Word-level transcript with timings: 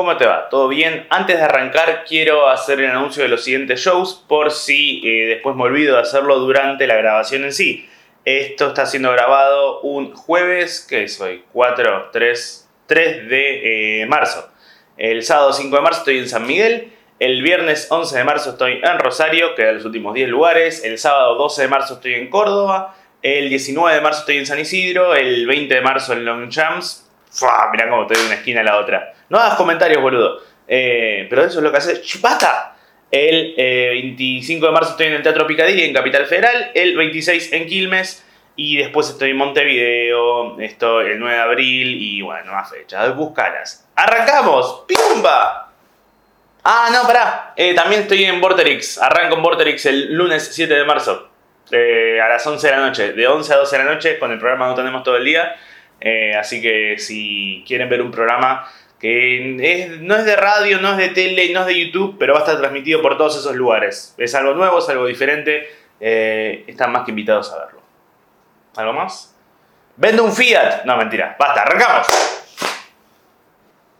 ¿Cómo 0.00 0.16
te 0.16 0.24
va? 0.24 0.48
¿Todo 0.48 0.66
bien? 0.68 1.06
Antes 1.10 1.36
de 1.36 1.42
arrancar 1.42 2.06
quiero 2.08 2.48
hacer 2.48 2.80
el 2.80 2.90
anuncio 2.90 3.22
de 3.22 3.28
los 3.28 3.44
siguientes 3.44 3.80
shows 3.80 4.24
por 4.26 4.50
si 4.50 5.02
eh, 5.04 5.26
después 5.26 5.54
me 5.56 5.64
olvido 5.64 5.96
de 5.96 6.00
hacerlo 6.00 6.38
durante 6.38 6.86
la 6.86 6.96
grabación 6.96 7.44
en 7.44 7.52
sí. 7.52 7.86
Esto 8.24 8.68
está 8.68 8.86
siendo 8.86 9.12
grabado 9.12 9.82
un 9.82 10.14
jueves, 10.14 10.86
¿qué 10.88 11.02
es 11.02 11.20
hoy? 11.20 11.44
4, 11.52 12.08
3, 12.14 12.70
3 12.86 13.28
de 13.28 14.00
eh, 14.00 14.06
marzo. 14.06 14.48
El 14.96 15.22
sábado 15.22 15.52
5 15.52 15.76
de 15.76 15.82
marzo 15.82 15.98
estoy 15.98 16.18
en 16.20 16.30
San 16.30 16.46
Miguel. 16.46 16.94
El 17.18 17.42
viernes 17.42 17.86
11 17.90 18.16
de 18.16 18.24
marzo 18.24 18.50
estoy 18.52 18.80
en 18.82 18.98
Rosario, 18.98 19.54
que 19.54 19.64
de 19.64 19.74
los 19.74 19.84
últimos 19.84 20.14
10 20.14 20.30
lugares. 20.30 20.82
El 20.82 20.96
sábado 20.96 21.34
12 21.34 21.60
de 21.60 21.68
marzo 21.68 21.94
estoy 21.96 22.14
en 22.14 22.30
Córdoba. 22.30 22.96
El 23.20 23.50
19 23.50 23.96
de 23.96 24.00
marzo 24.00 24.20
estoy 24.20 24.38
en 24.38 24.46
San 24.46 24.58
Isidro. 24.58 25.14
El 25.14 25.46
20 25.46 25.74
de 25.74 25.80
marzo 25.82 26.14
en 26.14 26.24
Longchamps. 26.24 27.06
Mirá 27.70 27.90
cómo 27.90 28.02
estoy 28.04 28.16
de 28.16 28.26
una 28.28 28.36
esquina 28.36 28.62
a 28.62 28.64
la 28.64 28.78
otra. 28.78 29.12
No 29.30 29.38
hagas 29.38 29.54
comentarios, 29.54 30.02
boludo. 30.02 30.42
Eh, 30.66 31.26
pero 31.30 31.44
eso 31.44 31.58
es 31.58 31.64
lo 31.64 31.70
que 31.70 31.78
hace. 31.78 32.02
¡Basta! 32.20 32.76
El 33.10 33.54
25 33.56 34.64
eh, 34.64 34.68
de 34.68 34.72
marzo 34.72 34.90
estoy 34.90 35.06
en 35.06 35.14
el 35.14 35.22
Teatro 35.22 35.46
Picadilly 35.46 35.84
en 35.84 35.94
Capital 35.94 36.26
Federal. 36.26 36.72
El 36.74 36.96
26 36.96 37.52
en 37.52 37.66
Quilmes. 37.66 38.26
Y 38.56 38.76
después 38.76 39.08
estoy 39.08 39.30
en 39.30 39.36
Montevideo. 39.36 40.60
Esto 40.60 41.00
el 41.00 41.18
9 41.18 41.34
de 41.34 41.40
abril. 41.40 42.02
Y 42.02 42.22
bueno, 42.22 42.52
más 42.52 42.70
fechas. 42.70 43.14
Buscalas. 43.16 43.88
¡Arrancamos! 43.94 44.84
¡Pimba! 44.86 45.72
Ah, 46.64 46.88
no, 46.92 47.06
pará. 47.06 47.54
Eh, 47.56 47.72
también 47.74 48.02
estoy 48.02 48.24
en 48.24 48.40
Vorterix. 48.40 48.98
Arranco 48.98 49.36
en 49.36 49.42
Vorterix 49.42 49.86
el 49.86 50.12
lunes 50.12 50.50
7 50.52 50.74
de 50.74 50.84
marzo. 50.84 51.30
a 51.72 52.28
las 52.28 52.44
11 52.44 52.66
de 52.66 52.72
la 52.72 52.80
noche. 52.80 53.12
De 53.12 53.28
11 53.28 53.54
a 53.54 53.56
12 53.58 53.78
de 53.78 53.84
la 53.84 53.94
noche. 53.94 54.18
Con 54.18 54.32
el 54.32 54.40
programa 54.40 54.66
no 54.66 54.74
tenemos 54.74 55.04
todo 55.04 55.16
el 55.16 55.24
día. 55.24 55.54
Así 56.36 56.60
que 56.60 56.98
si 56.98 57.62
quieren 57.66 57.88
ver 57.88 58.02
un 58.02 58.10
programa 58.10 58.68
que 59.00 59.98
no 60.00 60.14
es 60.14 60.24
de 60.26 60.36
radio, 60.36 60.80
no 60.80 60.92
es 60.92 60.98
de 60.98 61.08
tele, 61.08 61.52
no 61.52 61.60
es 61.60 61.66
de 61.66 61.86
YouTube, 61.86 62.16
pero 62.18 62.34
va 62.34 62.40
a 62.40 62.42
estar 62.42 62.58
transmitido 62.58 63.00
por 63.00 63.16
todos 63.16 63.38
esos 63.38 63.56
lugares. 63.56 64.14
Es 64.18 64.34
algo 64.34 64.52
nuevo, 64.52 64.78
es 64.78 64.88
algo 64.90 65.06
diferente. 65.06 65.68
Eh, 65.98 66.64
están 66.66 66.92
más 66.92 67.04
que 67.04 67.10
invitados 67.10 67.50
a 67.50 67.64
verlo. 67.64 67.80
¿Algo 68.76 68.92
más? 68.92 69.34
Vendo 69.96 70.22
un 70.22 70.32
Fiat. 70.32 70.84
No, 70.84 70.98
mentira. 70.98 71.34
Basta, 71.38 71.62
arrancamos. 71.62 72.06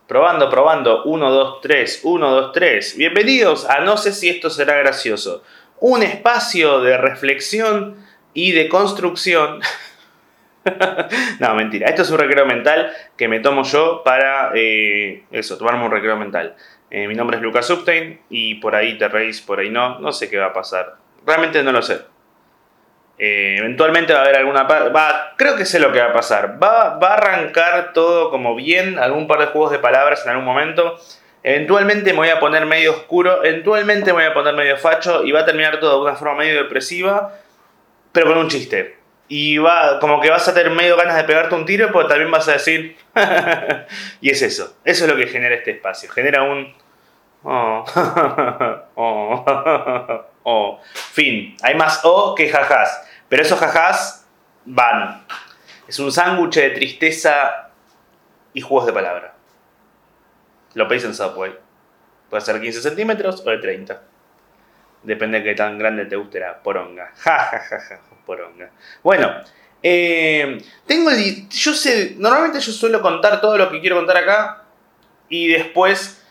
Probando, 0.06 0.50
probando. 0.50 1.04
1, 1.04 1.30
2, 1.30 1.60
3. 1.62 2.00
1, 2.02 2.30
2, 2.30 2.52
3. 2.52 2.96
Bienvenidos 2.98 3.64
a 3.68 3.80
No 3.80 3.96
sé 3.96 4.12
si 4.12 4.28
esto 4.28 4.50
será 4.50 4.74
gracioso. 4.74 5.42
Un 5.78 6.02
espacio 6.02 6.82
de 6.82 6.98
reflexión 6.98 8.06
y 8.34 8.52
de 8.52 8.68
construcción 8.68 9.60
no, 11.40 11.54
mentira. 11.54 11.88
Esto 11.88 12.02
es 12.02 12.10
un 12.10 12.18
recreo 12.18 12.46
mental 12.46 12.92
que 13.16 13.28
me 13.28 13.40
tomo 13.40 13.62
yo 13.64 14.02
para 14.04 14.52
eh, 14.54 15.24
eso, 15.30 15.56
tomarme 15.56 15.84
un 15.84 15.90
recreo 15.90 16.16
mental. 16.16 16.56
Eh, 16.90 17.06
mi 17.06 17.14
nombre 17.14 17.36
es 17.36 17.42
Lucas 17.42 17.66
Substein 17.66 18.20
y 18.28 18.56
por 18.56 18.74
ahí 18.74 18.98
te 18.98 19.08
reís, 19.08 19.40
por 19.40 19.60
ahí 19.60 19.70
no. 19.70 19.98
No 20.00 20.12
sé 20.12 20.28
qué 20.28 20.38
va 20.38 20.46
a 20.46 20.52
pasar. 20.52 20.96
Realmente 21.24 21.62
no 21.62 21.72
lo 21.72 21.82
sé. 21.82 22.00
Eh, 23.18 23.56
eventualmente 23.58 24.12
va 24.12 24.20
a 24.20 24.22
haber 24.22 24.36
alguna... 24.36 24.62
Va, 24.62 25.34
creo 25.36 25.54
que 25.54 25.66
sé 25.66 25.78
lo 25.78 25.92
que 25.92 26.00
va 26.00 26.06
a 26.06 26.12
pasar. 26.12 26.62
Va, 26.62 26.98
va 26.98 27.08
a 27.08 27.14
arrancar 27.14 27.92
todo 27.92 28.30
como 28.30 28.54
bien, 28.54 28.98
algún 28.98 29.26
par 29.26 29.40
de 29.40 29.46
juegos 29.46 29.70
de 29.70 29.78
palabras 29.78 30.24
en 30.24 30.30
algún 30.30 30.46
momento. 30.46 30.98
Eventualmente 31.42 32.12
me 32.12 32.18
voy 32.18 32.28
a 32.28 32.40
poner 32.40 32.66
medio 32.66 32.92
oscuro, 32.92 33.42
eventualmente 33.42 34.12
me 34.12 34.22
voy 34.22 34.24
a 34.24 34.34
poner 34.34 34.54
medio 34.54 34.76
facho 34.76 35.24
y 35.24 35.32
va 35.32 35.40
a 35.40 35.44
terminar 35.46 35.80
todo 35.80 35.96
de 35.96 36.10
una 36.10 36.14
forma 36.14 36.34
medio 36.34 36.62
depresiva, 36.62 37.32
pero 38.12 38.26
con 38.26 38.38
un 38.38 38.48
chiste. 38.48 38.99
Y 39.32 39.58
va, 39.58 40.00
como 40.00 40.20
que 40.20 40.28
vas 40.28 40.48
a 40.48 40.52
tener 40.52 40.72
medio 40.72 40.96
ganas 40.96 41.16
de 41.16 41.22
pegarte 41.22 41.54
un 41.54 41.64
tiro, 41.64 41.92
pero 41.92 42.08
también 42.08 42.32
vas 42.32 42.48
a 42.48 42.54
decir. 42.54 42.96
y 44.20 44.28
es 44.28 44.42
eso. 44.42 44.76
Eso 44.84 45.04
es 45.04 45.10
lo 45.10 45.16
que 45.16 45.28
genera 45.28 45.54
este 45.54 45.70
espacio. 45.70 46.10
Genera 46.10 46.42
un. 46.42 46.74
Oh. 47.44 47.84
oh. 48.96 50.24
oh. 50.42 50.80
Fin. 51.12 51.56
Hay 51.62 51.76
más 51.76 52.00
O 52.02 52.34
que 52.34 52.48
jajás. 52.48 53.08
Pero 53.28 53.42
esos 53.42 53.60
jajás 53.60 54.26
van. 54.64 55.24
Es 55.86 56.00
un 56.00 56.10
sándwich 56.10 56.56
de 56.56 56.70
tristeza 56.70 57.70
y 58.52 58.60
juegos 58.60 58.86
de 58.86 58.92
palabra. 58.92 59.34
Lo 60.74 60.88
pedís 60.88 61.04
en 61.04 61.14
Subway. 61.14 61.56
Puede 62.28 62.40
ser 62.40 62.60
15 62.60 62.82
centímetros 62.82 63.46
o 63.46 63.50
de 63.50 63.58
30. 63.58 64.02
Depende 65.04 65.38
de 65.38 65.44
qué 65.44 65.54
tan 65.54 65.78
grande 65.78 66.06
te 66.06 66.16
guste 66.16 66.40
la 66.40 66.60
poronga. 66.60 67.12
Ja, 67.16 67.38
ja, 67.38 67.60
ja, 67.60 67.78
ja. 67.78 68.00
Bueno, 69.02 69.34
eh, 69.82 70.58
tengo 70.86 71.10
yo 71.50 71.74
sé, 71.74 72.14
normalmente 72.18 72.60
yo 72.60 72.72
suelo 72.72 73.00
contar 73.00 73.40
todo 73.40 73.56
lo 73.56 73.70
que 73.70 73.80
quiero 73.80 73.96
contar 73.96 74.18
acá 74.18 74.64
y 75.28 75.48
después 75.48 76.22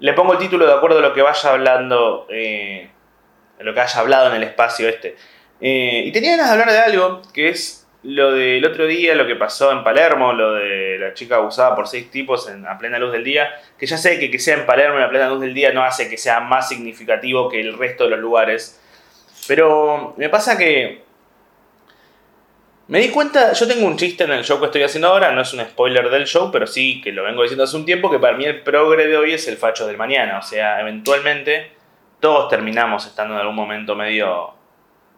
le 0.00 0.12
pongo 0.12 0.32
el 0.32 0.38
título 0.38 0.66
de 0.66 0.72
acuerdo 0.72 0.98
a 0.98 1.02
lo 1.02 1.12
que 1.12 1.22
vaya 1.22 1.50
hablando, 1.50 2.26
eh, 2.30 2.90
lo 3.60 3.74
que 3.74 3.80
haya 3.80 4.00
hablado 4.00 4.30
en 4.30 4.36
el 4.36 4.42
espacio 4.42 4.88
este. 4.88 5.16
Eh, 5.60 6.04
y 6.06 6.12
tenía 6.12 6.32
ganas 6.32 6.46
de 6.46 6.52
hablar 6.52 6.70
de 6.70 6.78
algo 6.78 7.22
que 7.32 7.48
es 7.48 7.86
lo 8.04 8.32
del 8.32 8.64
otro 8.64 8.86
día, 8.86 9.16
lo 9.16 9.26
que 9.26 9.34
pasó 9.34 9.72
en 9.72 9.82
Palermo, 9.82 10.32
lo 10.32 10.54
de 10.54 10.98
la 10.98 11.14
chica 11.14 11.36
abusada 11.36 11.74
por 11.74 11.88
seis 11.88 12.10
tipos 12.10 12.48
en, 12.48 12.64
a 12.66 12.78
plena 12.78 12.98
luz 12.98 13.12
del 13.12 13.24
día, 13.24 13.50
que 13.76 13.86
ya 13.86 13.96
sé 13.96 14.20
que 14.20 14.30
que 14.30 14.38
sea 14.38 14.56
en 14.56 14.66
Palermo 14.66 14.98
a 14.98 15.10
plena 15.10 15.28
luz 15.28 15.40
del 15.40 15.54
día 15.54 15.72
no 15.72 15.82
hace 15.82 16.08
que 16.08 16.16
sea 16.16 16.40
más 16.40 16.68
significativo 16.68 17.48
que 17.48 17.60
el 17.60 17.76
resto 17.76 18.04
de 18.04 18.10
los 18.10 18.20
lugares. 18.20 18.80
Pero 19.48 20.14
me 20.16 20.28
pasa 20.28 20.56
que 20.56 21.07
me 22.88 23.00
di 23.00 23.10
cuenta, 23.10 23.52
yo 23.52 23.68
tengo 23.68 23.86
un 23.86 23.98
chiste 23.98 24.24
en 24.24 24.32
el 24.32 24.44
show 24.44 24.58
que 24.58 24.66
estoy 24.66 24.82
haciendo 24.82 25.08
ahora, 25.08 25.30
no 25.32 25.42
es 25.42 25.52
un 25.52 25.60
spoiler 25.60 26.08
del 26.08 26.26
show, 26.26 26.50
pero 26.50 26.66
sí 26.66 27.02
que 27.02 27.12
lo 27.12 27.22
vengo 27.22 27.42
diciendo 27.42 27.64
hace 27.64 27.76
un 27.76 27.84
tiempo, 27.84 28.10
que 28.10 28.18
para 28.18 28.36
mí 28.36 28.46
el 28.46 28.62
progre 28.62 29.06
de 29.06 29.16
hoy 29.18 29.34
es 29.34 29.46
el 29.46 29.58
facho 29.58 29.86
del 29.86 29.98
mañana. 29.98 30.38
O 30.38 30.42
sea, 30.42 30.80
eventualmente 30.80 31.72
todos 32.18 32.48
terminamos 32.48 33.06
estando 33.06 33.34
en 33.34 33.40
algún 33.40 33.56
momento 33.56 33.94
medio, 33.94 34.54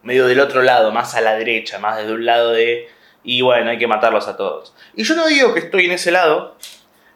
medio 0.03 0.27
del 0.27 0.41
otro 0.41 0.63
lado, 0.63 0.91
más 0.91 1.15
a 1.15 1.21
la 1.21 1.37
derecha, 1.37 1.79
más 1.79 1.97
desde 1.97 2.13
un 2.13 2.27
lado 2.27 2.51
de... 2.51 2.89
Y 3.23 3.41
bueno, 3.43 3.71
hay 3.71 3.79
que 3.79 3.87
matarlos 3.87 4.27
a 4.27 4.37
todos. 4.37 4.75
Y 4.97 5.05
yo 5.05 5.15
no 5.15 5.29
digo 5.29 5.55
que 5.55 5.61
estoy 5.61 5.85
en 5.85 5.93
ese 5.93 6.11
lado, 6.11 6.57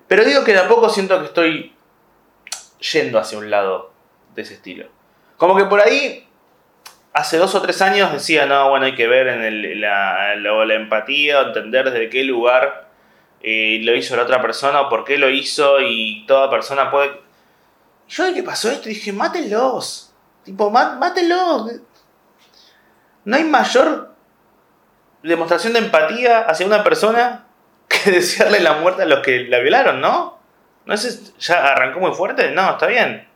pero 0.06 0.24
digo 0.24 0.44
que 0.44 0.52
de 0.52 0.60
a 0.60 0.68
poco 0.68 0.88
siento 0.88 1.18
que 1.18 1.26
estoy 1.26 1.74
yendo 2.92 3.18
hacia 3.18 3.38
un 3.38 3.50
lado 3.50 3.92
de 4.36 4.42
ese 4.42 4.54
estilo. 4.54 4.86
Como 5.36 5.56
que 5.56 5.64
por 5.64 5.80
ahí 5.80 6.23
hace 7.14 7.38
dos 7.38 7.54
o 7.54 7.62
tres 7.62 7.80
años 7.80 8.12
decía, 8.12 8.44
no, 8.44 8.68
bueno, 8.68 8.86
hay 8.86 8.94
que 8.94 9.06
ver 9.06 9.28
en 9.28 9.80
la, 9.80 10.34
la, 10.34 10.74
empatía, 10.74 11.40
entender 11.40 11.90
desde 11.90 12.10
qué 12.10 12.24
lugar 12.24 12.88
eh, 13.40 13.78
lo 13.82 13.94
hizo 13.94 14.16
la 14.16 14.24
otra 14.24 14.42
persona 14.42 14.82
o 14.82 14.88
por 14.88 15.04
qué 15.04 15.16
lo 15.16 15.30
hizo 15.30 15.80
y 15.80 16.26
toda 16.26 16.50
persona 16.50 16.90
puede... 16.90 17.22
Yo 18.08 18.24
de 18.24 18.34
que 18.34 18.42
pasó 18.42 18.70
esto 18.70 18.88
dije, 18.88 19.12
mátenlos. 19.12 20.12
Tipo, 20.44 20.70
mátenlos. 20.70 21.72
No 23.24 23.36
hay 23.36 23.44
mayor 23.44 24.12
demostración 25.22 25.72
de 25.72 25.78
empatía 25.78 26.40
hacia 26.40 26.66
una 26.66 26.82
persona 26.82 27.46
que 27.88 28.10
desearle 28.10 28.60
la 28.60 28.74
muerte 28.74 29.02
a 29.02 29.06
los 29.06 29.20
que 29.20 29.44
la 29.44 29.60
violaron, 29.60 30.00
¿no? 30.00 30.38
¿No 30.84 30.92
es, 30.92 31.34
ya 31.38 31.68
arrancó 31.68 32.00
muy 32.00 32.12
fuerte? 32.12 32.50
No, 32.50 32.72
está 32.72 32.88
bien 32.88 33.33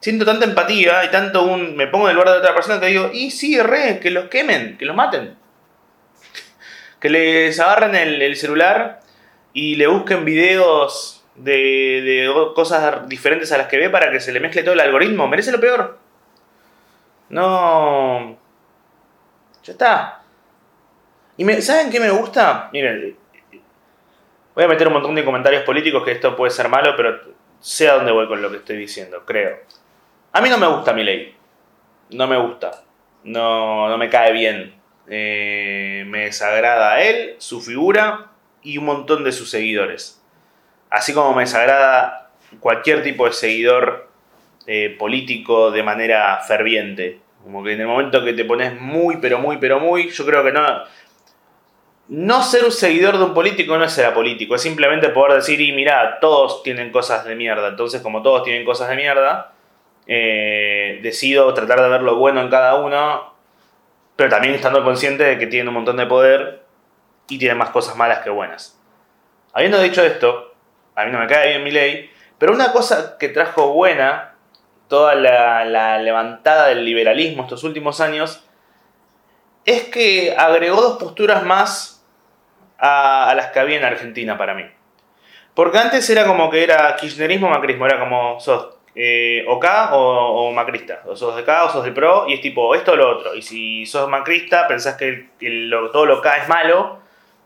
siento 0.00 0.24
tanta 0.24 0.44
empatía 0.44 1.04
y 1.04 1.08
tanto 1.10 1.44
un. 1.44 1.76
Me 1.76 1.86
pongo 1.86 2.06
en 2.06 2.10
el 2.10 2.16
lugar 2.16 2.32
de 2.32 2.38
otra 2.40 2.54
persona 2.54 2.80
que 2.80 2.86
digo, 2.86 3.10
y 3.12 3.30
sí, 3.30 3.60
re, 3.60 4.00
que 4.00 4.10
los 4.10 4.28
quemen, 4.28 4.76
que 4.78 4.84
los 4.84 4.96
maten. 4.96 5.36
que 6.98 7.08
les 7.08 7.58
agarren 7.60 7.94
el, 7.94 8.36
celular 8.36 9.00
y 9.52 9.76
le 9.76 9.86
busquen 9.86 10.24
videos 10.24 11.24
de, 11.36 11.52
de, 11.52 12.52
cosas 12.54 13.08
diferentes 13.08 13.52
a 13.52 13.58
las 13.58 13.68
que 13.68 13.78
ve 13.78 13.88
para 13.88 14.10
que 14.10 14.20
se 14.20 14.32
le 14.32 14.40
mezcle 14.40 14.62
todo 14.62 14.74
el 14.74 14.80
algoritmo. 14.80 15.28
Merece 15.28 15.52
lo 15.52 15.60
peor. 15.60 15.98
No. 17.30 18.38
Ya 19.64 19.72
está. 19.72 20.22
¿Y 21.36 21.44
me, 21.44 21.62
saben 21.62 21.90
qué 21.90 22.00
me 22.00 22.10
gusta? 22.10 22.68
Miren, 22.72 23.16
voy 24.54 24.64
a 24.64 24.68
meter 24.68 24.88
un 24.88 24.94
montón 24.94 25.14
de 25.14 25.24
comentarios 25.24 25.62
políticos 25.62 26.04
que 26.04 26.12
esto 26.12 26.36
puede 26.36 26.50
ser 26.50 26.68
malo, 26.68 26.94
pero 26.96 27.18
sé 27.60 27.88
a 27.88 27.94
dónde 27.94 28.12
voy 28.12 28.26
con 28.26 28.42
lo 28.42 28.50
que 28.50 28.58
estoy 28.58 28.76
diciendo, 28.76 29.22
creo. 29.24 29.58
A 30.32 30.40
mí 30.40 30.48
no 30.48 30.58
me 30.58 30.66
gusta 30.68 30.92
mi 30.92 31.02
ley. 31.02 31.34
No 32.10 32.26
me 32.26 32.36
gusta. 32.36 32.82
No, 33.24 33.88
no 33.88 33.98
me 33.98 34.08
cae 34.08 34.32
bien. 34.32 34.74
Eh, 35.08 36.04
me 36.06 36.26
desagrada 36.26 36.92
a 36.92 37.02
él, 37.02 37.34
su 37.38 37.60
figura 37.60 38.28
y 38.62 38.78
un 38.78 38.84
montón 38.84 39.24
de 39.24 39.32
sus 39.32 39.50
seguidores. 39.50 40.22
Así 40.88 41.12
como 41.12 41.34
me 41.34 41.42
desagrada 41.42 42.30
cualquier 42.60 43.02
tipo 43.02 43.26
de 43.26 43.32
seguidor 43.32 44.08
eh, 44.66 44.94
político 44.98 45.72
de 45.72 45.82
manera 45.82 46.38
ferviente. 46.46 47.18
Como 47.42 47.64
que 47.64 47.72
en 47.72 47.80
el 47.80 47.86
momento 47.88 48.24
que 48.24 48.32
te 48.32 48.44
pones 48.44 48.80
muy, 48.80 49.16
pero 49.16 49.38
muy, 49.38 49.56
pero 49.58 49.80
muy, 49.80 50.10
yo 50.10 50.24
creo 50.24 50.44
que 50.44 50.52
no. 50.52 50.62
No 52.08 52.42
ser 52.42 52.64
un 52.64 52.72
seguidor 52.72 53.18
de 53.18 53.24
un 53.24 53.34
político 53.34 53.78
no 53.78 53.84
es 53.84 53.92
ser 53.92 54.06
apolítico, 54.06 54.56
es 54.56 54.62
simplemente 54.62 55.08
poder 55.10 55.36
decir, 55.36 55.60
y 55.60 55.72
mira, 55.72 56.18
todos 56.20 56.62
tienen 56.62 56.90
cosas 56.90 57.24
de 57.24 57.36
mierda. 57.36 57.68
Entonces, 57.68 58.02
como 58.02 58.22
todos 58.22 58.42
tienen 58.42 58.64
cosas 58.64 58.88
de 58.88 58.96
mierda, 58.96 59.52
eh, 60.12 60.98
decido 61.02 61.54
tratar 61.54 61.80
de 61.80 61.88
ver 61.88 62.02
lo 62.02 62.16
bueno 62.16 62.40
en 62.40 62.50
cada 62.50 62.74
uno, 62.74 63.32
pero 64.16 64.28
también 64.28 64.54
estando 64.54 64.82
consciente 64.82 65.22
de 65.22 65.38
que 65.38 65.46
tienen 65.46 65.68
un 65.68 65.74
montón 65.74 65.98
de 65.98 66.06
poder 66.06 66.64
y 67.28 67.38
tienen 67.38 67.56
más 67.56 67.70
cosas 67.70 67.94
malas 67.94 68.18
que 68.18 68.30
buenas. 68.30 68.76
Habiendo 69.52 69.80
dicho 69.80 70.02
esto, 70.02 70.52
a 70.96 71.04
mí 71.04 71.12
no 71.12 71.20
me 71.20 71.28
cae 71.28 71.50
bien 71.50 71.62
mi 71.62 71.70
ley, 71.70 72.10
pero 72.38 72.52
una 72.52 72.72
cosa 72.72 73.18
que 73.18 73.28
trajo 73.28 73.72
buena 73.72 74.34
toda 74.88 75.14
la, 75.14 75.98
levantada 75.98 76.66
del 76.66 76.84
liberalismo 76.84 77.44
estos 77.44 77.62
últimos 77.62 78.00
años 78.00 78.44
es 79.64 79.84
que 79.84 80.34
agregó 80.36 80.80
dos 80.80 80.98
posturas 80.98 81.44
más 81.44 82.04
a, 82.78 83.30
a 83.30 83.34
las 83.36 83.52
que 83.52 83.60
había 83.60 83.76
en 83.76 83.84
Argentina 83.84 84.36
para 84.36 84.54
mí. 84.54 84.64
Porque 85.54 85.78
antes 85.78 86.10
era 86.10 86.26
como 86.26 86.50
que 86.50 86.64
era 86.64 86.96
kirchnerismo 86.96 87.48
macrismo, 87.48 87.86
era 87.86 88.00
como 88.00 88.40
sos 88.40 88.79
eh, 88.94 89.44
o 89.46 89.58
K 89.58 89.90
o, 89.94 90.52
macrista, 90.52 91.02
o 91.06 91.16
sos 91.16 91.36
de 91.36 91.44
K 91.44 91.64
o 91.64 91.70
sos 91.70 91.84
de 91.84 91.92
pro, 91.92 92.26
y 92.28 92.34
es 92.34 92.40
tipo 92.40 92.74
esto 92.74 92.92
o 92.92 92.96
lo 92.96 93.08
otro. 93.08 93.34
Y 93.34 93.42
si 93.42 93.86
sos 93.86 94.08
macrista, 94.08 94.66
pensás 94.68 94.96
que 94.96 95.30
todo 95.92 96.06
lo 96.06 96.20
K 96.20 96.38
es 96.38 96.48
malo, 96.48 96.98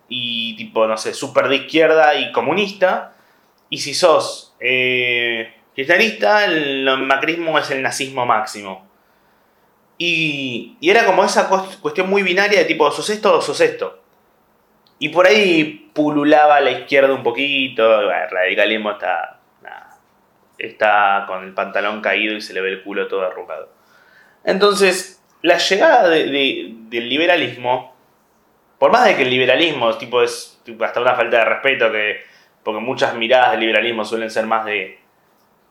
y 0.09 0.57
tipo, 0.57 0.87
no 0.87 0.97
sé, 0.97 1.15
súper 1.15 1.49
de 1.49 1.57
izquierda 1.57 2.15
y 2.15 2.33
comunista. 2.33 3.15
Y 3.71 3.79
si 3.79 3.95
sos 3.95 4.55
eh, 4.61 5.53
kirchnerista, 5.75 6.45
el 6.45 6.89
macrismo 6.99 7.59
es 7.59 7.71
el 7.71 7.83
nazismo 7.83 8.27
máximo. 8.27 8.87
Y, 9.97 10.77
y 10.81 10.91
era 10.91 11.07
como 11.07 11.25
esa 11.25 11.49
cuestión 11.81 12.11
muy 12.11 12.23
binaria 12.23 12.59
de 12.59 12.65
tipo, 12.65 12.91
sos 12.91 13.09
esto 13.11 13.39
o 13.39 13.41
sos 13.41 13.61
esto. 13.61 14.01
Y 14.99 15.09
por 15.09 15.27
ahí 15.27 15.91
pululaba 15.93 16.57
a 16.57 16.61
la 16.61 16.71
izquierda 16.71 17.13
un 17.13 17.23
poquito, 17.23 18.01
el 18.01 18.31
radicalismo 18.31 18.93
está, 18.93 19.34
está 20.59 21.25
con 21.27 21.45
el 21.45 21.55
pantalón 21.55 22.01
caído 22.01 22.35
y 22.37 22.41
se 22.41 22.55
le 22.55 22.61
ve 22.61 22.71
el 22.71 22.83
culo 22.83 23.09
todo 23.09 23.27
arrugado. 23.27 23.71
Entonces, 24.45 25.23
la 25.43 25.59
llegada 25.59 26.09
del 26.09 27.09
liberalismo, 27.09 27.95
por 28.79 28.93
más 28.93 29.05
de 29.05 29.17
que 29.17 29.23
el 29.23 29.31
liberalismo 29.31 29.97
tipo, 29.97 30.23
es 30.23 30.61
hasta 30.81 31.01
una 31.01 31.15
falta 31.15 31.39
de 31.39 31.45
respeto, 31.45 31.91
que, 31.91 32.23
porque 32.63 32.81
muchas 32.81 33.15
miradas 33.15 33.53
del 33.53 33.61
liberalismo 33.61 34.05
suelen 34.05 34.31
ser 34.31 34.47
más 34.47 34.65
de, 34.65 34.99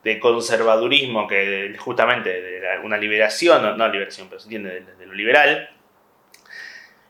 de 0.04 0.20
conservadurismo 0.20 1.28
que 1.28 1.76
justamente 1.80 2.30
de 2.30 2.80
una 2.84 2.98
liberación, 2.98 3.78
no, 3.78 3.88
liberación, 3.88 4.28
pero 4.28 4.40
se 4.40 4.46
entiende, 4.46 4.82
de 4.82 5.06
lo 5.06 5.14
liberal, 5.14 5.70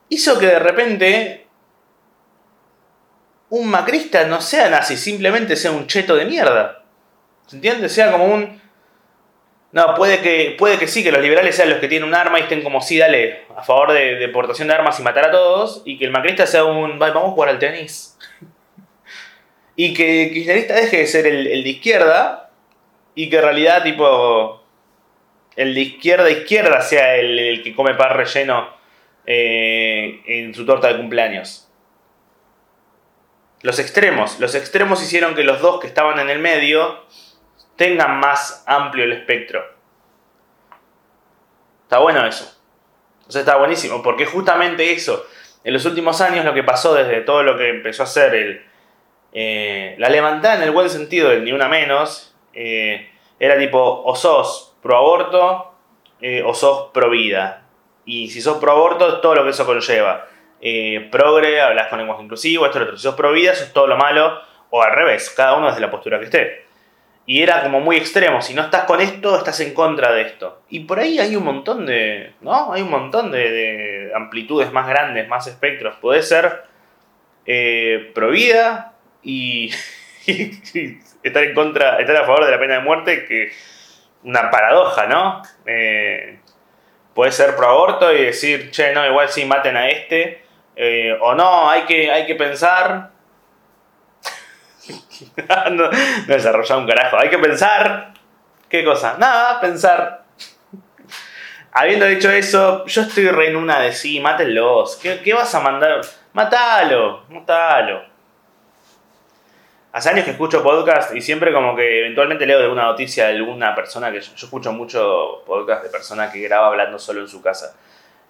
hizo 0.09 0.39
que 0.39 0.45
de 0.45 0.59
repente 0.59 1.47
un 3.49 3.69
macrista 3.69 4.25
no 4.25 4.41
sea 4.41 4.69
nazi, 4.69 4.97
simplemente 4.97 5.55
sea 5.55 5.71
un 5.71 5.87
cheto 5.87 6.15
de 6.15 6.25
mierda. 6.25 6.82
¿Se 7.47 7.55
entiende? 7.55 7.89
Sea 7.89 8.11
como 8.11 8.25
un... 8.25 8.61
No, 9.71 9.95
puede 9.95 10.21
que, 10.21 10.55
puede 10.57 10.77
que 10.77 10.87
sí, 10.87 11.03
que 11.03 11.11
los 11.11 11.21
liberales 11.21 11.55
sean 11.55 11.71
los 11.71 11.79
que 11.79 11.87
tienen 11.87 12.07
un 12.07 12.13
arma 12.13 12.39
y 12.39 12.43
estén 12.43 12.61
como, 12.61 12.79
sí, 12.81 12.99
dale, 12.99 13.45
a 13.55 13.63
favor 13.63 13.91
de 13.91 14.15
deportación 14.15 14.67
de 14.67 14.75
armas 14.75 14.99
y 14.99 15.03
matar 15.03 15.25
a 15.25 15.31
todos, 15.31 15.81
y 15.83 15.97
que 15.97 16.05
el 16.05 16.11
macrista 16.11 16.45
sea 16.45 16.63
un, 16.63 16.99
vamos 16.99 17.23
a 17.23 17.31
jugar 17.31 17.49
al 17.49 17.57
tenis. 17.57 18.15
y 19.75 19.95
que 19.95 20.25
el 20.25 20.33
kirchnerista 20.33 20.75
deje 20.75 20.97
de 20.97 21.07
ser 21.07 21.25
el, 21.25 21.63
de 21.63 21.69
izquierda, 21.69 22.51
y 23.15 23.31
que 23.31 23.37
en 23.37 23.41
realidad, 23.41 23.81
tipo, 23.81 24.63
el 25.55 25.73
de 25.73 25.81
izquierda 25.81 26.29
izquierda 26.29 26.81
sea 26.81 27.15
el, 27.15 27.61
que 27.63 27.73
come 27.73 27.95
pan 27.95 28.15
relleno 28.15 28.69
eh, 29.25 30.21
en 30.27 30.53
su 30.53 30.67
torta 30.67 30.89
de 30.89 30.97
cumpleaños. 30.97 31.67
Los 33.63 33.79
extremos. 33.79 34.39
Los 34.39 34.53
extremos 34.53 35.01
hicieron 35.01 35.33
que 35.33 35.43
los 35.43 35.61
dos 35.61 35.79
que 35.79 35.87
estaban 35.87 36.19
en 36.19 36.29
el 36.29 36.37
medio 36.37 37.05
tengan 37.75 38.19
más 38.19 38.63
amplio 38.67 39.05
el 39.05 39.13
espectro. 39.13 39.63
Está 41.83 41.99
bueno 41.99 42.25
eso. 42.25 42.59
O 43.27 43.31
sea, 43.31 43.41
está 43.41 43.57
buenísimo, 43.57 44.03
porque 44.03 44.25
justamente 44.25 44.91
eso, 44.91 45.25
en 45.63 45.73
los 45.73 45.85
últimos 45.85 46.21
años 46.21 46.43
lo 46.43 46.53
que 46.53 46.63
pasó 46.63 46.93
desde 46.93 47.21
todo 47.21 47.43
lo 47.43 47.57
que 47.57 47.69
empezó 47.69 48.03
a 48.03 48.07
ser 48.07 48.35
el, 48.35 48.65
eh, 49.31 49.95
la 49.97 50.09
levantada 50.09 50.55
en 50.55 50.63
el 50.63 50.71
buen 50.71 50.89
sentido 50.89 51.29
del 51.29 51.43
ni 51.43 51.51
una 51.51 51.67
menos, 51.67 52.35
eh, 52.53 53.09
era 53.39 53.57
tipo, 53.57 54.03
o 54.03 54.15
sos 54.15 54.75
pro 54.81 54.97
aborto 54.97 55.73
eh, 56.21 56.43
o 56.45 56.53
sos 56.53 56.91
pro 56.93 57.09
vida. 57.09 57.65
Y 58.05 58.29
si 58.29 58.41
sos 58.41 58.57
pro 58.57 58.73
aborto 58.73 59.21
todo 59.21 59.35
lo 59.35 59.43
que 59.43 59.51
eso 59.51 59.65
conlleva 59.65 60.27
progre, 61.11 61.59
hablas 61.59 61.89
con 61.89 61.99
lenguaje 61.99 62.23
inclusivo, 62.23 62.65
esto, 62.65 62.79
lo 62.79 62.85
otro. 62.85 62.97
Si 62.97 63.03
sos 63.03 63.15
pro 63.15 63.33
vida, 63.33 63.51
eso 63.51 63.65
es 63.65 63.73
todo 63.73 63.87
lo 63.87 63.97
malo, 63.97 64.39
o 64.69 64.81
al 64.81 64.91
revés, 64.91 65.29
cada 65.29 65.55
uno 65.55 65.67
desde 65.67 65.81
la 65.81 65.91
postura 65.91 66.19
que 66.19 66.25
esté. 66.25 66.62
Y 67.25 67.41
era 67.41 67.63
como 67.63 67.79
muy 67.79 67.95
extremo, 67.95 68.41
si 68.41 68.53
no 68.53 68.63
estás 68.63 68.83
con 68.83 68.99
esto, 68.99 69.37
estás 69.37 69.59
en 69.61 69.73
contra 69.73 70.11
de 70.11 70.23
esto. 70.23 70.61
Y 70.69 70.81
por 70.81 70.99
ahí 70.99 71.19
hay 71.19 71.37
un 71.37 71.45
montón 71.45 71.85
de, 71.85 72.33
¿no? 72.41 72.73
Hay 72.73 72.81
un 72.81 72.89
montón 72.89 73.31
de, 73.31 74.11
amplitudes 74.13 74.73
más 74.73 74.87
grandes, 74.87 75.27
más 75.29 75.47
espectros. 75.47 75.95
Puede 76.01 76.21
ser 76.21 76.63
eh, 77.45 78.11
pro 78.13 78.29
vida 78.29 78.93
y, 79.23 79.71
estar 81.23 81.43
en 81.43 81.53
contra, 81.53 81.99
estar 81.99 82.17
a 82.17 82.25
favor 82.25 82.45
de 82.45 82.51
la 82.51 82.59
pena 82.59 82.75
de 82.75 82.81
muerte, 82.81 83.25
que 83.25 83.51
una 84.23 84.49
paradoja, 84.49 85.07
¿no? 85.07 85.41
Eh, 85.65 86.39
ser 87.29 87.55
pro 87.55 87.69
aborto 87.69 88.11
y 88.13 88.25
decir, 88.25 88.71
che, 88.71 88.93
no, 88.93 89.05
igual 89.05 89.29
sí, 89.29 89.45
maten 89.45 89.77
a 89.77 89.87
este, 89.87 90.41
eh, 90.75 91.17
o 91.21 91.35
no, 91.35 91.69
hay 91.69 91.83
que, 91.83 92.11
hay 92.11 92.25
que 92.25 92.35
pensar. 92.35 93.12
no, 95.71 95.89
desarrollar 96.27 96.77
un 96.77 96.87
carajo. 96.87 97.17
Hay 97.17 97.29
que 97.29 97.37
pensar. 97.37 98.13
¿Qué 98.69 98.83
cosa? 98.83 99.17
Nada, 99.17 99.59
pensar. 99.61 100.23
Habiendo 101.71 102.05
dicho 102.05 102.29
eso, 102.29 102.85
yo 102.85 103.01
estoy 103.01 103.29
re 103.29 103.49
en 103.49 103.55
una 103.55 103.79
de 103.79 103.91
sí, 103.91 104.19
mátenlos. 104.19 104.97
¿Qué, 105.01 105.21
¿Qué, 105.21 105.33
vas 105.33 105.53
a 105.55 105.59
mandar? 105.59 106.01
Matalo, 106.33 107.23
matalo. 107.29 108.11
Hace 109.91 110.09
años 110.09 110.25
que 110.25 110.31
escucho 110.31 110.63
podcast 110.63 111.15
y 111.15 111.21
siempre 111.21 111.53
como 111.53 111.75
que 111.75 111.99
eventualmente 111.99 112.47
leo 112.47 112.59
de 112.59 112.67
una 112.67 112.83
noticia 112.83 113.27
de 113.27 113.35
alguna 113.35 113.75
persona 113.75 114.11
que 114.11 114.21
yo, 114.21 114.33
yo 114.35 114.45
escucho 114.47 114.73
mucho 114.73 115.43
podcast 115.45 115.83
de 115.83 115.89
persona 115.89 116.31
que 116.31 116.39
graba 116.39 116.67
hablando 116.67 116.97
solo 116.97 117.21
en 117.21 117.27
su 117.27 117.41
casa. 117.43 117.75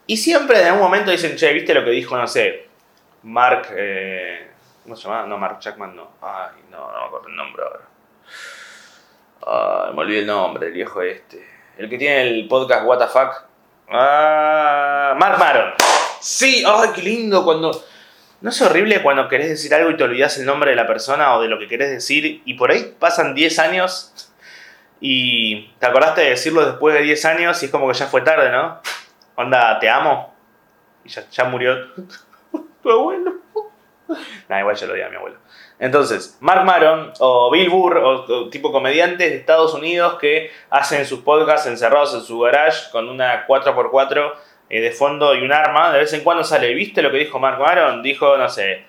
Y 0.05 0.17
siempre 0.17 0.59
en 0.59 0.67
algún 0.67 0.81
momento 0.81 1.11
dicen, 1.11 1.37
che, 1.37 1.53
¿viste 1.53 1.73
lo 1.73 1.85
que 1.85 1.91
dijo, 1.91 2.17
no 2.17 2.27
sé, 2.27 2.67
Mark, 3.23 3.67
eh, 3.71 4.52
¿cómo 4.83 4.95
se 4.95 5.07
llama? 5.07 5.25
No, 5.25 5.37
Mark 5.37 5.59
Jackman 5.59 5.95
no. 5.95 6.11
Ay, 6.21 6.61
no, 6.69 6.91
no 6.91 6.99
me 6.99 7.05
acuerdo 7.05 7.27
el 7.27 7.35
nombre 7.35 7.63
ahora. 7.63 9.87
Ay, 9.87 9.93
me 9.93 10.01
olvidé 10.01 10.19
el 10.19 10.27
nombre, 10.27 10.67
el 10.67 10.73
viejo 10.73 11.01
este. 11.01 11.47
El 11.77 11.89
que 11.89 11.97
tiene 11.97 12.21
el 12.21 12.47
podcast 12.47 12.85
What 12.85 12.99
the 12.99 13.07
Fuck. 13.07 13.45
Ah, 13.89 15.15
Mark 15.17 15.39
Maron. 15.39 15.73
Sí, 16.19 16.63
ay, 16.65 16.89
qué 16.95 17.01
lindo 17.01 17.43
cuando... 17.43 17.71
¿No 18.41 18.49
es 18.49 18.61
horrible 18.61 19.01
cuando 19.01 19.29
querés 19.29 19.49
decir 19.49 19.73
algo 19.73 19.89
y 19.89 19.95
te 19.95 20.03
olvidas 20.03 20.37
el 20.37 20.45
nombre 20.45 20.71
de 20.71 20.75
la 20.75 20.85
persona 20.85 21.35
o 21.35 21.41
de 21.41 21.47
lo 21.47 21.57
que 21.57 21.69
querés 21.69 21.89
decir 21.89 22.41
y 22.43 22.53
por 22.55 22.71
ahí 22.71 22.93
pasan 22.99 23.33
10 23.33 23.59
años 23.59 24.33
y 24.99 25.71
te 25.79 25.85
acordaste 25.85 26.21
de 26.21 26.29
decirlo 26.31 26.65
después 26.65 26.93
de 26.93 27.01
10 27.01 27.25
años 27.25 27.61
y 27.61 27.67
es 27.67 27.71
como 27.71 27.87
que 27.87 27.93
ya 27.93 28.07
fue 28.07 28.21
tarde, 28.21 28.49
¿no? 28.49 28.81
Onda, 29.35 29.79
te 29.79 29.89
amo. 29.89 30.33
Y 31.03 31.09
ya, 31.09 31.43
murió 31.45 31.93
tu 32.83 32.89
abuelo. 32.89 33.42
Nah, 34.49 34.59
igual 34.59 34.75
ya 34.75 34.87
lo 34.87 34.93
di 34.93 35.01
a 35.01 35.09
mi 35.09 35.15
abuelo. 35.15 35.37
Entonces, 35.79 36.37
Mark 36.39 36.65
Maron 36.65 37.13
o 37.19 37.51
Bill 37.51 37.69
Burr 37.69 37.97
o, 37.97 38.49
tipo 38.49 38.71
comediantes 38.71 39.29
de 39.29 39.37
Estados 39.37 39.73
Unidos 39.73 40.17
que 40.19 40.51
hacen 40.69 41.05
sus 41.05 41.21
podcasts 41.21 41.67
encerrados 41.67 42.13
en 42.13 42.21
su 42.21 42.39
garage 42.39 42.91
con 42.91 43.09
una 43.09 43.47
4x4 43.47 44.33
eh, 44.69 44.81
de 44.81 44.91
fondo 44.91 45.35
y 45.35 45.41
un 45.41 45.51
arma. 45.51 45.91
De 45.91 45.99
vez 45.99 46.13
en 46.13 46.23
cuando 46.23 46.43
sale, 46.43 46.73
¿viste 46.73 47.01
lo 47.01 47.11
que 47.11 47.17
dijo 47.17 47.39
Mark 47.39 47.59
Maron? 47.59 48.01
Dijo, 48.03 48.37
no 48.37 48.49
sé. 48.49 48.85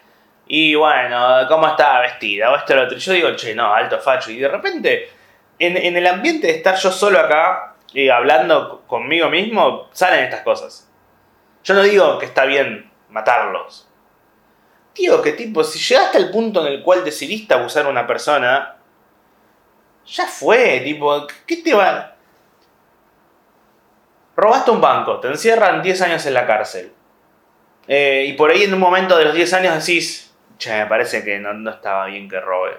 Y 0.47 0.75
bueno, 0.75 1.47
¿cómo 1.49 1.67
estaba 1.69 2.01
vestida? 2.01 2.51
O 2.53 2.57
esto 2.57 2.75
lo 2.75 2.85
otro. 2.85 2.99
Yo 2.99 3.13
digo, 3.13 3.35
che, 3.35 3.55
no, 3.55 3.73
alto 3.73 3.99
facho. 3.99 4.31
Y 4.31 4.39
de 4.39 4.49
repente, 4.49 5.09
en, 5.59 5.77
en 5.77 5.97
el 5.97 6.07
ambiente 6.07 6.49
de 6.49 6.55
estar 6.55 6.77
yo 6.77 6.91
solo 6.91 7.19
acá, 7.19 7.75
y 7.95 8.09
hablando 8.09 8.83
conmigo 8.87 9.31
mismo, 9.31 9.89
salen 9.93 10.25
estas 10.25 10.43
cosas. 10.43 10.91
Yo 11.63 11.75
no 11.75 11.83
digo 11.83 12.19
que 12.19 12.27
está 12.27 12.45
bien 12.45 12.91
matarlos. 13.09 13.89
Digo 14.95 15.21
que 15.21 15.33
tipo, 15.33 15.65
si 15.65 15.79
llegaste 15.79 16.19
al 16.19 16.31
punto 16.31 16.65
en 16.65 16.73
el 16.73 16.83
cual 16.83 17.05
decidiste 17.05 17.55
abusar 17.55 17.87
a 17.87 17.89
una 17.89 18.07
persona, 18.07 18.77
ya 20.07 20.27
fue, 20.27 20.81
tipo, 20.81 21.27
¿qué 21.47 21.57
te 21.57 21.75
va? 21.75 22.15
Robaste 24.37 24.71
un 24.71 24.81
banco, 24.81 25.21
te 25.21 25.29
encierran 25.29 25.83
10 25.83 26.03
años 26.03 26.27
en 26.27 26.35
la 26.35 26.47
cárcel. 26.47 26.93
Eh, 27.87 28.27
y 28.29 28.33
por 28.35 28.51
ahí 28.51 28.63
en 28.63 28.75
un 28.75 28.81
momento 28.81 29.17
de 29.17 29.25
los 29.25 29.35
10 29.35 29.53
años 29.55 29.87
decís, 29.87 30.35
che, 30.59 30.73
me 30.77 30.87
parece 30.87 31.25
que 31.25 31.39
no, 31.39 31.53
no 31.55 31.71
estaba 31.71 32.07
bien 32.07 32.29
que 32.29 32.41
robe. 32.41 32.79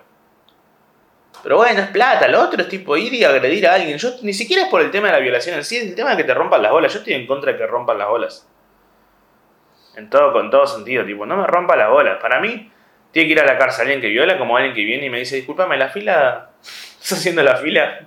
Pero 1.44 1.58
bueno, 1.58 1.82
es 1.82 1.88
plata. 1.90 2.28
Lo 2.28 2.42
otro 2.42 2.62
es 2.62 2.70
tipo 2.70 2.98
ir 2.98 3.14
y 3.14 3.24
agredir 3.24 3.68
a 3.68 3.76
alguien. 3.76 3.98
Yo 3.98 4.16
ni 4.22 4.34
siquiera 4.34 4.64
es 4.64 4.70
por 4.70 4.82
el 4.82 4.90
tema 4.90 5.08
de 5.08 5.14
la 5.14 5.20
violación 5.20 5.56
en 5.56 5.64
sí, 5.64 5.78
es 5.78 5.84
el 5.84 5.96
tema 5.96 6.12
de 6.12 6.18
que 6.18 6.24
te 6.24 6.34
rompan 6.34 6.62
las 6.62 6.72
bolas. 6.72 6.92
Yo 6.92 7.00
estoy 7.00 7.14
en 7.14 7.28
contra 7.28 7.52
de 7.52 7.58
que 7.58 7.68
rompan 7.68 7.98
las 7.98 8.08
bolas. 8.08 8.48
En 9.96 10.10
todo, 10.10 10.34
con 10.34 10.50
todo 10.50 10.68
sentido, 10.68 11.06
tipo, 11.06 11.26
no 11.26 11.38
me 11.38 11.48
rompa 11.48 11.76
las 11.76 11.90
bolas. 11.90 12.18
Para 12.22 12.40
mí, 12.40 12.72
tiene 13.12 13.28
que 13.28 13.32
ir 13.34 13.40
a 13.40 13.46
la 13.46 13.58
cárcel 13.58 13.84
alguien 13.84 14.02
que 14.02 14.10
viola 14.10 14.38
como 14.38 14.58
alguien 14.58 14.76
que 14.76 14.84
viene 14.84 15.06
y 15.06 15.10
me 15.10 15.20
dice, 15.20 15.38
discúlpame, 15.38 15.78
la 15.78 15.90
fila. 15.90 16.50
¿Estás 16.62 17.20
haciendo 17.20 17.44
la 17.44 17.58
fila? 17.58 18.02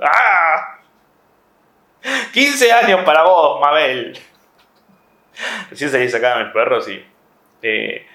¡Ah! 0.00 0.80
15 2.32 2.72
años 2.72 3.04
para 3.04 3.22
vos, 3.22 3.60
Mabel. 3.60 4.18
Recién 5.70 5.90
salí 5.90 6.08
sacada 6.08 6.40
a 6.40 6.44
mis 6.44 6.52
perros 6.52 6.88
y. 6.88 7.04
Eh, 7.62 8.06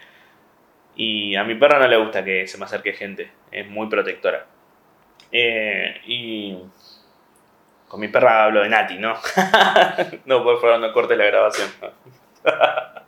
y 0.95 1.35
a 1.35 1.43
mi 1.43 1.55
perro 1.55 1.79
no 1.79 1.87
le 1.87 1.97
gusta 1.97 2.23
que 2.23 2.45
se 2.47 2.57
me 2.57 2.65
acerque 2.65 2.93
gente. 2.93 3.31
Es 3.51 3.67
muy 3.67 3.87
protectora. 3.87 4.45
Eh, 5.31 6.01
y 6.05 6.57
con 7.87 7.99
mi 7.99 8.07
perra 8.07 8.45
hablo 8.45 8.61
de 8.61 8.69
Nati, 8.69 8.97
¿no? 8.97 9.15
no, 10.25 10.43
por 10.43 10.61
favor, 10.61 10.79
no 10.79 10.93
cortes 10.93 11.17
la 11.17 11.25
grabación. 11.25 11.69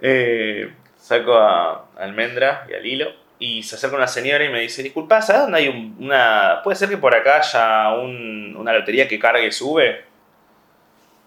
Eh, 0.00 0.72
saco 0.96 1.34
a 1.34 1.86
Almendra 1.98 2.64
y 2.70 2.74
al 2.74 2.86
hilo 2.86 3.12
y 3.40 3.62
se 3.62 3.76
acerca 3.76 3.96
una 3.96 4.06
señora 4.06 4.44
y 4.44 4.48
me 4.48 4.60
dice, 4.60 4.82
disculpa, 4.82 5.22
¿sabes 5.22 5.42
dónde 5.42 5.58
hay 5.58 5.94
una... 5.98 6.60
Puede 6.62 6.76
ser 6.76 6.88
que 6.88 6.98
por 6.98 7.14
acá 7.14 7.38
haya 7.38 7.90
una 7.96 8.72
lotería 8.72 9.06
que 9.06 9.18
cargue 9.18 9.46
y 9.46 9.52
sube? 9.52 10.04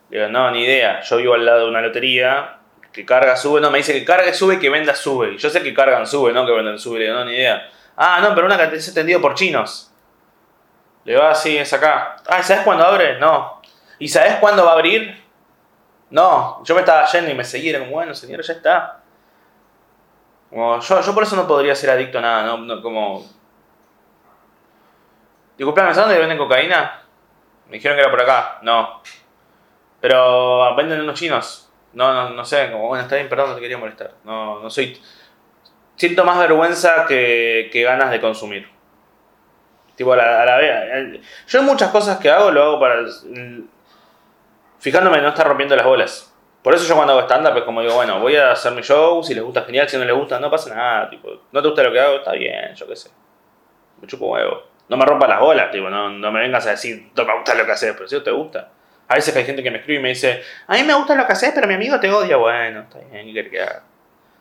digo, 0.09 0.27
no, 0.27 0.51
ni 0.51 0.63
idea. 0.63 1.01
Yo 1.01 1.17
vivo 1.17 1.33
al 1.33 1.45
lado 1.45 1.65
de 1.65 1.69
una 1.69 1.81
lotería 1.81 2.57
que 2.91 3.05
carga, 3.05 3.37
sube. 3.37 3.61
No, 3.61 3.71
me 3.71 3.77
dice 3.77 3.93
que 3.93 4.03
carga, 4.03 4.33
sube, 4.33 4.59
que 4.59 4.69
venda, 4.69 4.93
sube. 4.93 5.37
Yo 5.37 5.49
sé 5.49 5.63
que 5.63 5.73
cargan, 5.73 6.05
sube, 6.05 6.33
no 6.33 6.45
que 6.45 6.51
vendan, 6.51 6.77
sube. 6.77 6.99
Le 6.99 7.05
digo, 7.05 7.17
no, 7.17 7.25
ni 7.25 7.33
idea. 7.33 7.69
Ah, 7.95 8.19
no, 8.21 8.35
pero 8.35 8.47
una 8.47 8.57
que 8.69 8.75
es 8.75 8.89
atendido 8.89 9.21
por 9.21 9.35
chinos. 9.35 9.91
Le 11.05 11.13
digo, 11.13 11.23
ah, 11.23 11.33
sí, 11.33 11.57
es 11.57 11.71
acá. 11.71 12.17
Ah, 12.27 12.43
¿sabes 12.43 12.63
cuándo 12.63 12.85
abre? 12.85 13.19
No. 13.19 13.61
¿Y 13.99 14.09
sabes 14.09 14.35
cuándo 14.35 14.65
va 14.65 14.71
a 14.71 14.73
abrir? 14.73 15.21
No, 16.11 16.61
yo 16.65 16.75
me 16.75 16.81
estaba 16.81 17.05
yendo 17.05 17.31
y 17.31 17.35
me 17.35 17.43
seguía, 17.43 17.79
como, 17.79 17.91
bueno, 17.91 18.13
señor, 18.13 18.41
ya 18.41 18.53
está. 18.53 19.01
Como, 20.49 20.79
yo, 20.79 21.01
yo 21.01 21.13
por 21.13 21.23
eso 21.23 21.37
no 21.37 21.47
podría 21.47 21.73
ser 21.73 21.89
adicto 21.89 22.19
a 22.19 22.21
nada, 22.21 22.57
¿no? 22.57 22.81
como... 22.81 23.25
Disculpame, 25.57 25.93
¿sabes 25.93 26.09
dónde 26.09 26.19
venden 26.19 26.37
cocaína? 26.37 27.01
Me 27.67 27.77
dijeron 27.77 27.95
que 27.95 28.01
era 28.01 28.11
por 28.11 28.21
acá. 28.21 28.59
No. 28.61 29.01
Pero 30.01 30.75
venden 30.75 31.01
unos 31.01 31.17
chinos. 31.17 31.71
No, 31.93 32.13
no, 32.13 32.29
no 32.31 32.43
sé, 32.43 32.71
como, 32.71 32.89
bueno, 32.89 33.03
está 33.03 33.15
bien, 33.15 33.29
perdón, 33.29 33.49
no 33.49 33.55
te 33.55 33.61
quería 33.61 33.77
molestar. 33.77 34.11
No, 34.25 34.59
no 34.59 34.69
soy... 34.69 35.01
Siento 35.95 36.25
más 36.25 36.39
vergüenza 36.39 37.05
que, 37.05 37.69
que 37.71 37.83
ganas 37.83 38.11
de 38.11 38.19
consumir. 38.19 38.67
Tipo, 39.95 40.13
a 40.13 40.17
la, 40.17 40.41
a 40.41 40.45
la 40.45 40.57
vez. 40.57 41.21
Yo 41.47 41.63
muchas 41.63 41.91
cosas 41.91 42.17
que 42.17 42.29
hago, 42.29 42.51
lo 42.51 42.63
hago 42.63 42.79
para 42.79 43.05
fijándome 44.81 45.21
no 45.21 45.29
estar 45.29 45.47
rompiendo 45.47 45.75
las 45.75 45.85
bolas. 45.85 46.35
Por 46.61 46.75
eso 46.75 46.85
yo 46.85 46.95
cuando 46.95 47.13
hago 47.13 47.23
stand-up 47.23 47.57
es 47.57 47.63
como 47.63 47.81
digo, 47.81 47.95
bueno, 47.95 48.19
voy 48.19 48.35
a 48.35 48.51
hacer 48.51 48.73
mi 48.73 48.81
show, 48.81 49.23
si 49.23 49.33
les 49.33 49.43
gusta 49.43 49.63
genial, 49.63 49.87
si 49.87 49.97
no 49.97 50.05
les 50.05 50.15
gusta, 50.15 50.39
no 50.39 50.51
pasa 50.51 50.75
nada, 50.75 51.09
tipo, 51.09 51.29
no 51.51 51.61
te 51.61 51.67
gusta 51.67 51.83
lo 51.83 51.91
que 51.91 51.99
hago, 51.99 52.17
está 52.17 52.33
bien, 52.33 52.75
yo 52.75 52.87
qué 52.87 52.95
sé. 52.95 53.09
Me 53.99 54.07
chupo 54.07 54.27
huevo. 54.27 54.63
No 54.89 54.97
me 54.97 55.05
rompas 55.05 55.29
las 55.29 55.39
bolas, 55.39 55.71
tipo, 55.71 55.89
no, 55.89 56.09
no 56.09 56.31
me 56.31 56.41
vengas 56.41 56.67
a 56.67 56.71
decir, 56.71 57.11
no 57.15 57.25
me 57.25 57.35
gusta 57.35 57.55
lo 57.55 57.65
que 57.65 57.71
haces, 57.71 57.93
pero 57.93 58.07
si 58.07 58.19
te 58.21 58.31
gusta. 58.31 58.69
A 59.07 59.15
veces 59.15 59.35
hay 59.35 59.45
gente 59.45 59.63
que 59.63 59.71
me 59.71 59.77
escribe 59.77 59.99
y 59.99 60.03
me 60.03 60.09
dice, 60.09 60.41
a 60.67 60.75
mí 60.75 60.83
me 60.83 60.93
gusta 60.93 61.15
lo 61.15 61.25
que 61.25 61.33
haces, 61.33 61.51
pero 61.53 61.67
mi 61.67 61.73
amigo 61.75 61.99
te 61.99 62.11
odia. 62.11 62.37
Bueno, 62.37 62.81
está 62.81 62.99
bien, 62.99 63.25
¿qué 63.25 63.31
quieres 63.31 63.51
que 63.51 63.61
haga? 63.61 63.83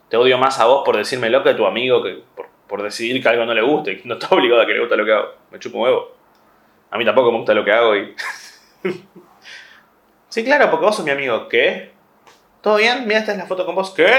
Te 0.08 0.16
odio 0.16 0.38
más 0.38 0.58
a 0.60 0.66
vos 0.66 0.82
por 0.84 0.96
decirme 0.96 1.30
lo 1.30 1.42
que 1.42 1.50
a 1.50 1.56
tu 1.56 1.66
amigo 1.66 2.02
que 2.02 2.22
por, 2.34 2.48
por 2.66 2.82
decidir 2.82 3.22
que 3.22 3.28
algo 3.28 3.44
no 3.46 3.54
le 3.54 3.62
guste. 3.62 4.00
No 4.04 4.14
está 4.14 4.28
obligado 4.34 4.62
a 4.62 4.66
que 4.66 4.74
le 4.74 4.80
guste 4.80 4.96
lo 4.96 5.04
que 5.04 5.12
hago. 5.12 5.28
Me 5.50 5.58
chupo 5.58 5.78
huevo. 5.78 6.16
A 6.90 6.98
mí 6.98 7.04
tampoco 7.04 7.32
me 7.32 7.38
gusta 7.38 7.54
lo 7.54 7.64
que 7.64 7.72
hago 7.72 7.96
y... 7.96 8.14
Sí, 10.30 10.44
claro, 10.44 10.70
porque 10.70 10.86
vos 10.86 10.96
sos 10.96 11.04
mi 11.04 11.10
amigo. 11.10 11.48
¿Qué? 11.48 11.92
¿Todo 12.62 12.76
bien? 12.76 13.06
Mira, 13.06 13.18
esta 13.18 13.32
es 13.32 13.38
la 13.38 13.46
foto 13.46 13.66
con 13.66 13.74
vos. 13.74 13.90
¿Qué? 13.90 14.10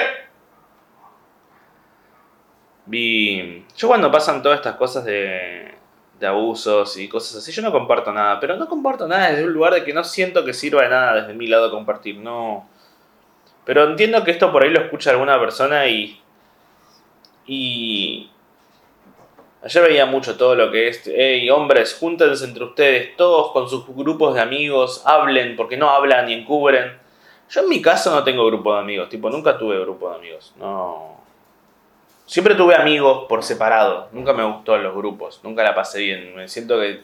Vi. 2.85 3.65
Yo 3.77 3.87
cuando 3.87 4.11
pasan 4.11 4.43
todas 4.43 4.57
estas 4.57 4.75
cosas 4.75 5.05
de, 5.05 5.73
de 6.19 6.27
abusos 6.27 6.97
y 6.97 7.07
cosas 7.07 7.37
así, 7.37 7.53
yo 7.53 7.61
no 7.61 7.71
comparto 7.71 8.11
nada. 8.11 8.41
Pero 8.41 8.57
no 8.57 8.67
comparto 8.67 9.07
nada 9.07 9.31
desde 9.31 9.45
un 9.45 9.53
lugar 9.53 9.73
de 9.73 9.85
que 9.85 9.93
no 9.93 10.03
siento 10.03 10.43
que 10.43 10.53
sirva 10.53 10.83
de 10.83 10.89
nada 10.89 11.21
desde 11.21 11.33
mi 11.33 11.47
lado 11.47 11.71
compartir. 11.71 12.17
No. 12.17 12.67
Pero 13.63 13.85
entiendo 13.85 14.23
que 14.25 14.31
esto 14.31 14.51
por 14.51 14.63
ahí 14.63 14.69
lo 14.69 14.81
escucha 14.81 15.11
alguna 15.11 15.39
persona 15.39 15.87
y. 15.87 16.19
Y. 17.47 18.29
Ayer 19.63 19.83
veía 19.83 20.05
mucho 20.07 20.37
todo 20.37 20.55
lo 20.55 20.71
que 20.71 20.87
es, 20.87 21.03
hey, 21.05 21.47
hombres, 21.51 21.95
júntense 21.99 22.45
entre 22.45 22.63
ustedes, 22.63 23.15
todos 23.15 23.51
con 23.51 23.69
sus 23.69 23.85
grupos 23.87 24.33
de 24.33 24.41
amigos, 24.41 25.03
hablen, 25.05 25.55
porque 25.55 25.77
no 25.77 25.89
hablan 25.89 26.25
ni 26.25 26.33
encubren. 26.33 26.97
Yo 27.47 27.61
en 27.61 27.69
mi 27.69 27.79
caso 27.79 28.09
no 28.09 28.23
tengo 28.23 28.45
grupo 28.47 28.73
de 28.73 28.79
amigos, 28.79 29.09
tipo, 29.09 29.29
nunca 29.29 29.57
tuve 29.57 29.79
grupo 29.79 30.09
de 30.09 30.15
amigos, 30.15 30.53
no. 30.57 31.21
Siempre 32.25 32.55
tuve 32.55 32.75
amigos 32.75 33.25
por 33.27 33.43
separado, 33.43 34.07
nunca 34.13 34.33
me 34.33 34.43
gustó 34.43 34.77
los 34.77 34.95
grupos, 34.95 35.41
nunca 35.43 35.63
la 35.63 35.75
pasé 35.75 35.99
bien. 35.99 36.33
Me 36.33 36.47
siento 36.47 36.79
que 36.79 37.01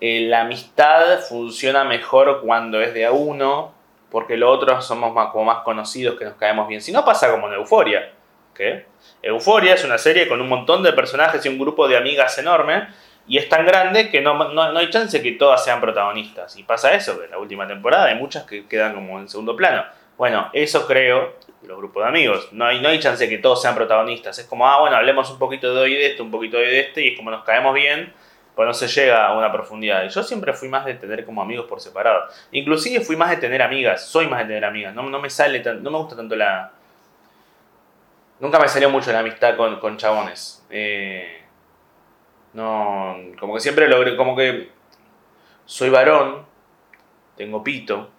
eh, 0.00 0.20
la 0.28 0.42
amistad 0.42 1.18
funciona 1.28 1.84
mejor 1.84 2.40
cuando 2.42 2.80
es 2.80 2.94
de 2.94 3.04
a 3.06 3.12
uno, 3.12 3.72
porque 4.10 4.36
los 4.36 4.56
otros 4.56 4.86
somos 4.86 5.12
más, 5.12 5.30
como 5.30 5.44
más 5.46 5.58
conocidos, 5.64 6.16
que 6.16 6.24
nos 6.24 6.34
caemos 6.34 6.68
bien. 6.68 6.80
Si 6.80 6.92
no 6.92 7.04
pasa 7.04 7.30
como 7.30 7.48
en 7.48 7.54
Euforia, 7.54 8.12
¿qué? 8.54 8.86
Euforia 9.22 9.74
es 9.74 9.84
una 9.84 9.98
serie 9.98 10.28
con 10.28 10.40
un 10.40 10.48
montón 10.48 10.82
de 10.82 10.92
personajes 10.92 11.44
y 11.44 11.48
un 11.48 11.58
grupo 11.58 11.88
de 11.88 11.96
amigas 11.96 12.38
enorme. 12.38 12.88
Y 13.28 13.38
es 13.38 13.48
tan 13.48 13.66
grande 13.66 14.08
que 14.08 14.20
no, 14.20 14.52
no, 14.52 14.78
hay 14.78 14.88
chance 14.88 15.20
que 15.20 15.32
todas 15.32 15.64
sean 15.64 15.80
protagonistas. 15.80 16.56
Y 16.56 16.62
pasa 16.62 16.94
eso, 16.94 17.18
que 17.18 17.24
en 17.24 17.32
la 17.32 17.38
última 17.38 17.66
temporada 17.66 18.06
hay 18.06 18.14
muchas 18.14 18.44
que 18.44 18.66
quedan 18.66 18.94
como 18.94 19.18
en 19.18 19.28
segundo 19.28 19.56
plano. 19.56 19.84
Bueno, 20.16 20.48
eso 20.52 20.86
creo 20.86 21.34
los 21.62 21.76
grupos 21.76 22.04
de 22.04 22.08
amigos. 22.08 22.48
No 22.52 22.66
hay, 22.66 22.80
no 22.80 22.88
hay 22.88 23.00
chance 23.00 23.28
que 23.28 23.38
todos 23.38 23.60
sean 23.60 23.74
protagonistas. 23.74 24.38
Es 24.38 24.46
como, 24.46 24.68
ah, 24.68 24.80
bueno, 24.80 24.96
hablemos 24.96 25.30
un 25.30 25.38
poquito 25.38 25.74
de 25.74 25.80
hoy 25.80 25.94
de 25.94 26.06
este, 26.06 26.22
un 26.22 26.30
poquito 26.30 26.56
de 26.56 26.80
este, 26.80 27.04
y 27.04 27.08
es 27.08 27.16
como 27.16 27.30
nos 27.30 27.44
caemos 27.44 27.74
bien, 27.74 28.12
pues 28.54 28.66
no 28.66 28.72
se 28.72 28.86
llega 28.86 29.26
a 29.26 29.36
una 29.36 29.50
profundidad. 29.50 30.04
Y 30.04 30.08
yo 30.08 30.22
siempre 30.22 30.52
fui 30.52 30.68
más 30.68 30.84
de 30.84 30.94
tener 30.94 31.24
como 31.24 31.42
amigos 31.42 31.66
por 31.66 31.80
separado. 31.80 32.26
Inclusive 32.52 33.00
fui 33.00 33.16
más 33.16 33.30
de 33.30 33.36
tener 33.38 33.60
amigas, 33.60 34.06
soy 34.06 34.28
más 34.28 34.40
de 34.40 34.46
tener 34.46 34.64
amigas. 34.64 34.94
No, 34.94 35.02
no 35.02 35.20
me 35.20 35.30
sale, 35.30 35.62
no 35.62 35.90
me 35.90 35.98
gusta 35.98 36.14
tanto 36.14 36.36
la, 36.36 36.72
Nunca 38.38 38.58
me 38.58 38.68
salió 38.68 38.90
mucho 38.90 39.12
la 39.12 39.20
amistad 39.20 39.56
con, 39.56 39.80
con 39.80 39.96
chabones. 39.96 40.64
Eh, 40.68 41.42
no, 42.52 43.16
como 43.40 43.54
que 43.54 43.60
siempre 43.60 43.88
logré, 43.88 44.16
como 44.16 44.36
que 44.36 44.68
soy 45.64 45.90
varón, 45.90 46.44
tengo 47.36 47.62
pito. 47.62 48.10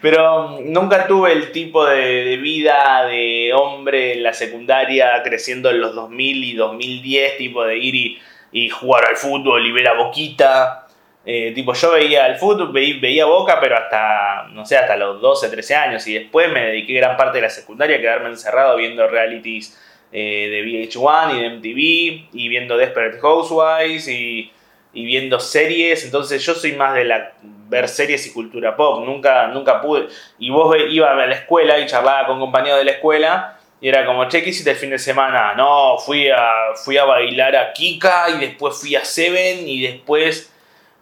Pero 0.00 0.60
nunca 0.62 1.06
tuve 1.06 1.32
el 1.32 1.52
tipo 1.52 1.84
de, 1.84 2.36
vida 2.38 3.04
de 3.04 3.52
hombre 3.52 4.14
en 4.14 4.22
la 4.22 4.32
secundaria 4.32 5.22
creciendo 5.22 5.70
en 5.70 5.80
los 5.80 5.94
2000 5.94 6.44
y 6.44 6.54
2010, 6.54 7.36
tipo 7.36 7.64
de 7.64 7.76
ir 7.76 7.94
y, 7.94 8.18
y 8.52 8.68
jugar 8.70 9.08
al 9.08 9.16
fútbol 9.16 9.66
y 9.66 9.72
ver 9.72 9.88
a 9.88 9.94
Boquita 9.94 10.79
eh, 11.24 11.52
tipo, 11.54 11.74
yo 11.74 11.92
veía 11.92 12.26
el 12.26 12.36
fútbol, 12.36 12.72
veía, 12.72 13.26
Boca, 13.26 13.58
pero 13.60 13.76
hasta, 13.76 14.48
no 14.52 14.64
sé, 14.64 14.76
hasta 14.78 14.96
los 14.96 15.20
12, 15.20 15.50
13 15.50 15.74
años. 15.74 16.06
Y 16.06 16.14
después 16.14 16.50
me 16.50 16.66
dediqué 16.66 16.94
gran 16.94 17.16
parte 17.16 17.38
de 17.38 17.42
la 17.42 17.50
secundaria 17.50 17.96
a 17.96 18.00
quedarme 18.00 18.28
encerrado 18.30 18.76
viendo 18.76 19.06
realities 19.06 19.78
eh, 20.12 20.48
de 20.50 20.64
VH1 20.64 21.36
y 21.36 21.42
de 21.42 21.50
MTV, 21.50 22.28
y 22.32 22.48
viendo 22.48 22.76
Desperate 22.76 23.18
Housewives, 23.20 24.08
y, 24.08 24.50
y, 24.94 25.04
viendo 25.04 25.38
series. 25.38 26.04
Entonces 26.04 26.44
yo 26.44 26.54
soy 26.54 26.72
más 26.72 26.94
de 26.94 27.04
la 27.04 27.32
ver 27.42 27.88
series 27.88 28.26
y 28.26 28.32
cultura 28.32 28.74
pop. 28.74 29.04
Nunca, 29.04 29.48
nunca 29.48 29.80
pude. 29.80 30.08
Y 30.38 30.50
vos 30.50 30.74
iba 30.88 31.10
a 31.10 31.26
la 31.26 31.34
escuela 31.34 31.78
y 31.78 31.86
charlaba 31.86 32.26
con 32.26 32.40
compañeros 32.40 32.78
de 32.78 32.84
la 32.86 32.92
escuela. 32.92 33.56
Y 33.82 33.88
era 33.88 34.04
como, 34.04 34.26
che, 34.28 34.42
¿qué 34.42 34.50
hiciste 34.50 34.70
el 34.70 34.76
fin 34.76 34.90
de 34.90 34.98
semana? 34.98 35.54
No, 35.54 35.96
fui 35.98 36.28
a, 36.28 36.74
fui 36.82 36.96
a 36.96 37.04
bailar 37.04 37.56
a 37.56 37.72
Kika 37.72 38.30
y 38.30 38.40
después 38.40 38.78
fui 38.78 38.94
a 38.94 39.04
Seven 39.04 39.66
y 39.66 39.82
después 39.82 40.49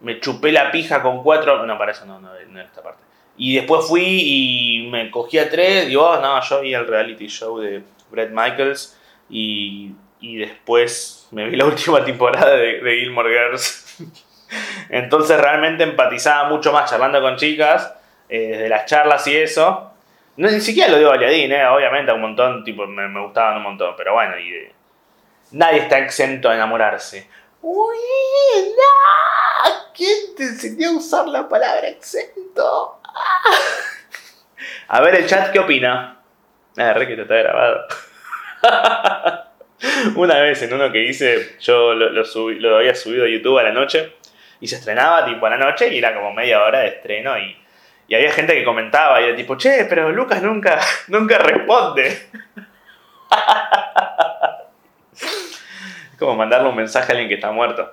me 0.00 0.20
chupé 0.20 0.52
la 0.52 0.70
pija 0.70 1.02
con 1.02 1.22
cuatro. 1.22 1.64
No, 1.66 1.78
para 1.78 1.92
eso 1.92 2.06
no, 2.06 2.20
no, 2.20 2.30
no 2.48 2.60
esta 2.60 2.82
parte. 2.82 3.02
Y 3.36 3.56
después 3.56 3.86
fui 3.86 4.02
y 4.04 4.88
me 4.90 5.10
cogí 5.10 5.38
a 5.38 5.48
tres. 5.48 5.86
Digo, 5.88 6.08
oh, 6.08 6.20
no, 6.20 6.40
yo 6.42 6.60
vi 6.60 6.74
el 6.74 6.86
reality 6.86 7.28
show 7.28 7.58
de 7.58 7.82
Brett 8.10 8.30
Michaels. 8.30 8.98
Y, 9.30 9.92
y 10.20 10.36
después 10.36 11.28
me 11.30 11.48
vi 11.48 11.56
la 11.56 11.64
última 11.66 12.04
temporada 12.04 12.56
de, 12.56 12.80
de 12.80 12.96
Gilmore 12.98 13.30
Girls. 13.30 13.96
Entonces 14.88 15.38
realmente 15.40 15.84
empatizaba 15.84 16.48
mucho 16.48 16.72
más 16.72 16.90
charlando 16.90 17.20
con 17.20 17.36
chicas, 17.36 17.94
eh, 18.28 18.56
de 18.56 18.68
las 18.68 18.86
charlas 18.86 19.26
y 19.26 19.36
eso. 19.36 19.92
Ni 20.36 20.60
siquiera 20.60 20.90
lo 20.90 20.98
digo 20.98 21.10
Aliadín, 21.10 21.50
eh, 21.52 21.66
obviamente 21.66 22.12
un 22.12 22.20
montón, 22.20 22.62
tipo, 22.62 22.86
me, 22.86 23.08
me, 23.08 23.20
gustaban 23.20 23.56
un 23.56 23.64
montón, 23.64 23.94
pero 23.96 24.14
bueno, 24.14 24.38
y 24.38 24.70
nadie 25.50 25.80
está 25.80 25.98
exento 25.98 26.48
a 26.48 26.54
enamorarse. 26.54 27.28
Uy, 27.60 27.96
¿Quién 29.94 30.34
te 30.36 30.44
enseñó 30.44 30.90
a 30.90 30.96
usar 30.96 31.26
la 31.26 31.48
palabra 31.48 31.88
exento? 31.88 33.00
A 34.86 35.00
ver 35.00 35.16
el 35.16 35.26
chat, 35.26 35.50
¿qué 35.50 35.58
opina? 35.58 36.20
Ah, 36.76 36.92
re 36.92 37.08
que 37.08 37.16
te 37.16 37.22
está 37.22 37.34
grabado. 37.34 37.84
Una 40.14 40.40
vez 40.40 40.62
en 40.62 40.72
uno 40.72 40.92
que 40.92 41.04
hice, 41.04 41.56
yo 41.60 41.94
lo, 41.94 42.10
lo, 42.10 42.76
había 42.76 42.94
subido 42.94 43.24
a 43.24 43.28
YouTube 43.28 43.58
a 43.58 43.64
la 43.64 43.72
noche 43.72 44.14
y 44.60 44.68
se 44.68 44.76
estrenaba 44.76 45.24
tipo 45.24 45.44
a 45.46 45.50
la 45.50 45.58
noche 45.58 45.88
y 45.88 45.98
era 45.98 46.14
como 46.14 46.32
media 46.32 46.62
hora 46.62 46.80
de 46.80 46.88
estreno 46.88 47.36
y, 47.38 47.56
y 48.06 48.14
había 48.14 48.32
gente 48.32 48.54
que 48.54 48.64
comentaba 48.64 49.20
y 49.20 49.24
era 49.24 49.36
tipo, 49.36 49.56
che, 49.56 49.84
pero 49.86 50.12
Lucas 50.12 50.42
nunca, 50.42 50.78
nunca 51.08 51.38
responde. 51.38 52.28
como 56.18 56.36
mandarle 56.36 56.68
un 56.68 56.76
mensaje 56.76 57.06
a 57.06 57.10
alguien 57.12 57.28
que 57.28 57.36
está 57.36 57.50
muerto. 57.50 57.92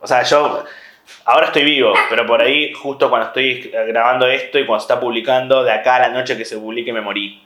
O 0.00 0.06
sea, 0.06 0.22
yo 0.22 0.64
ahora 1.24 1.46
estoy 1.46 1.64
vivo, 1.64 1.92
pero 2.08 2.26
por 2.26 2.40
ahí, 2.40 2.72
justo 2.72 3.10
cuando 3.10 3.28
estoy 3.28 3.70
grabando 3.88 4.26
esto 4.26 4.58
y 4.58 4.66
cuando 4.66 4.80
se 4.80 4.84
está 4.84 5.00
publicando, 5.00 5.64
de 5.64 5.72
acá 5.72 5.96
a 5.96 6.00
la 6.00 6.08
noche 6.08 6.36
que 6.36 6.44
se 6.44 6.56
publique 6.58 6.92
me 6.92 7.00
morí. 7.00 7.44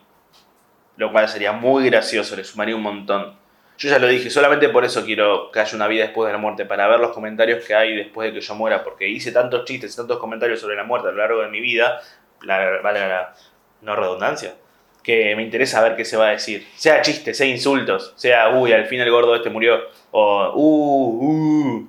lo 0.97 1.11
cual 1.11 1.29
sería 1.29 1.53
muy 1.53 1.89
gracioso, 1.89 2.37
le 2.37 2.45
sumaría 2.45 2.77
un 2.77 2.83
montón. 2.83 3.37
Yo 3.79 3.89
ya 3.89 3.99
lo 3.99 4.07
dije, 4.07 4.31
solamente 4.31 4.69
por 4.69 4.85
eso 4.85 5.05
quiero 5.05 5.51
que 5.51 5.59
haya 5.59 5.75
una 5.75 5.89
vida 5.89 6.05
después 6.05 6.29
de 6.29 6.33
la 6.35 6.39
muerte, 6.39 6.67
para 6.67 6.87
ver 6.87 7.01
los 7.01 7.13
comentarios 7.13 7.65
que 7.65 7.75
hay 7.75 7.97
después 7.97 8.29
de 8.29 8.39
que 8.39 8.41
yo 8.41 8.55
muera, 8.55 8.85
porque 8.85 9.09
hice 9.09 9.33
tantos 9.33 9.65
chistes 9.65 9.95
y 9.95 9.97
tantos 9.97 10.19
comentarios 10.19 10.61
sobre 10.61 10.77
la 10.77 10.85
muerte 10.85 11.09
a 11.09 11.13
lo 11.13 11.19
largo 11.19 11.41
de 11.41 11.49
mi 11.49 11.61
vida, 11.61 12.01
la, 12.43 12.81
vale 12.83 13.01
la 13.01 13.35
no 13.81 13.97
redundancia, 13.97 14.55
que 15.03 15.35
me 15.37 15.43
interesa 15.43 15.83
ver 15.83 15.97
qué 15.97 16.05
se 16.05 16.17
va 16.17 16.29
a 16.29 16.31
decir. 16.31 16.67
Sea 16.77 17.03
chistes, 17.03 17.37
sea 17.37 17.47
insultos, 17.47 18.13
sea, 18.17 18.51
uy, 18.51 18.73
al 18.73 18.87
fin 18.87 19.01
el 19.01 19.11
gordo 19.11 19.35
este 19.35 19.51
murió, 19.51 19.81
o, 20.11 20.53
uh, 20.55 21.27
uh. 21.27 21.89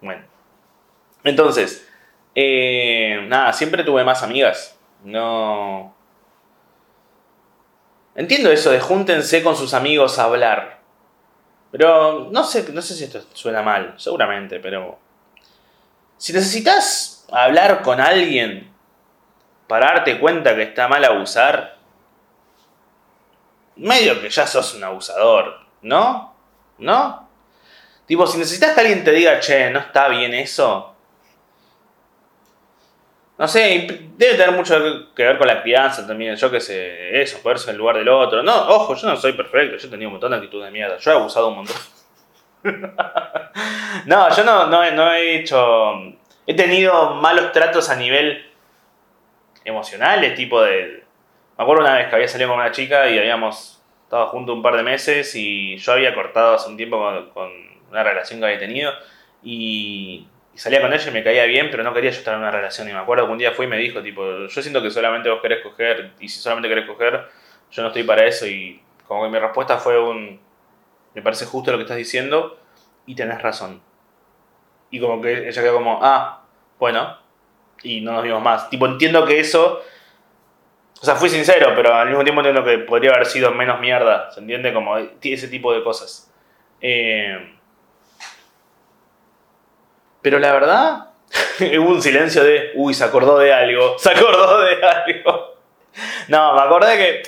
Bueno. 0.00 0.22
Entonces, 1.24 1.88
eh, 2.34 3.24
nada, 3.26 3.52
siempre 3.52 3.84
tuve 3.84 4.04
más 4.04 4.22
amigas. 4.22 4.78
No. 5.04 5.94
Entiendo 8.14 8.50
eso 8.50 8.70
de 8.70 8.80
júntense 8.80 9.42
con 9.42 9.56
sus 9.56 9.74
amigos 9.74 10.18
a 10.18 10.24
hablar. 10.24 10.80
Pero 11.70 12.28
no 12.30 12.44
sé, 12.44 12.72
no 12.72 12.82
sé 12.82 12.94
si 12.94 13.04
esto 13.04 13.22
suena 13.32 13.62
mal, 13.62 13.94
seguramente, 13.96 14.60
pero. 14.60 14.98
Si 16.16 16.32
necesitas 16.32 17.26
hablar 17.30 17.82
con 17.82 18.00
alguien 18.00 18.72
para 19.68 19.86
darte 19.86 20.18
cuenta 20.18 20.56
que 20.56 20.62
está 20.62 20.88
mal 20.88 21.04
abusar, 21.04 21.77
medio 23.78 24.20
que 24.20 24.28
ya 24.28 24.46
sos 24.46 24.74
un 24.74 24.84
abusador, 24.84 25.60
¿no? 25.82 26.34
¿No? 26.78 27.28
Tipo, 28.06 28.26
si 28.26 28.38
necesitas 28.38 28.74
que 28.74 28.80
alguien 28.80 29.04
te 29.04 29.12
diga, 29.12 29.38
che, 29.40 29.70
no 29.70 29.80
está 29.80 30.08
bien 30.08 30.34
eso. 30.34 30.94
No 33.36 33.46
sé, 33.46 33.86
debe 34.16 34.34
tener 34.34 34.52
mucho 34.52 35.14
que 35.14 35.22
ver 35.22 35.38
con 35.38 35.46
la 35.46 35.62
crianza 35.62 36.06
también. 36.06 36.34
Yo 36.34 36.50
qué 36.50 36.60
sé, 36.60 37.20
eso, 37.20 37.38
ponerse 37.40 37.70
en 37.70 37.74
el 37.74 37.78
lugar 37.78 37.96
del 37.96 38.08
otro. 38.08 38.42
No, 38.42 38.68
ojo, 38.68 38.96
yo 38.96 39.06
no 39.06 39.16
soy 39.16 39.32
perfecto. 39.34 39.76
Yo 39.76 39.86
he 39.86 39.90
tenido 39.90 40.08
un 40.08 40.14
montón 40.14 40.32
de 40.32 40.38
actitud 40.38 40.64
de 40.64 40.70
mierda. 40.72 40.98
Yo 40.98 41.10
he 41.12 41.14
abusado 41.14 41.48
un 41.48 41.56
montón. 41.56 41.76
no, 44.06 44.34
yo 44.34 44.44
no, 44.44 44.66
no, 44.66 44.90
no 44.90 45.12
he 45.12 45.36
hecho. 45.36 45.92
He 46.46 46.54
tenido 46.54 47.14
malos 47.14 47.52
tratos 47.52 47.88
a 47.90 47.96
nivel 47.96 48.44
emocionales, 49.64 50.34
tipo 50.34 50.60
de... 50.62 51.04
Me 51.58 51.64
acuerdo 51.64 51.82
una 51.82 51.94
vez 51.94 52.06
que 52.06 52.14
había 52.14 52.28
salido 52.28 52.50
con 52.50 52.60
una 52.60 52.70
chica 52.70 53.10
y 53.10 53.18
habíamos 53.18 53.82
estado 54.04 54.28
juntos 54.28 54.54
un 54.54 54.62
par 54.62 54.76
de 54.76 54.84
meses 54.84 55.34
y 55.34 55.76
yo 55.76 55.92
había 55.92 56.14
cortado 56.14 56.54
hace 56.54 56.70
un 56.70 56.76
tiempo 56.76 56.98
con, 57.34 57.50
una 57.90 58.04
relación 58.04 58.38
que 58.38 58.46
había 58.46 58.60
tenido 58.60 58.92
y, 59.42 60.28
salía 60.54 60.80
con 60.80 60.92
ella 60.92 61.10
y 61.10 61.12
me 61.12 61.24
caía 61.24 61.46
bien, 61.46 61.68
pero 61.68 61.82
no 61.82 61.92
quería 61.92 62.12
yo 62.12 62.18
estar 62.18 62.34
en 62.34 62.40
una 62.40 62.52
relación. 62.52 62.88
Y 62.88 62.92
me 62.92 62.98
acuerdo 63.00 63.26
que 63.26 63.32
un 63.32 63.38
día 63.38 63.50
fue 63.50 63.64
y 63.64 63.68
me 63.68 63.76
dijo, 63.76 64.00
tipo, 64.00 64.46
yo 64.46 64.62
siento 64.62 64.80
que 64.80 64.90
solamente 64.90 65.28
vos 65.30 65.40
querés 65.42 65.60
coger 65.64 66.12
y 66.20 66.28
si 66.28 66.38
solamente 66.38 66.68
querés 66.68 66.86
coger, 66.86 67.26
yo 67.72 67.82
no 67.82 67.88
estoy 67.88 68.04
para 68.04 68.24
eso 68.24 68.46
y 68.46 68.80
como 69.08 69.24
que 69.24 69.30
mi 69.30 69.38
respuesta 69.40 69.78
fue 69.78 70.00
un, 70.00 70.40
me 71.14 71.22
parece 71.22 71.44
justo 71.44 71.72
lo 71.72 71.78
que 71.78 71.82
estás 71.82 71.96
diciendo 71.96 72.56
y 73.04 73.16
tenés 73.16 73.42
razón. 73.42 73.82
Y 74.92 75.00
como 75.00 75.20
que 75.20 75.48
ella 75.48 75.60
quedó 75.60 75.74
como, 75.74 75.98
ah, 76.02 76.44
bueno, 76.78 77.18
y 77.82 78.00
no 78.00 78.12
nos 78.12 78.22
vimos 78.22 78.42
más. 78.42 78.70
Tipo, 78.70 78.86
entiendo 78.86 79.26
que 79.26 79.40
eso. 79.40 79.82
O 81.00 81.04
sea, 81.04 81.14
fui 81.14 81.28
sincero, 81.28 81.72
pero 81.76 81.94
al 81.94 82.08
mismo 82.08 82.24
tiempo 82.24 82.40
entiendo 82.40 82.64
que 82.64 82.78
podría 82.78 83.12
haber 83.12 83.26
sido 83.26 83.52
menos 83.52 83.78
mierda. 83.80 84.30
¿Se 84.32 84.40
entiende? 84.40 84.72
Como 84.72 84.96
ese 84.96 85.48
tipo 85.48 85.72
de 85.72 85.82
cosas. 85.82 86.30
Eh, 86.80 87.54
pero 90.22 90.38
la 90.38 90.52
verdad, 90.52 91.10
hubo 91.78 91.90
un 91.90 92.02
silencio 92.02 92.42
de. 92.42 92.72
Uy, 92.74 92.94
se 92.94 93.04
acordó 93.04 93.38
de 93.38 93.52
algo. 93.52 93.98
Se 93.98 94.10
acordó 94.10 94.60
de 94.60 94.84
algo. 94.84 95.54
No, 96.28 96.54
me 96.54 96.60
acordé 96.60 96.96
que 96.96 97.22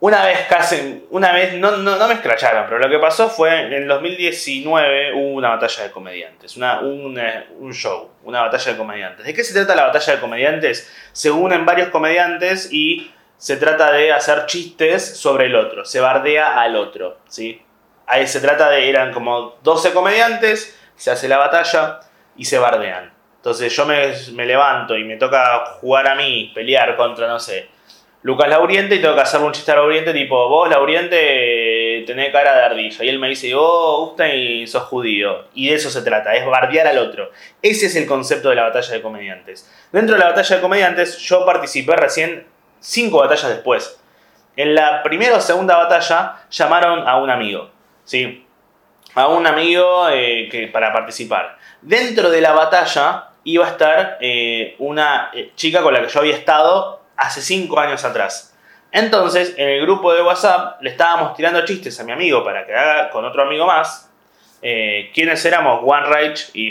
una 0.00 0.24
vez 0.24 0.46
casi, 0.48 1.06
una 1.10 1.32
vez, 1.32 1.54
no, 1.54 1.76
no, 1.78 2.08
me 2.08 2.14
escracharon, 2.14 2.66
pero 2.66 2.78
lo 2.78 2.88
que 2.88 2.98
pasó 2.98 3.28
fue 3.28 3.62
en 3.62 3.72
el 3.72 3.88
2019 3.88 5.14
hubo 5.14 5.34
una 5.34 5.50
batalla 5.50 5.84
de 5.84 5.90
comediantes, 5.90 6.56
una, 6.56 6.80
un, 6.80 7.18
eh, 7.18 7.48
un, 7.58 7.74
show, 7.74 8.10
una 8.22 8.42
batalla 8.42 8.72
de 8.72 8.78
comediantes. 8.78 9.26
¿De 9.26 9.34
qué 9.34 9.42
se 9.42 9.54
trata 9.54 9.74
la 9.74 9.86
batalla 9.86 10.14
de 10.14 10.20
comediantes? 10.20 10.92
Se 11.12 11.32
unen 11.32 11.66
varios 11.66 11.88
comediantes 11.88 12.72
y 12.72 13.10
se 13.36 13.56
trata 13.56 13.90
de 13.90 14.12
hacer 14.12 14.46
chistes 14.46 15.18
sobre 15.18 15.46
el 15.46 15.56
otro, 15.56 15.84
se 15.84 15.98
bardea 15.98 16.60
al 16.60 16.76
otro, 16.76 17.18
¿sí? 17.28 17.60
Ahí 18.06 18.26
se 18.28 18.40
trata 18.40 18.70
de, 18.70 18.88
eran 18.88 19.12
como 19.12 19.56
12 19.62 19.92
comediantes, 19.92 20.78
se 20.94 21.10
hace 21.10 21.26
la 21.26 21.38
batalla 21.38 22.00
y 22.36 22.44
se 22.44 22.58
bardean. 22.58 23.12
Entonces 23.36 23.74
yo 23.74 23.84
me, 23.84 24.12
me 24.32 24.46
levanto 24.46 24.96
y 24.96 25.02
me 25.02 25.16
toca 25.16 25.64
jugar 25.80 26.06
a 26.06 26.14
mí, 26.14 26.52
pelear 26.54 26.96
contra, 26.96 27.26
no 27.26 27.40
sé, 27.40 27.68
Lucas 28.28 28.50
Lauriente 28.50 28.96
y 28.96 29.00
tengo 29.00 29.14
que 29.14 29.22
hacerle 29.22 29.46
un 29.46 29.52
chiste 29.54 29.72
a 29.72 29.76
Lauriente 29.76 30.12
tipo, 30.12 30.50
vos 30.50 30.68
Lauriente 30.68 32.04
tenés 32.06 32.30
cara 32.30 32.54
de 32.54 32.62
ardilla. 32.62 33.02
Y 33.02 33.08
él 33.08 33.18
me 33.18 33.26
dice, 33.26 33.54
oh, 33.54 34.10
usted 34.10 34.66
sos 34.66 34.82
judío. 34.82 35.46
Y 35.54 35.70
de 35.70 35.76
eso 35.76 35.88
se 35.88 36.02
trata, 36.02 36.34
es 36.34 36.44
bardear 36.44 36.86
al 36.88 36.98
otro. 36.98 37.30
Ese 37.62 37.86
es 37.86 37.96
el 37.96 38.04
concepto 38.04 38.50
de 38.50 38.56
la 38.56 38.64
batalla 38.64 38.92
de 38.92 39.00
comediantes. 39.00 39.72
Dentro 39.92 40.14
de 40.14 40.20
la 40.20 40.28
batalla 40.28 40.56
de 40.56 40.60
comediantes 40.60 41.16
yo 41.20 41.46
participé 41.46 41.96
recién 41.96 42.46
cinco 42.80 43.20
batallas 43.20 43.48
después. 43.48 43.98
En 44.56 44.74
la 44.74 45.02
primera 45.02 45.36
o 45.36 45.40
segunda 45.40 45.78
batalla 45.78 46.36
llamaron 46.50 47.08
a 47.08 47.16
un 47.16 47.30
amigo, 47.30 47.70
¿sí? 48.04 48.44
A 49.14 49.28
un 49.28 49.46
amigo 49.46 50.06
eh, 50.10 50.50
que, 50.50 50.68
para 50.68 50.92
participar. 50.92 51.56
Dentro 51.80 52.28
de 52.28 52.42
la 52.42 52.52
batalla 52.52 53.28
iba 53.44 53.64
a 53.64 53.70
estar 53.70 54.18
eh, 54.20 54.74
una 54.80 55.30
eh, 55.32 55.52
chica 55.54 55.80
con 55.80 55.94
la 55.94 56.02
que 56.02 56.08
yo 56.08 56.20
había 56.20 56.36
estado 56.36 56.97
hace 57.18 57.42
5 57.42 57.78
años 57.78 58.04
atrás. 58.04 58.54
Entonces, 58.90 59.54
en 59.58 59.68
el 59.68 59.82
grupo 59.82 60.14
de 60.14 60.22
WhatsApp 60.22 60.80
le 60.80 60.90
estábamos 60.90 61.36
tirando 61.36 61.64
chistes 61.64 62.00
a 62.00 62.04
mi 62.04 62.12
amigo 62.12 62.42
para 62.42 62.64
que 62.64 62.74
haga 62.74 63.10
con 63.10 63.24
otro 63.24 63.42
amigo 63.42 63.66
más. 63.66 64.10
Eh, 64.62 65.10
¿Quiénes 65.12 65.44
éramos? 65.44 65.80
One 65.84 66.06
Rage 66.06 66.46
y. 66.54 66.70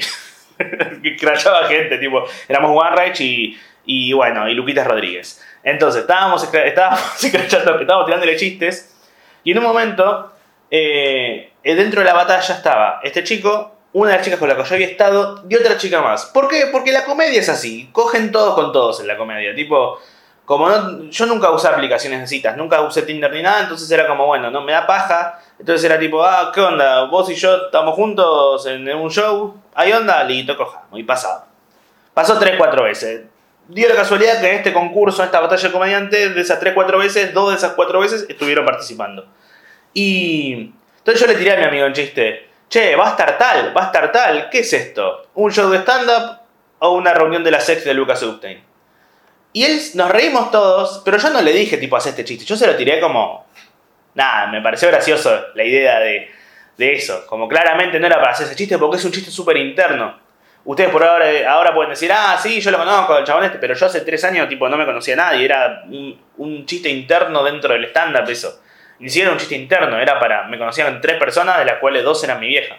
crachaba 1.20 1.68
gente, 1.68 1.98
tipo. 2.00 2.26
Éramos 2.48 2.72
One 2.72 2.96
Rage 2.96 3.24
y, 3.24 3.60
y 3.86 4.14
bueno, 4.14 4.50
y 4.50 4.56
Luquitas 4.56 4.88
Rodríguez. 4.88 5.46
Entonces, 5.64 6.02
estábamos, 6.02 6.44
estábamos, 6.44 7.24
estábamos 7.24 8.06
tirándole 8.06 8.36
chistes. 8.36 8.96
Y 9.44 9.52
en 9.52 9.60
un 9.60 9.66
momento, 9.66 10.34
eh, 10.72 11.52
dentro 11.64 12.02
de 12.02 12.08
la 12.08 12.14
batalla 12.14 12.56
estaba 12.56 13.00
este 13.04 13.24
chico, 13.24 13.76
una 13.94 14.12
de 14.12 14.18
las 14.18 14.26
chicas 14.26 14.40
con 14.40 14.50
la 14.50 14.58
que 14.58 14.64
yo 14.64 14.76
había 14.76 14.88
estado 14.88 15.44
y 15.48 15.56
otra 15.56 15.78
chica 15.78 16.02
más. 16.02 16.26
¿Por 16.26 16.48
qué? 16.48 16.68
Porque 16.72 16.92
la 16.92 17.06
comedia 17.06 17.40
es 17.40 17.50
así. 17.50 17.90
Cogen 17.92 18.32
todos 18.32 18.56
con 18.56 18.72
todos 18.72 19.00
en 19.00 19.08
la 19.08 19.18
comedia. 19.18 19.56
Tipo, 19.56 20.00
como 20.48 20.70
no, 20.70 21.10
yo 21.10 21.26
nunca 21.26 21.52
usé 21.52 21.68
aplicaciones 21.68 22.22
de 22.22 22.28
citas, 22.28 22.56
nunca 22.56 22.80
usé 22.80 23.02
Tinder 23.02 23.30
ni 23.34 23.42
nada, 23.42 23.64
entonces 23.64 23.92
era 23.92 24.08
como, 24.08 24.28
bueno, 24.28 24.50
no 24.50 24.62
me 24.62 24.72
da 24.72 24.88
paja. 24.88 25.42
Entonces 25.60 25.84
era 25.84 26.00
tipo, 26.00 26.24
ah, 26.24 26.54
¿qué 26.56 26.62
onda? 26.62 27.04
Vos 27.04 27.30
y 27.30 27.36
yo 27.36 27.66
estamos 27.66 27.94
juntos 27.96 28.66
en 28.66 28.88
un 28.96 29.12
show, 29.12 29.60
¿hay 29.76 29.92
onda? 29.92 30.24
Listo, 30.24 30.56
cojamos. 30.56 30.98
Y 30.98 31.04
pasado. 31.04 31.44
Pasó 32.14 32.40
3-4 32.40 32.82
veces. 32.82 33.24
Dio 33.68 33.90
la 33.90 33.96
casualidad 33.96 34.40
que 34.40 34.50
en 34.50 34.56
este 34.56 34.72
concurso, 34.72 35.22
en 35.22 35.26
esta 35.26 35.42
batalla 35.42 35.68
de 35.68 35.74
comediantes, 35.74 36.34
de 36.34 36.40
esas 36.40 36.62
3-4 36.62 36.98
veces, 36.98 37.34
dos 37.34 37.50
de 37.50 37.58
esas 37.58 37.74
4 37.74 38.00
veces 38.00 38.26
estuvieron 38.30 38.64
participando. 38.64 39.26
Y 39.94 40.72
entonces 41.00 41.20
yo 41.20 41.28
le 41.28 41.36
tiré 41.38 41.56
a 41.56 41.58
mi 41.58 41.66
amigo 41.66 41.86
en 41.88 41.92
chiste, 41.92 42.48
che, 42.70 42.96
va 42.96 43.08
a 43.08 43.10
estar 43.10 43.38
tal, 43.38 43.76
va 43.76 43.82
a 43.82 43.86
estar 43.88 44.14
tal, 44.14 44.50
¿qué 44.50 44.60
es 44.60 44.72
esto? 44.72 45.28
¿Un 45.34 45.52
show 45.52 45.70
de 45.70 45.80
stand-up 45.80 46.40
o 46.80 46.92
una 46.92 47.14
reunión 47.14 47.44
de 47.44 47.52
la 47.52 47.60
sex 47.60 47.84
de 47.84 47.94
Lucas 47.94 48.24
Epstein? 48.24 48.66
Y 49.58 49.63
él, 49.63 49.82
nos 49.96 50.12
reímos 50.12 50.52
todos, 50.52 51.02
pero 51.04 51.17
yo 51.17 51.32
no 51.32 51.41
le 51.41 51.52
dije, 51.52 51.78
tipo, 51.78 51.98
haz 51.98 52.06
este 52.06 52.24
chiste. 52.24 52.46
Yo 52.46 52.56
se 52.56 52.67
lo 52.67 52.76
tiré 52.76 53.00
como. 53.00 53.48
Nada, 54.13 54.46
me 54.52 54.62
pareció 54.62 54.88
gracioso 54.88 55.48
la 55.56 55.63
idea 55.63 56.00
de, 56.00 56.30
eso. 56.78 57.26
Como 57.26 57.48
claramente 57.48 58.00
no 58.00 58.06
era 58.06 58.20
para 58.20 58.34
hacer 58.34 58.46
ese 58.46 58.56
chiste 58.56 58.78
porque 58.78 58.98
es 58.98 59.06
un 59.06 59.12
chiste 59.12 59.32
súper 59.32 59.58
interno. 59.58 60.15
Ustedes 60.63 60.91
por 60.91 61.04
ahora, 61.04 61.26
ahora 61.52 61.74
pueden 61.74 61.89
decir, 61.89 62.12
ah, 62.13 62.38
sí, 62.39 62.62
yo 62.62 62.70
lo 62.70 62.78
conozco, 62.78 63.17
el 63.17 63.24
chabón 63.24 63.46
este, 63.46 63.58
pero 63.58 63.74
yo 63.74 63.88
hace 63.88 64.02
tres 64.02 64.24
años, 64.26 64.48
tipo, 64.48 64.70
no 64.70 64.78
me 64.78 64.86
conocía 64.86 65.15
a 65.15 65.17
nadie. 65.17 65.46
Era 65.46 65.86
un, 65.88 66.63
chiste 66.67 66.89
interno 66.89 67.43
dentro 67.43 67.74
del 67.74 67.86
stand-up, 67.86 68.30
eso. 68.30 68.62
Ni 69.00 69.10
siquiera 69.10 69.32
un 69.32 69.39
chiste 69.39 69.56
interno, 69.56 69.98
era 70.00 70.20
para. 70.20 70.43
Me 70.50 70.60
conocían 70.60 71.02
tres 71.02 71.17
personas, 71.17 71.58
de 71.58 71.65
las 71.65 71.80
cuales 71.80 72.04
dos 72.04 72.24
eran 72.24 72.39
mi 72.39 72.50
vieja. 72.50 72.78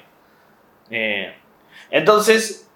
Eh, 0.92 1.34
entonces, 1.90 2.67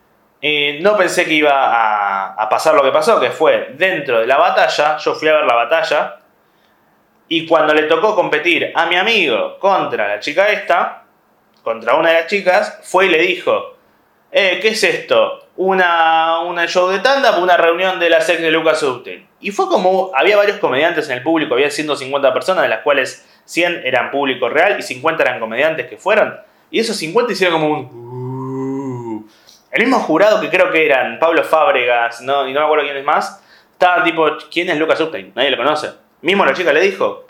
no 0.42 0.96
pensé 0.96 1.24
que 1.24 1.34
iba 1.34 2.32
a, 2.34 2.48
pasar 2.48 2.74
lo 2.74 2.82
que 2.82 2.90
pasó, 2.90 3.20
que 3.20 3.30
fue 3.30 3.74
dentro 3.74 4.20
de 4.20 4.26
la 4.26 4.38
batalla, 4.38 4.96
yo 4.98 5.14
fui 5.14 5.28
a 5.28 5.34
ver 5.34 5.44
la 5.44 5.54
batalla, 5.54 6.18
y 7.28 7.46
cuando 7.46 7.72
le 7.72 7.84
tocó 7.84 8.14
competir 8.14 8.72
a 8.74 8.86
mi 8.86 8.96
amigo 8.96 9.58
contra 9.58 10.08
la 10.08 10.20
chica 10.20 10.48
esta, 10.48 11.04
contra 11.62 11.94
una 11.94 12.10
de 12.10 12.14
las 12.16 12.26
chicas, 12.26 12.80
fue 12.82 13.06
y 13.06 13.08
le 13.10 13.18
dijo, 13.18 13.76
eh, 14.32 14.58
¿qué 14.60 14.68
es 14.68 14.82
esto? 14.82 15.46
Una, 15.56 16.40
una 16.40 16.66
show 16.66 16.88
de 16.88 16.98
tanda 16.98 17.38
una 17.38 17.56
reunión 17.56 18.00
de 18.00 18.10
la 18.10 18.20
sex 18.20 18.40
de 18.40 18.50
Lucas 18.50 18.82
Upton. 18.82 19.26
Y 19.40 19.50
fue 19.50 19.68
como, 19.68 20.10
había 20.14 20.36
varios 20.36 20.58
comediantes 20.58 21.08
en 21.08 21.18
el 21.18 21.22
público, 21.22 21.54
había 21.54 21.70
150 21.70 22.32
personas, 22.32 22.64
de 22.64 22.68
las 22.68 22.80
cuales 22.80 23.28
100 23.44 23.82
eran 23.84 24.10
público 24.10 24.48
real 24.48 24.76
y 24.78 24.82
50 24.82 25.22
eran 25.22 25.38
comediantes 25.40 25.86
que 25.86 25.96
fueron. 25.96 26.36
Y 26.70 26.80
esos 26.80 26.96
50 26.96 27.32
hicieron 27.32 27.60
como 27.60 27.72
un... 27.74 28.01
El 29.72 29.84
mismo 29.84 29.98
jurado 30.00 30.40
que 30.40 30.50
creo 30.50 30.70
que 30.70 30.84
eran 30.84 31.18
Pablo 31.18 31.42
Fábregas, 31.42 32.20
¿no? 32.20 32.46
y 32.46 32.52
no 32.52 32.60
me 32.60 32.66
acuerdo 32.66 32.84
quién 32.84 32.98
es 32.98 33.04
más, 33.04 33.42
estaba 33.72 34.04
tipo, 34.04 34.28
¿quién 34.50 34.68
es 34.68 34.78
Lucas 34.78 35.00
Upstein? 35.00 35.32
Nadie 35.34 35.50
lo 35.50 35.56
conoce. 35.56 35.90
Mismo 36.20 36.44
la 36.44 36.52
chica 36.52 36.72
le 36.74 36.82
dijo, 36.82 37.26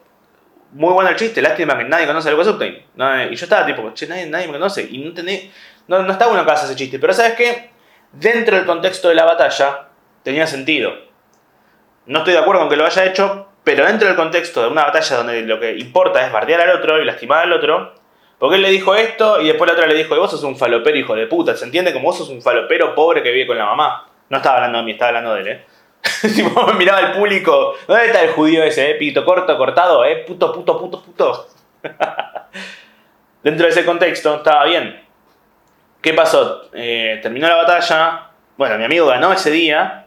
muy 0.73 0.93
bueno 0.93 1.11
el 1.11 1.17
chiste, 1.17 1.41
lástima 1.41 1.79
que 1.79 1.85
nadie 1.85 2.07
conoce 2.07 2.29
a 2.29 2.33
Lucas 2.33 2.49
Upton. 2.49 2.79
No, 2.97 3.25
y 3.25 3.37
yo 3.37 3.45
estaba 3.45 3.65
tipo, 3.65 3.93
che, 3.95 4.09
nadie, 4.09 4.27
nadie 4.27 4.49
me 4.49 4.55
conoce. 4.55 4.87
Y 4.91 4.99
no, 4.99 5.15
tenía, 5.15 5.39
no, 5.87 6.03
no 6.03 6.13
está 6.13 6.27
bueno 6.27 6.45
que 6.45 6.51
hagas 6.51 6.65
ese 6.65 6.77
chiste. 6.77 6.99
Pero 6.99 7.13
¿sabes 7.13 7.35
qué? 7.35 7.71
Dentro 8.13 8.57
del 8.57 8.67
contexto 8.67 9.09
de 9.09 9.15
la 9.15 9.25
batalla, 9.25 9.89
tenía 10.25 10.47
sentido. 10.47 10.93
No 12.07 12.19
estoy 12.19 12.33
de 12.33 12.41
acuerdo 12.41 12.63
con 12.63 12.71
que 12.71 12.77
lo 12.77 12.85
haya 12.85 13.05
hecho, 13.05 13.49
pero 13.65 13.87
dentro 13.87 14.09
del 14.09 14.17
contexto 14.17 14.63
de 14.63 14.69
una 14.69 14.85
batalla 14.85 15.17
donde 15.17 15.43
lo 15.43 15.61
que 15.61 15.79
importa 15.79 16.27
es 16.27 16.33
bardear 16.33 16.63
al 16.63 16.77
otro 16.77 17.01
y 17.01 17.05
lastimar 17.05 17.45
al 17.45 17.53
otro, 17.53 17.95
porque 18.43 18.57
él 18.57 18.63
le 18.63 18.71
dijo 18.71 18.93
esto 18.97 19.41
y 19.41 19.47
después 19.47 19.69
la 19.69 19.75
otra 19.75 19.87
le 19.87 19.95
dijo, 19.95 20.17
vos 20.17 20.29
sos 20.29 20.43
un 20.43 20.59
falopero 20.59 20.99
hijo 20.99 21.15
de 21.15 21.29
puta, 21.29 21.55
¿se 21.57 21.65
entiende? 21.65 21.93
Como 21.93 22.07
vos 22.07 22.19
sos 22.19 22.29
un 22.29 22.43
falopero 22.43 22.93
pobre 22.93 23.23
que 23.23 23.31
vive 23.31 23.47
con 23.47 23.57
la 23.57 23.67
mamá. 23.67 24.09
No 24.29 24.39
estaba 24.39 24.57
hablando 24.57 24.79
de 24.79 24.85
mí, 24.85 24.91
estaba 24.91 25.11
hablando 25.11 25.35
de 25.35 25.41
él, 25.43 25.47
¿eh? 25.47 25.65
tipo, 26.35 26.73
miraba 26.73 26.99
al 26.99 27.13
público. 27.13 27.75
¿Dónde 27.87 28.07
está 28.07 28.21
el 28.21 28.31
judío 28.31 28.65
ese, 28.65 28.91
eh? 28.91 28.95
Pito 28.97 29.25
corto, 29.25 29.57
cortado, 29.57 30.05
eh? 30.05 30.25
Puto, 30.27 30.53
puto, 30.53 30.77
puto, 30.77 31.01
puto. 31.05 31.47
Dentro 33.45 33.65
de 33.65 33.71
ese 33.71 33.85
contexto 33.85 34.35
estaba 34.35 34.65
bien. 34.65 35.05
¿Qué 36.01 36.13
pasó? 36.13 36.63
Eh, 36.73 37.21
terminó 37.23 37.47
la 37.47 37.55
batalla. 37.55 38.31
Bueno, 38.57 38.77
mi 38.77 38.83
amigo 38.83 39.07
ganó 39.07 39.33
ese 39.33 39.53
día. 39.53 40.07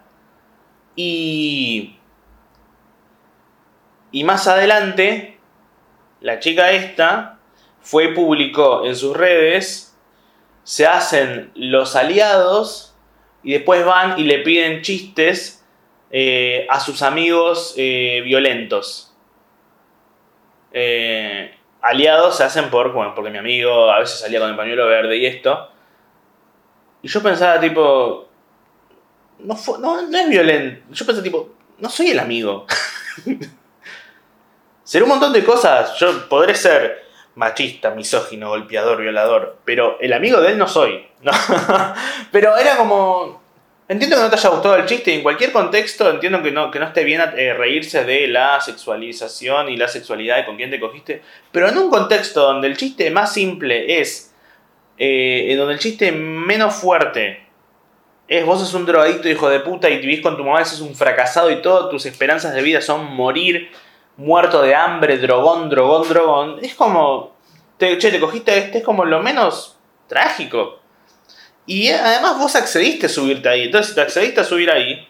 Y. 0.97 1.97
Y 4.11 4.23
más 4.25 4.45
adelante, 4.49 5.39
la 6.19 6.39
chica 6.39 6.71
esta 6.71 7.34
fue 7.85 8.05
y 8.05 8.13
publicó 8.13 8.83
en 8.83 8.95
sus 8.95 9.15
redes. 9.15 9.95
Se 10.63 10.87
hacen 10.87 11.51
los 11.53 11.95
aliados 11.95 12.95
y 13.43 13.53
después 13.53 13.85
van 13.85 14.17
y 14.17 14.23
le 14.23 14.39
piden 14.39 14.81
chistes 14.81 15.63
eh, 16.09 16.65
a 16.67 16.79
sus 16.79 17.03
amigos 17.03 17.75
eh, 17.77 18.21
violentos. 18.25 19.15
Eh, 20.73 21.55
aliados 21.79 22.37
se 22.37 22.43
hacen 22.43 22.71
por, 22.71 22.91
bueno, 22.91 23.13
porque 23.13 23.29
mi 23.29 23.37
amigo 23.37 23.91
a 23.91 23.99
veces 23.99 24.19
salía 24.19 24.39
con 24.39 24.49
el 24.49 24.55
pañuelo 24.55 24.87
verde 24.87 25.17
y 25.17 25.27
esto. 25.27 25.69
Y 27.03 27.07
yo 27.07 27.21
pensaba 27.21 27.59
tipo, 27.59 28.27
no, 29.37 29.55
no, 29.77 29.99
es 29.99 30.29
violento. 30.29 30.87
Yo 30.91 31.05
pensaba 31.05 31.23
tipo, 31.23 31.53
no 31.77 31.87
soy 31.87 32.07
el 32.07 32.19
amigo. 32.19 32.65
Seré 34.83 35.03
un 35.03 35.09
montón 35.09 35.31
de 35.31 35.43
cosas. 35.43 35.95
Yo 35.99 36.27
podré 36.27 36.55
ser 36.55 37.04
machista, 37.35 37.91
misógino, 37.91 38.49
golpeador, 38.49 39.01
violador. 39.01 39.57
Pero 39.65 39.97
el 40.01 40.13
amigo 40.13 40.41
de 40.41 40.51
él 40.51 40.57
no 40.57 40.67
soy. 40.67 41.05
pero 42.31 42.57
era 42.57 42.77
como 42.77 43.45
Entiendo 43.87 44.15
que 44.15 44.23
no 44.23 44.29
te 44.31 44.35
haya 44.35 44.49
gustado 44.49 44.75
el 44.77 44.85
chiste 44.87 45.11
y 45.11 45.15
en 45.15 45.21
cualquier 45.21 45.51
contexto 45.51 46.09
entiendo 46.09 46.41
que 46.41 46.51
no, 46.51 46.71
que 46.71 46.79
no 46.79 46.87
esté 46.87 47.03
bien 47.03 47.21
eh, 47.37 47.53
reírse 47.53 48.03
de 48.03 48.27
la 48.27 48.59
sexualización 48.59 49.69
y 49.69 49.77
la 49.77 49.87
sexualidad 49.87 50.37
de 50.37 50.45
con 50.45 50.57
quién 50.57 50.71
te 50.71 50.79
cogiste, 50.79 51.21
pero 51.51 51.69
en 51.69 51.77
un 51.77 51.91
contexto 51.91 52.41
donde 52.41 52.67
el 52.67 52.77
chiste 52.77 53.11
más 53.11 53.31
simple 53.31 53.99
es, 53.99 54.33
eh, 54.97 55.51
en 55.51 55.59
donde 55.59 55.75
el 55.75 55.79
chiste 55.79 56.11
menos 56.11 56.73
fuerte 56.73 57.45
es 58.27 58.43
vos 58.43 58.59
sos 58.59 58.73
un 58.73 58.87
drogadicto 58.87 59.29
hijo 59.29 59.49
de 59.49 59.59
puta 59.59 59.87
y 59.87 59.99
vivís 59.99 60.21
con 60.21 60.35
tu 60.35 60.43
mamá, 60.43 60.65
sos 60.65 60.81
un 60.81 60.95
fracasado 60.95 61.51
y 61.51 61.61
todas 61.61 61.91
tus 61.91 62.07
esperanzas 62.07 62.55
de 62.55 62.63
vida 62.63 62.81
son 62.81 63.05
morir 63.13 63.69
muerto 64.17 64.61
de 64.61 64.75
hambre, 64.75 65.17
drogón, 65.17 65.69
drogón, 65.69 66.07
drogón, 66.07 66.59
es 66.61 66.75
como, 66.75 67.35
te, 67.77 67.97
che, 67.97 68.11
te 68.11 68.19
cogiste 68.19 68.57
este, 68.57 68.79
es 68.79 68.83
como 68.83 69.05
lo 69.05 69.21
menos 69.21 69.77
trágico. 70.07 70.79
Y 71.65 71.89
además 71.89 72.37
vos 72.37 72.55
accediste 72.55 73.07
a 73.07 73.09
subirte 73.09 73.49
ahí. 73.49 73.63
Entonces, 73.63 73.89
si 73.89 73.95
te 73.95 74.01
accediste 74.01 74.41
a 74.41 74.43
subir 74.43 74.69
ahí 74.69 75.07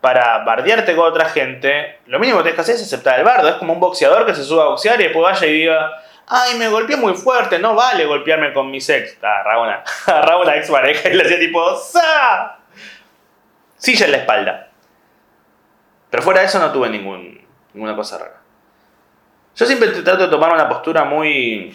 para 0.00 0.44
bardearte 0.44 0.94
con 0.94 1.06
otra 1.06 1.28
gente, 1.28 1.98
lo 2.06 2.20
mínimo 2.20 2.38
que 2.38 2.44
tenés 2.44 2.54
que 2.54 2.60
hacer 2.60 2.74
es 2.76 2.82
aceptar 2.82 3.18
el 3.18 3.24
bardo. 3.24 3.48
Es 3.48 3.56
como 3.56 3.72
un 3.72 3.80
boxeador 3.80 4.24
que 4.24 4.34
se 4.34 4.44
sube 4.44 4.62
a 4.62 4.66
boxear 4.66 5.00
y 5.00 5.04
después 5.04 5.22
vaya 5.22 5.46
y 5.46 5.52
diga, 5.52 6.02
ay, 6.28 6.54
me 6.58 6.68
golpeé 6.68 6.96
muy 6.96 7.14
fuerte, 7.14 7.58
no 7.58 7.74
vale 7.74 8.06
golpearme 8.06 8.52
con 8.52 8.70
mi 8.70 8.78
ex. 8.78 9.18
Agarraba 9.22 9.62
una, 9.62 9.84
agarraba 10.06 10.42
una 10.42 10.56
ex 10.56 10.70
pareja 10.70 11.08
y 11.08 11.14
le 11.14 11.24
hacía 11.24 11.40
tipo, 11.40 11.76
¡sa! 11.76 12.58
Silla 13.76 14.06
en 14.06 14.12
la 14.12 14.18
espalda. 14.18 14.68
Pero 16.10 16.22
fuera 16.22 16.40
de 16.40 16.46
eso 16.46 16.58
no 16.60 16.72
tuve 16.72 16.88
ningún, 16.88 17.44
ninguna 17.74 17.96
cosa 17.96 18.18
rara. 18.18 18.35
Yo 19.56 19.64
siempre 19.64 19.88
trato 19.88 20.24
de 20.24 20.28
tomar 20.28 20.52
una 20.52 20.68
postura 20.68 21.04
muy 21.04 21.74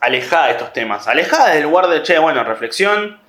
alejada 0.00 0.46
de 0.46 0.52
estos 0.52 0.72
temas. 0.72 1.08
Alejada 1.08 1.50
del 1.50 1.64
lugar 1.64 1.88
de, 1.88 2.02
che, 2.02 2.18
bueno, 2.18 2.44
reflexión. 2.44 3.20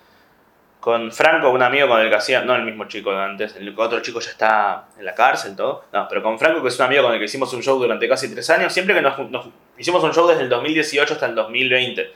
Con 0.80 1.12
Franco, 1.14 1.50
un 1.50 1.64
amigo 1.64 1.88
con 1.88 2.02
el 2.02 2.10
que 2.10 2.16
hacía, 2.16 2.42
no 2.42 2.56
el 2.56 2.64
mismo 2.64 2.86
chico 2.90 3.12
de 3.12 3.24
antes, 3.24 3.56
el 3.56 3.74
otro 3.80 4.02
chico 4.02 4.20
ya 4.20 4.32
está 4.32 4.86
en 5.00 5.06
la 5.06 5.16
cárcel, 5.16 5.56
todo. 5.56 5.86
No, 5.94 6.08
pero 6.10 6.22
con 6.22 6.38
Franco, 6.38 6.62
que 6.62 6.68
es 6.68 6.78
un 6.78 6.86
amigo 6.86 7.04
con 7.04 7.14
el 7.14 7.20
que 7.20 7.26
hicimos 7.26 7.54
un 7.54 7.64
show 7.64 7.80
durante 7.80 8.08
casi 8.10 8.30
tres 8.30 8.50
años, 8.50 8.74
siempre 8.74 8.94
que 8.94 9.02
nos, 9.02 9.16
hicimos 9.78 10.04
un 10.04 10.14
show 10.14 10.28
desde 10.28 10.42
el 10.42 10.50
2018 10.50 11.14
hasta 11.14 11.26
el 11.26 11.36
2020. 11.36 12.14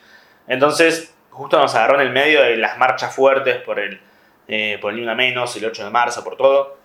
Entonces, 0.47 1.15
justo 1.31 1.57
nos 1.57 1.73
agarró 1.75 1.95
en 1.95 2.07
el 2.07 2.13
medio 2.13 2.43
de 2.43 2.57
las 2.57 2.77
marchas 2.77 3.15
fuertes 3.15 3.55
por 3.61 3.79
el, 3.79 4.01
eh, 4.49 4.77
por 4.81 4.93
el 4.93 5.03
Ni 5.03 5.15
Menos, 5.15 5.55
el 5.55 5.65
8 5.65 5.85
de 5.85 5.89
marzo, 5.89 6.23
por 6.25 6.35
todo. 6.35 6.77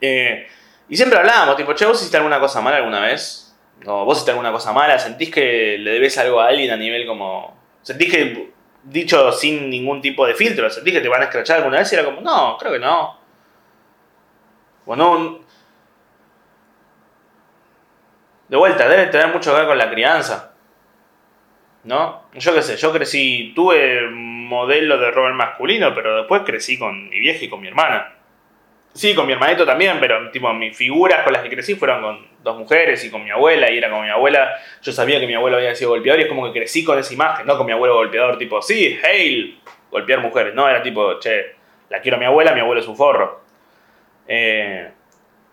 Eh, 0.00 0.48
y 0.88 0.96
siempre 0.96 1.18
hablábamos, 1.18 1.56
tipo, 1.56 1.74
che, 1.74 1.84
¿vos 1.86 1.98
hiciste 1.98 2.16
alguna 2.16 2.40
cosa 2.40 2.60
mala 2.60 2.78
alguna 2.78 3.00
vez? 3.00 3.56
No, 3.84 4.04
vos 4.04 4.16
hiciste 4.16 4.30
alguna 4.30 4.50
cosa 4.52 4.72
mala, 4.72 4.98
sentís 4.98 5.30
que 5.30 5.76
le 5.78 5.92
debes 5.92 6.16
algo 6.18 6.40
a 6.40 6.48
alguien 6.48 6.70
a 6.70 6.76
nivel 6.76 7.06
como. 7.06 7.56
Sentís 7.82 8.10
que, 8.10 8.52
dicho 8.82 9.32
sin 9.32 9.70
ningún 9.70 10.00
tipo 10.00 10.26
de 10.26 10.34
filtro, 10.34 10.68
sentís 10.70 10.94
que 10.94 11.00
te 11.00 11.08
van 11.08 11.20
a 11.22 11.24
escrachar 11.24 11.58
alguna 11.58 11.78
vez 11.78 11.92
y 11.92 11.94
era 11.94 12.04
como, 12.04 12.20
no, 12.20 12.56
creo 12.58 12.72
que 12.72 12.78
no. 12.78 13.18
Bueno, 14.86 15.40
de 18.48 18.56
vuelta, 18.56 18.88
debe 18.88 19.06
tener 19.06 19.28
mucho 19.28 19.52
que 19.52 19.58
ver 19.58 19.66
con 19.66 19.78
la 19.78 19.90
crianza. 19.90 20.52
¿No? 21.84 22.24
Yo 22.34 22.54
qué 22.54 22.62
sé, 22.62 22.76
yo 22.76 22.92
crecí, 22.92 23.52
tuve 23.54 24.08
modelo 24.10 24.98
de 24.98 25.10
rol 25.10 25.34
masculino, 25.34 25.94
pero 25.94 26.16
después 26.16 26.42
crecí 26.44 26.78
con 26.78 27.08
mi 27.08 27.20
vieja 27.20 27.44
y 27.44 27.48
con 27.48 27.60
mi 27.60 27.68
hermana. 27.68 28.17
Sí, 28.98 29.14
con 29.14 29.28
mi 29.28 29.32
hermanito 29.32 29.64
también, 29.64 30.00
pero 30.00 30.28
tipo 30.32 30.52
mis 30.52 30.76
figuras 30.76 31.22
con 31.22 31.32
las 31.32 31.42
que 31.42 31.48
crecí 31.48 31.76
fueron 31.76 32.02
con 32.02 32.26
dos 32.42 32.58
mujeres 32.58 33.04
y 33.04 33.12
con 33.12 33.22
mi 33.22 33.30
abuela, 33.30 33.70
y 33.70 33.78
era 33.78 33.88
con 33.90 34.02
mi 34.02 34.10
abuela. 34.10 34.56
Yo 34.82 34.90
sabía 34.90 35.20
que 35.20 35.26
mi 35.28 35.34
abuelo 35.34 35.56
había 35.56 35.72
sido 35.76 35.90
golpeador 35.90 36.18
y 36.18 36.24
es 36.24 36.28
como 36.28 36.44
que 36.46 36.58
crecí 36.58 36.82
con 36.82 36.98
esa 36.98 37.14
imagen, 37.14 37.46
no 37.46 37.56
con 37.56 37.64
mi 37.64 37.70
abuelo 37.70 37.94
golpeador, 37.94 38.36
tipo, 38.38 38.60
sí, 38.60 38.98
hail, 39.00 39.60
golpear 39.92 40.18
mujeres. 40.18 40.52
No, 40.52 40.68
era 40.68 40.82
tipo, 40.82 41.16
che, 41.20 41.54
la 41.90 42.00
quiero 42.00 42.16
a 42.16 42.18
mi 42.18 42.26
abuela, 42.26 42.50
mi 42.50 42.58
abuelo 42.58 42.80
es 42.80 42.88
un 42.88 42.96
forro. 42.96 43.40
Eh, 44.26 44.90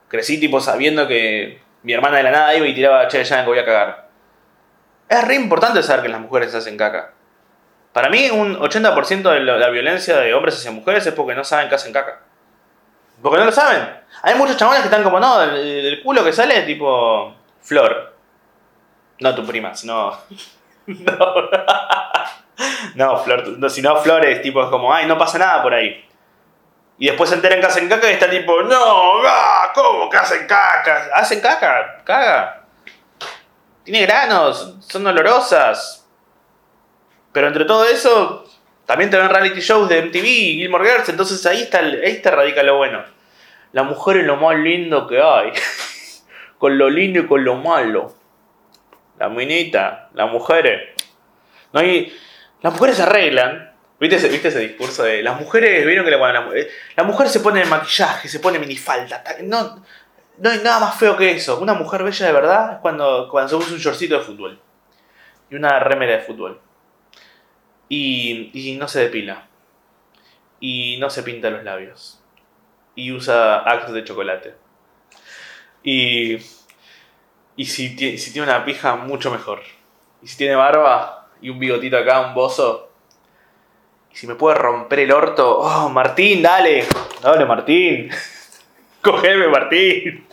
crecí 0.08 0.40
tipo 0.40 0.60
sabiendo 0.60 1.08
que 1.08 1.60
mi 1.84 1.94
hermana 1.94 2.18
de 2.18 2.24
la 2.24 2.32
nada 2.32 2.56
iba 2.56 2.66
y 2.66 2.74
tiraba, 2.74 3.08
che, 3.08 3.24
ya 3.24 3.42
me 3.42 3.46
voy 3.46 3.60
a 3.60 3.66
cagar. 3.66 4.08
Es 5.08 5.24
re 5.24 5.36
importante 5.36 5.84
saber 5.84 6.02
que 6.02 6.10
las 6.10 6.20
mujeres 6.20 6.56
hacen 6.56 6.78
caca. 6.78 7.14
Para 7.94 8.10
mí, 8.10 8.28
un 8.32 8.58
80% 8.58 9.32
de 9.32 9.40
la 9.42 9.70
violencia 9.70 10.18
de 10.18 10.34
hombres 10.34 10.56
hacia 10.56 10.72
mujeres 10.72 11.06
es 11.06 11.14
porque 11.14 11.36
no 11.36 11.44
saben 11.44 11.70
que 11.70 11.76
hacen 11.76 11.94
caca. 11.94 12.25
Porque 13.26 13.40
no 13.40 13.46
lo 13.46 13.52
saben. 13.52 13.90
Hay 14.22 14.36
muchos 14.36 14.56
chabones 14.56 14.82
que 14.82 14.88
están 14.88 15.02
como, 15.02 15.20
no, 15.20 15.40
del, 15.40 16.04
culo 16.04 16.24
que 16.24 16.32
sale 16.32 16.62
tipo 16.62 17.34
Flor. 17.60 18.16
No 19.20 19.34
tu 19.34 19.44
prima, 19.44 19.74
sino... 19.74 20.12
no. 20.86 21.50
no, 22.94 23.18
Flor, 23.18 23.48
no, 23.58 23.68
sino 23.68 23.96
Flores, 23.96 24.44
tipo, 24.44 24.62
es 24.62 24.70
como, 24.70 24.94
ay, 24.94 25.08
no 25.08 25.18
pasa 25.18 25.40
nada 25.40 25.64
por 25.64 25.74
ahí. 25.74 26.08
Y 27.00 27.08
después 27.08 27.28
se 27.28 27.38
enteran 27.38 27.60
que 27.60 27.66
hacen 27.66 27.90
caca 27.90 28.12
y 28.12 28.14
está 28.14 28.30
tipo, 28.30 28.62
no, 28.62 29.24
¿cómo 29.74 30.08
que 30.08 30.18
hacen 30.18 30.46
caca? 30.46 31.10
¿Hacen 31.16 31.42
caca? 31.42 32.04
Caga. 32.04 32.62
Tiene 33.84 34.06
granos, 34.06 34.76
son 34.88 35.08
olorosas. 35.08 36.08
Pero 37.32 37.48
entre 37.48 37.66
todo 37.66 37.86
eso, 37.86 38.46
también 38.86 39.10
te 39.10 39.18
ven 39.18 39.30
reality 39.30 39.62
shows 39.62 39.90
de 39.90 40.04
MTV 40.04 40.26
y 40.26 40.56
Gilmore 40.58 40.88
Girls, 40.88 41.10
entonces 41.10 41.44
ahí 41.48 41.64
está, 41.64 41.80
ahí 41.80 42.02
está 42.04 42.30
radica 42.30 42.62
lo 42.62 42.78
bueno. 42.78 43.15
La 43.76 43.84
mujer 43.84 44.16
es 44.16 44.26
lo 44.26 44.38
más 44.38 44.56
lindo 44.58 45.06
que 45.06 45.22
hay. 45.22 45.52
con 46.58 46.78
lo 46.78 46.90
lindo 46.90 47.20
y 47.20 47.28
con 47.28 47.44
lo 47.44 47.56
malo. 47.56 48.16
La 49.20 49.28
minita, 49.28 50.12
las 50.14 50.32
mujeres. 50.32 50.94
No 51.74 51.82
hay. 51.82 52.18
Las 52.62 52.72
mujeres 52.72 52.96
se 52.96 53.04
arreglan. 53.04 53.74
¿Viste 54.00 54.16
ese, 54.16 54.30
¿Viste 54.30 54.48
ese 54.48 54.60
discurso 54.60 55.04
de 55.04 55.22
las 55.22 55.38
mujeres? 55.38 55.86
¿Vieron 55.86 56.06
que 56.06 56.12
la, 56.12 56.72
la, 56.96 57.04
mujer 57.04 57.28
se 57.28 57.42
pone 57.42 57.66
maquillaje, 57.66 58.30
se 58.30 58.40
pone 58.40 58.60
minifalda? 58.60 59.22
No, 59.44 59.84
no 60.38 60.50
hay 60.50 60.60
nada 60.60 60.80
más 60.80 60.98
feo 60.98 61.18
que 61.18 61.32
eso. 61.32 61.60
Una 61.60 61.74
mujer 61.74 62.02
bella 62.04 62.28
de 62.28 62.32
verdad 62.32 62.74
es 62.76 62.80
cuando, 62.80 63.28
cuando 63.30 63.50
se 63.50 63.56
usa 63.58 63.74
un 63.74 63.80
shortcito 63.80 64.18
de 64.18 64.24
fútbol. 64.24 64.62
Y 65.50 65.56
una 65.56 65.80
remera 65.80 66.14
de 66.14 66.20
fútbol. 66.22 66.62
Y, 67.90 68.52
y 68.54 68.78
no 68.78 68.88
se 68.88 69.02
depila. 69.02 69.48
Y 70.62 70.96
no 70.98 71.10
se 71.10 71.24
pinta 71.24 71.50
los 71.50 71.66
labios 71.66 72.22
y 72.96 73.12
usa 73.12 73.58
Axe 73.60 73.92
de 73.92 74.04
chocolate. 74.04 74.56
Y, 75.84 76.38
y 77.56 77.66
si, 77.66 78.18
si 78.18 78.34
tiene 78.34 78.48
una 78.48 78.66
pija, 78.66 78.96
mucho 78.96 79.32
mejor. 79.32 79.62
Y 80.22 80.28
si 80.28 80.38
tiene 80.38 80.56
barba 80.56 81.28
y 81.42 81.50
un 81.50 81.60
bigotito 81.60 81.98
acá, 81.98 82.22
un 82.22 82.34
bozo. 82.34 82.90
Y 84.12 84.16
si 84.16 84.28
me 84.28 84.36
puede 84.36 84.56
romper 84.56 85.00
el 85.00 85.12
orto. 85.12 85.60
Oh, 85.60 85.90
Martín, 85.90 86.42
dale. 86.42 86.86
Dale, 87.22 87.46
Martín. 87.46 88.10
Cogeme, 89.02 89.48
Martín. 89.50 90.28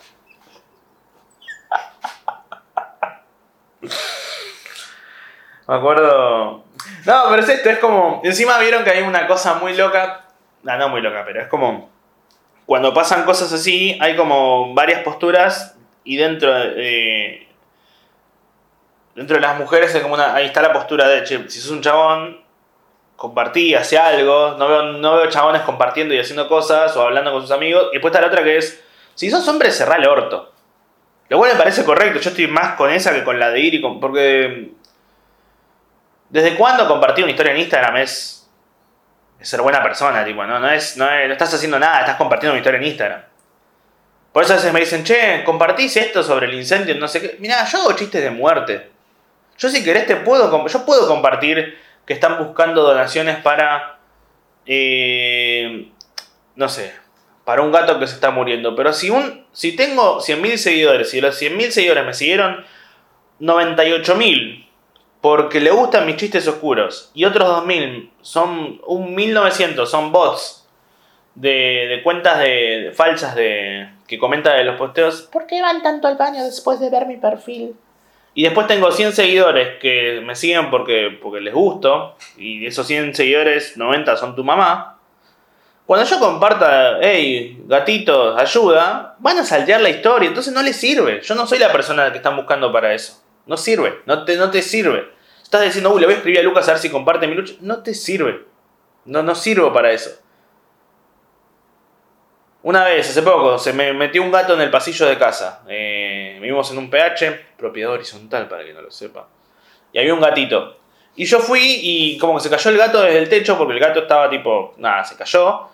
Me 5.69 5.75
acuerdo. 5.75 6.65
No, 7.05 7.23
pero 7.29 7.43
es 7.43 7.49
esto, 7.49 7.71
es 7.71 7.79
como. 7.79 8.21
Encima 8.25 8.59
vieron 8.59 8.85
que 8.85 8.91
hay 8.91 9.03
una 9.03 9.27
cosa 9.27 9.55
muy 9.55 9.75
loca. 9.77 10.27
No, 10.63 10.77
no 10.79 10.89
muy 10.89 11.01
loca, 11.01 11.25
pero 11.27 11.43
es 11.43 11.49
como. 11.49 11.92
Cuando 12.67 12.95
pasan 12.95 13.25
cosas 13.25 13.53
así, 13.53 13.99
hay 14.01 14.17
como 14.17 14.73
varias 14.75 15.03
posturas 15.03 15.77
y 16.05 16.17
dentro 16.17 16.53
de. 16.53 17.49
dentro 19.15 19.37
de 19.37 19.43
las 19.43 19.59
mujeres 19.59 19.95
hay 19.95 20.03
como 20.03 20.15
una, 20.15 20.35
ahí 20.35 20.47
está 20.47 20.63
la 20.63 20.73
postura 20.73 21.09
de, 21.09 21.25
che, 21.25 21.51
si 21.51 21.61
sos 21.61 21.71
un 21.71 21.83
chabón, 21.83 22.43
compartí, 23.17 23.75
hace 23.75 23.99
algo, 23.99 24.57
no 24.59 24.69
veo, 24.69 24.83
no 24.95 25.17
veo 25.17 25.29
chabones 25.29 25.63
compartiendo 25.63 26.15
y 26.15 26.19
haciendo 26.19 26.49
cosas 26.49 26.97
o 26.97 27.03
hablando 27.03 27.33
con 27.33 27.43
sus 27.43 27.51
amigos. 27.51 27.89
Y 27.91 27.95
después 27.95 28.13
está 28.13 28.21
la 28.21 28.29
otra 28.29 28.43
que 28.45 28.57
es, 28.59 28.83
si 29.15 29.31
sos 29.31 29.47
hombre, 29.49 29.71
cerrá 29.71 29.97
el 29.97 30.09
orto. 30.09 30.53
Lo 31.29 31.39
cual 31.39 31.53
me 31.53 31.59
parece 31.59 31.85
correcto, 31.85 32.21
yo 32.21 32.31
estoy 32.31 32.47
más 32.47 32.75
con 32.75 32.91
esa 32.91 33.15
que 33.15 33.25
con 33.25 33.39
la 33.39 33.51
de 33.51 33.61
ir 33.61 33.75
y 33.75 33.81
con... 33.81 34.01
Porque... 34.01 34.73
¿Desde 36.29 36.57
cuándo 36.57 36.89
compartir 36.89 37.25
una 37.25 37.31
historia 37.31 37.53
en 37.53 37.61
Instagram 37.61 37.97
es 37.99 38.42
ser 39.45 39.61
buena 39.63 39.83
persona? 39.83 40.25
Tipo, 40.25 40.45
¿no? 40.45 40.59
No, 40.59 40.71
es, 40.71 40.97
no, 40.97 41.11
es- 41.11 41.27
no 41.27 41.33
estás 41.33 41.53
haciendo 41.55 41.79
nada, 41.79 42.01
estás 42.01 42.17
compartiendo 42.17 42.53
una 42.53 42.59
historia 42.61 42.79
en 42.81 42.87
Instagram. 42.87 43.23
Por 44.33 44.45
eso 44.45 44.55
a 44.55 44.57
veces 44.57 44.73
me 44.73 44.81
dicen, 44.81 45.05
che, 45.05 45.43
compartís 45.45 45.97
esto 45.97 46.23
sobre 46.23 46.47
el 46.47 46.55
incendio, 46.55 46.95
no 46.95 47.07
sé 47.09 47.21
qué. 47.21 47.37
Mirá, 47.39 47.65
yo 47.67 47.79
hago 47.83 47.93
chistes 47.93 48.23
de 48.23 48.31
muerte. 48.31 48.91
Yo 49.59 49.69
si 49.69 49.85
querés 49.85 50.07
te 50.07 50.17
puedo, 50.17 50.67
yo 50.67 50.87
puedo 50.87 51.07
compartir 51.07 51.79
que 52.07 52.15
están 52.15 52.39
buscando 52.39 52.83
donaciones 52.83 53.37
para, 53.39 53.99
eh, 54.65 55.89
no 56.57 56.69
sé, 56.69 56.95
para 57.45 57.61
un 57.63 57.71
gato 57.73 57.99
que 58.01 58.07
se 58.07 58.15
está 58.15 58.31
muriendo. 58.31 58.75
Pero 58.75 58.93
si, 58.95 59.11
un, 59.11 59.47
si 59.53 59.77
tengo 59.77 60.21
100.000 60.21 60.57
seguidores 60.57 61.13
y 61.13 61.21
de 61.21 61.27
los 61.27 61.41
100.000 61.41 61.71
seguidores 61.71 62.05
me 62.07 62.15
siguieron 62.15 62.65
98.000 63.41 64.62
porque 65.23 65.61
le 65.61 65.71
gustan 65.71 66.05
mis 66.05 66.17
chistes 66.17 66.47
oscuros 66.47 67.11
y 67.15 67.25
otros 67.25 67.49
2.000 67.65 68.11
son 68.21 68.83
un 68.87 69.17
1.900 69.17 69.87
son 69.87 70.13
bots 70.13 70.69
de, 71.35 71.87
de 71.89 72.03
cuentas 72.03 72.39
de, 72.41 72.93
falsas 72.95 73.35
de 73.35 73.89
que 74.07 74.19
comentan 74.19 74.57
de 74.57 74.65
los 74.65 74.77
posteos. 74.77 75.23
¿Por 75.33 75.47
qué 75.47 75.63
van 75.63 75.83
tanto 75.83 76.07
al 76.07 76.19
baño 76.19 76.45
después 76.45 76.81
de 76.81 76.91
ver 76.91 77.07
mi 77.07 77.17
perfil? 77.17 77.75
Y 78.35 78.45
después 78.45 78.67
tengo 78.67 78.91
100 78.91 79.13
seguidores 79.13 79.79
que 79.79 80.23
me 80.25 80.35
siguen 80.35 80.71
porque, 80.71 81.19
porque 81.23 81.41
les 81.41 81.53
gusto. 81.53 82.17
Y 82.37 82.61
de 82.61 82.67
esos 82.69 82.87
100 82.87 83.15
seguidores, 83.15 83.77
90 83.77 84.17
son 84.17 84.35
tu 84.35 84.43
mamá. 84.43 84.99
Cuando 85.85 86.07
yo 86.07 86.19
comparta, 86.19 86.99
hey, 87.03 87.63
gatitos, 87.67 88.41
ayuda, 88.41 89.17
van 89.19 89.39
a 89.39 89.45
saltear 89.45 89.83
la 89.83 89.91
historia. 89.91 90.29
Entonces 90.29 90.53
no 90.53 90.63
les 90.63 90.77
sirve. 90.77 91.21
Yo 91.23 91.35
no 91.35 91.47
soy 91.47 91.59
la 91.59 91.73
persona 91.73 92.11
que 92.11 92.19
están 92.19 92.37
buscando 92.37 92.73
para 92.73 92.95
eso. 92.95 93.23
No 93.47 93.57
sirve. 93.57 94.01
No 94.07 94.25
te, 94.25 94.37
no 94.37 94.51
te 94.51 94.63
sirve. 94.63 95.12
Estás 95.53 95.67
diciendo, 95.67 95.93
uy, 95.93 96.01
le 96.01 96.07
voy 96.07 96.15
a 96.15 96.17
escribir 96.17 96.41
a 96.41 96.43
Lucas 96.43 96.67
a 96.67 96.73
ver 96.73 96.81
si 96.81 96.89
comparte 96.89 97.27
mi 97.27 97.35
lucha. 97.35 97.53
No 97.61 97.83
te 97.83 97.93
sirve. 97.93 98.47
No, 99.05 99.23
no 99.23 99.35
sirvo 99.35 99.71
para 99.71 99.93
eso. 99.93 100.19
Una 102.63 102.85
vez, 102.85 103.11
hace 103.11 103.21
poco, 103.21 103.59
se 103.59 103.75
me 103.75 103.93
metió 103.93 104.23
un 104.23 104.31
gato 104.33 104.55
en 104.55 104.63
el 104.63 104.71
pasillo 104.71 105.05
de 105.05 105.19
casa. 105.19 105.63
Eh, 105.69 106.39
vivimos 106.41 106.71
en 106.71 106.79
un 106.79 106.89
PH, 106.89 107.49
propiedad 107.59 107.93
horizontal 107.93 108.49
para 108.49 108.65
que 108.65 108.73
no 108.73 108.81
lo 108.81 108.91
sepa. 108.91 109.29
Y 109.93 109.99
había 109.99 110.15
un 110.15 110.23
gatito. 110.23 110.79
Y 111.17 111.27
yo 111.27 111.39
fui 111.39 111.81
y 111.83 112.17
como 112.17 112.39
que 112.39 112.45
se 112.45 112.49
cayó 112.49 112.71
el 112.71 112.79
gato 112.79 113.03
desde 113.03 113.19
el 113.19 113.29
techo 113.29 113.59
porque 113.59 113.75
el 113.75 113.81
gato 113.81 114.01
estaba 114.01 114.31
tipo, 114.31 114.73
nada, 114.79 115.05
se 115.05 115.19
cayó. 115.19 115.69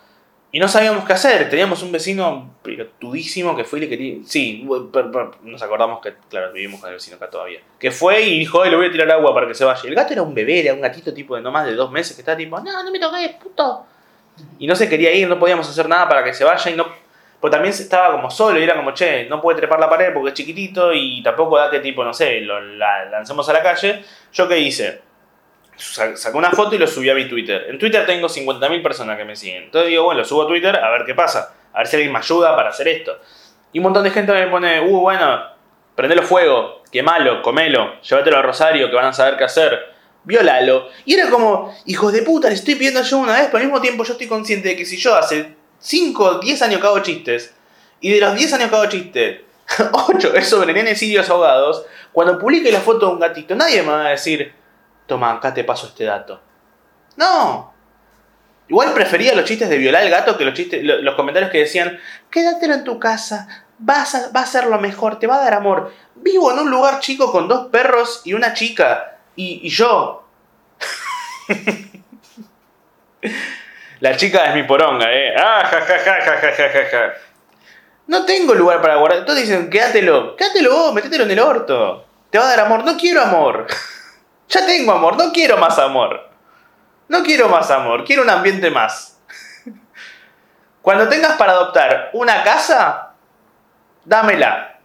Y 0.51 0.59
no 0.59 0.67
sabíamos 0.67 1.05
qué 1.05 1.13
hacer. 1.13 1.47
Teníamos 1.49 1.83
un 1.83 1.91
vecino 1.91 2.55
pilotudísimo 2.63 3.55
que 3.55 3.63
fue 3.63 3.77
y 3.79 3.81
le 3.83 3.89
quería... 3.89 4.15
Sí, 4.25 4.67
nos 5.43 5.61
acordamos 5.61 5.99
que, 6.01 6.13
claro, 6.29 6.51
vivimos 6.51 6.79
con 6.79 6.89
el 6.89 6.95
vecino 6.95 7.17
acá 7.17 7.29
todavía. 7.29 7.59
Que 7.79 7.91
fue 7.91 8.21
y 8.23 8.39
dijo, 8.39 8.61
"Ay, 8.63 8.71
le 8.71 8.75
voy 8.77 8.87
a 8.87 8.91
tirar 8.91 9.11
agua 9.11 9.31
para 9.33 9.47
que 9.47 9.53
se 9.53 9.63
vaya. 9.63 9.81
El 9.87 9.93
gato 9.93 10.11
era 10.13 10.23
un 10.23 10.33
bebé, 10.33 10.61
era 10.61 10.73
un 10.73 10.81
gatito 10.81 11.13
tipo 11.13 11.35
de 11.35 11.41
no 11.41 11.51
más 11.51 11.67
de 11.67 11.75
dos 11.75 11.91
meses 11.91 12.15
que 12.15 12.21
estaba 12.21 12.35
tipo, 12.37 12.59
no, 12.59 12.83
no 12.83 12.91
me 12.91 12.99
toques, 12.99 13.29
puto. 13.33 13.85
Y 14.57 14.65
no 14.65 14.75
se 14.75 14.89
quería 14.89 15.13
ir, 15.13 15.27
no 15.29 15.37
podíamos 15.37 15.69
hacer 15.69 15.87
nada 15.87 16.09
para 16.09 16.23
que 16.23 16.33
se 16.33 16.43
vaya 16.43 16.71
y 16.71 16.75
no... 16.75 16.85
Pues 17.39 17.51
también 17.51 17.73
estaba 17.73 18.11
como 18.11 18.29
solo 18.29 18.59
y 18.59 18.63
era 18.63 18.75
como, 18.75 18.91
che, 18.93 19.25
no 19.29 19.41
puede 19.41 19.57
trepar 19.59 19.79
la 19.79 19.89
pared 19.89 20.11
porque 20.13 20.29
es 20.29 20.33
chiquitito 20.33 20.91
y 20.93 21.21
tampoco 21.23 21.57
da 21.57 21.69
que 21.69 21.79
tipo, 21.79 22.03
no 22.03 22.13
sé, 22.13 22.41
lo 22.41 22.59
la- 22.59 23.05
lancemos 23.05 23.47
a 23.47 23.53
la 23.53 23.61
calle. 23.63 24.03
¿Yo 24.33 24.47
qué 24.47 24.59
hice? 24.59 25.01
Sa- 25.79 26.15
Sacé 26.15 26.37
una 26.37 26.51
foto 26.51 26.75
y 26.75 26.77
lo 26.77 26.85
subí 26.87 27.09
a 27.09 27.15
mi 27.15 27.27
Twitter. 27.27 27.67
En 27.69 27.79
Twitter 27.79 28.05
tengo 28.05 28.27
50.000 28.27 28.83
personas 28.83 29.17
que 29.17 29.25
me 29.25 29.35
siguen. 29.35 29.63
Entonces 29.63 29.89
digo, 29.89 30.03
bueno, 30.03 30.19
lo 30.19 30.25
subo 30.25 30.43
a 30.43 30.47
Twitter 30.47 30.75
a 30.75 30.89
ver 30.91 31.03
qué 31.05 31.15
pasa. 31.15 31.53
A 31.73 31.79
ver 31.79 31.87
si 31.87 31.95
alguien 31.95 32.11
me 32.11 32.19
ayuda 32.19 32.55
para 32.55 32.69
hacer 32.69 32.87
esto. 32.87 33.17
Y 33.71 33.79
un 33.79 33.83
montón 33.83 34.03
de 34.03 34.11
gente 34.11 34.31
me 34.33 34.47
pone, 34.47 34.81
uh, 34.81 34.99
bueno, 34.99 35.41
prendelo 35.95 36.23
fuego, 36.23 36.83
quemalo, 36.91 37.41
comelo, 37.41 37.99
llévatelo 38.01 38.37
a 38.37 38.41
Rosario 38.41 38.89
que 38.89 38.95
van 38.95 39.05
a 39.05 39.13
saber 39.13 39.37
qué 39.37 39.43
hacer. 39.45 39.79
Violalo. 40.23 40.89
Y 41.05 41.13
era 41.13 41.29
como, 41.29 41.73
hijos 41.85 42.11
de 42.13 42.23
puta, 42.23 42.49
le 42.49 42.55
estoy 42.55 42.75
pidiendo 42.75 43.01
yo 43.03 43.17
una 43.19 43.33
vez, 43.33 43.45
pero 43.45 43.57
al 43.59 43.63
mismo 43.65 43.79
tiempo 43.81 44.03
yo 44.03 44.13
estoy 44.13 44.27
consciente 44.27 44.69
de 44.69 44.75
que 44.75 44.85
si 44.85 44.97
yo 44.97 45.15
hace 45.15 45.55
5 45.79 46.23
o 46.25 46.39
10 46.39 46.61
años 46.63 46.81
que 46.81 46.87
hago 46.87 46.99
chistes, 46.99 47.55
y 48.01 48.11
de 48.11 48.19
los 48.19 48.35
10 48.35 48.53
años 48.53 48.69
que 48.69 48.75
hago 48.75 48.85
chistes, 48.87 49.41
8 49.91 50.33
es 50.35 50.49
sobre 50.49 50.73
nenes 50.73 50.99
sirios 50.99 51.29
ahogados, 51.29 51.85
cuando 52.11 52.37
publique 52.39 52.71
la 52.71 52.79
foto 52.81 53.07
de 53.07 53.13
un 53.13 53.19
gatito, 53.19 53.55
nadie 53.55 53.81
me 53.83 53.89
va 53.89 54.07
a 54.07 54.09
decir, 54.09 54.51
Toma, 55.09 55.31
acá 55.31 55.53
te 55.53 55.63
paso 55.63 55.87
este 55.87 56.05
dato. 56.05 56.39
No. 57.17 57.73
Igual 58.67 58.93
prefería 58.93 59.33
los 59.33 59.45
chistes 59.45 59.67
de 59.67 59.79
violar 59.79 60.03
al 60.03 60.09
gato 60.11 60.37
que 60.37 60.45
los, 60.45 60.53
chistes, 60.53 60.83
los 60.83 61.15
comentarios 61.15 61.49
que 61.51 61.57
decían, 61.61 61.99
quédatelo 62.29 62.75
en 62.75 62.83
tu 62.83 62.99
casa, 62.99 63.65
vas 63.79 64.13
a, 64.13 64.29
va 64.31 64.41
a 64.41 64.45
ser 64.45 64.67
lo 64.67 64.79
mejor, 64.79 65.17
te 65.17 65.25
va 65.25 65.37
a 65.37 65.43
dar 65.43 65.55
amor. 65.55 65.91
Vivo 66.13 66.51
en 66.51 66.59
un 66.59 66.69
lugar 66.69 66.99
chico 66.99 67.31
con 67.31 67.47
dos 67.47 67.69
perros 67.69 68.21
y 68.23 68.33
una 68.33 68.53
chica. 68.53 69.17
Y, 69.35 69.67
yo. 69.67 70.27
La 73.99 74.15
chica 74.15 74.45
es 74.45 74.55
mi 74.55 74.61
poronga, 74.63 75.11
eh. 75.11 75.33
Ah, 75.35 75.63
ja, 75.65 75.81
ja, 75.81 75.97
ja, 75.97 76.21
ja, 76.21 76.37
ja, 76.37 76.51
ja, 76.69 76.85
ja. 76.91 77.13
no 78.05 78.25
tengo 78.25 78.53
lugar 78.53 78.79
para 78.79 78.97
guardar. 78.97 79.21
Entonces 79.21 79.47
dicen, 79.47 79.71
quédatelo. 79.71 80.35
Quédatelo 80.35 80.71
vos, 80.71 80.93
metételo 80.93 81.23
en 81.23 81.31
el 81.31 81.39
orto. 81.39 82.05
Te 82.29 82.37
va 82.37 82.45
a 82.45 82.49
dar 82.49 82.59
amor. 82.59 82.85
No 82.85 82.95
quiero 82.95 83.23
amor. 83.23 83.65
Ya 84.49 84.65
tengo 84.65 84.91
amor. 84.91 85.15
No 85.17 85.31
quiero 85.31 85.57
más 85.57 85.77
amor. 85.79 86.29
No 87.07 87.23
quiero 87.23 87.47
más 87.49 87.69
amor. 87.71 88.03
Quiero 88.03 88.23
un 88.23 88.29
ambiente 88.29 88.69
más. 88.71 89.19
Cuando 90.81 91.07
tengas 91.07 91.37
para 91.37 91.53
adoptar 91.53 92.09
una 92.13 92.43
casa, 92.43 93.13
dámela. 94.03 94.79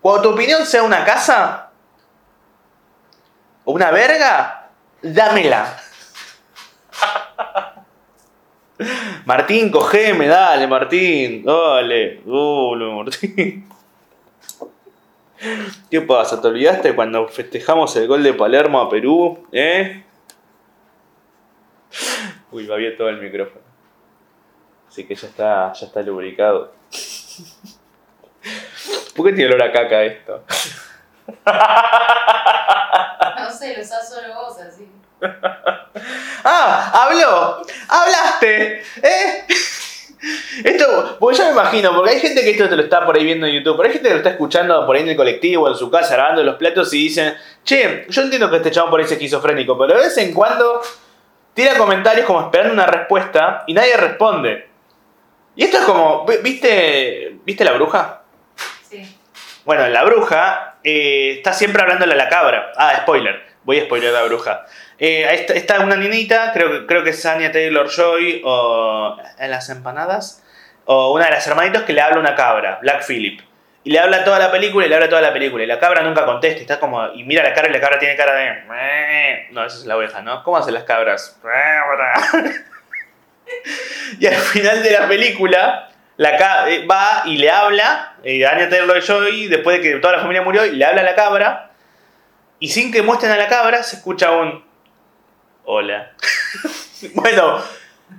Cuando 0.00 0.22
tu 0.22 0.30
opinión 0.34 0.64
sea 0.66 0.82
una 0.82 1.04
casa 1.04 1.70
o 3.64 3.72
una 3.72 3.90
verga, 3.90 4.68
dámela. 5.02 5.76
Martín, 9.24 9.70
cogeme, 9.70 10.28
dale, 10.28 10.66
Martín. 10.66 11.44
Dale, 11.44 12.22
dale, 12.24 12.94
Martín. 12.94 13.73
¿Qué 15.90 16.00
pasa? 16.00 16.40
¿Te 16.40 16.48
olvidaste 16.48 16.94
cuando 16.94 17.28
festejamos 17.28 17.94
el 17.96 18.06
gol 18.06 18.22
de 18.22 18.32
Palermo 18.32 18.80
a 18.80 18.88
Perú? 18.88 19.46
¿Eh? 19.52 20.04
Uy, 22.50 22.66
va 22.66 22.76
bien 22.76 22.96
todo 22.96 23.08
el 23.08 23.20
micrófono. 23.20 23.64
Así 24.88 25.04
que 25.06 25.14
ya 25.14 25.26
está, 25.26 25.72
ya 25.72 25.86
está 25.86 26.02
lubricado. 26.02 26.72
¿Por 29.16 29.26
qué 29.26 29.32
tiene 29.32 29.54
olor 29.54 29.68
a 29.68 29.72
caca 29.72 30.02
esto? 30.02 30.44
No 33.36 33.50
sé, 33.50 33.76
lo 33.76 33.82
usás 33.82 34.08
solo 34.08 34.34
vos 34.34 34.58
así. 34.58 34.88
¡Ah! 36.44 36.90
¡Habló! 36.94 37.62
¡Hablaste! 37.88 38.82
¿Eh? 39.02 39.46
Esto, 40.64 41.16
porque 41.18 41.36
yo 41.38 41.44
me 41.46 41.50
imagino, 41.52 41.94
porque 41.94 42.10
hay 42.12 42.20
gente 42.20 42.42
que 42.42 42.50
esto 42.50 42.68
te 42.68 42.76
lo 42.76 42.82
está 42.82 43.04
por 43.04 43.16
ahí 43.16 43.24
viendo 43.24 43.46
en 43.46 43.54
YouTube, 43.54 43.76
pero 43.76 43.88
hay 43.88 43.92
gente 43.92 44.08
que 44.08 44.14
lo 44.14 44.18
está 44.18 44.30
escuchando 44.30 44.86
por 44.86 44.96
ahí 44.96 45.02
en 45.02 45.08
el 45.10 45.16
colectivo, 45.16 45.68
en 45.68 45.74
su 45.74 45.90
casa, 45.90 46.16
lavando 46.16 46.42
los 46.42 46.56
platos 46.56 46.92
y 46.94 46.98
dicen, 46.98 47.34
che, 47.64 48.06
yo 48.08 48.22
entiendo 48.22 48.50
que 48.50 48.56
este 48.56 48.70
chabón 48.70 48.90
por 48.90 49.00
ahí 49.00 49.06
es 49.06 49.12
esquizofrénico, 49.12 49.76
pero 49.78 49.94
de 49.98 50.04
vez 50.06 50.16
en 50.18 50.32
cuando 50.32 50.80
tira 51.52 51.76
comentarios 51.76 52.26
como 52.26 52.40
esperando 52.40 52.72
una 52.74 52.86
respuesta 52.86 53.64
y 53.66 53.74
nadie 53.74 53.96
responde. 53.96 54.68
Y 55.56 55.64
esto 55.64 55.78
es 55.78 55.84
como, 55.84 56.24
vi- 56.26 56.38
¿viste, 56.42 57.36
¿viste 57.44 57.64
la 57.64 57.72
bruja? 57.72 58.22
Sí. 58.88 59.16
Bueno, 59.64 59.86
la 59.88 60.02
bruja 60.04 60.76
eh, 60.82 61.34
está 61.36 61.52
siempre 61.52 61.82
hablándole 61.82 62.12
a 62.14 62.16
la 62.16 62.28
cabra. 62.28 62.72
Ah, 62.76 62.94
spoiler. 63.02 63.42
Voy 63.62 63.78
a 63.78 63.84
spoiler 63.84 64.10
a 64.14 64.20
la 64.20 64.24
bruja. 64.26 64.66
Eh, 64.98 65.46
está, 65.54 65.80
una 65.80 65.96
niñita, 65.96 66.52
creo, 66.52 66.86
creo 66.86 67.02
que 67.02 67.10
es 67.10 67.26
Anya 67.26 67.50
Taylor 67.50 67.88
Joy 67.88 68.42
o 68.44 69.16
en 69.38 69.50
las 69.50 69.68
empanadas, 69.68 70.42
o 70.84 71.12
una 71.12 71.26
de 71.26 71.32
las 71.32 71.46
hermanitos 71.46 71.82
que 71.82 71.92
le 71.92 72.00
habla 72.00 72.20
una 72.20 72.34
cabra, 72.34 72.78
Black 72.80 73.04
Phillip. 73.06 73.40
Y 73.86 73.90
le 73.90 73.98
habla 73.98 74.24
toda 74.24 74.38
la 74.38 74.50
película 74.50 74.86
y 74.86 74.88
le 74.88 74.94
habla 74.94 75.10
toda 75.10 75.20
la 75.20 75.34
película. 75.34 75.62
Y 75.62 75.66
la 75.66 75.78
cabra 75.78 76.02
nunca 76.02 76.24
contesta. 76.24 76.58
Está 76.58 76.80
como. 76.80 77.06
Y 77.12 77.22
mira 77.24 77.42
la 77.42 77.52
cara 77.52 77.68
y 77.68 77.72
la 77.72 77.80
cabra 77.80 77.98
tiene 77.98 78.16
cara 78.16 78.34
de. 78.34 79.48
No, 79.50 79.62
esa 79.62 79.76
es 79.76 79.84
la 79.84 79.98
oveja, 79.98 80.22
¿no? 80.22 80.42
¿Cómo 80.42 80.56
hacen 80.56 80.72
las 80.72 80.84
cabras? 80.84 81.38
y 84.18 84.26
al 84.26 84.34
final 84.34 84.82
de 84.82 84.90
la 84.90 85.06
película, 85.06 85.90
la 86.16 86.70
eh, 86.70 86.86
va 86.86 87.24
y 87.26 87.36
le 87.36 87.50
habla. 87.50 88.14
Eh, 88.24 88.46
Anya 88.46 88.70
Taylor 88.70 89.02
Joy, 89.02 89.48
después 89.48 89.76
de 89.76 89.82
que 89.82 89.98
toda 89.98 90.14
la 90.14 90.20
familia 90.20 90.40
murió, 90.40 90.64
y 90.64 90.76
le 90.76 90.84
habla 90.86 91.02
a 91.02 91.04
la 91.04 91.14
cabra. 91.14 91.70
Y 92.60 92.68
sin 92.68 92.90
que 92.90 93.02
muestren 93.02 93.32
a 93.32 93.36
la 93.36 93.48
cabra, 93.48 93.82
se 93.82 93.96
escucha 93.96 94.30
un. 94.30 94.63
Hola. 95.64 96.12
bueno, 97.14 97.60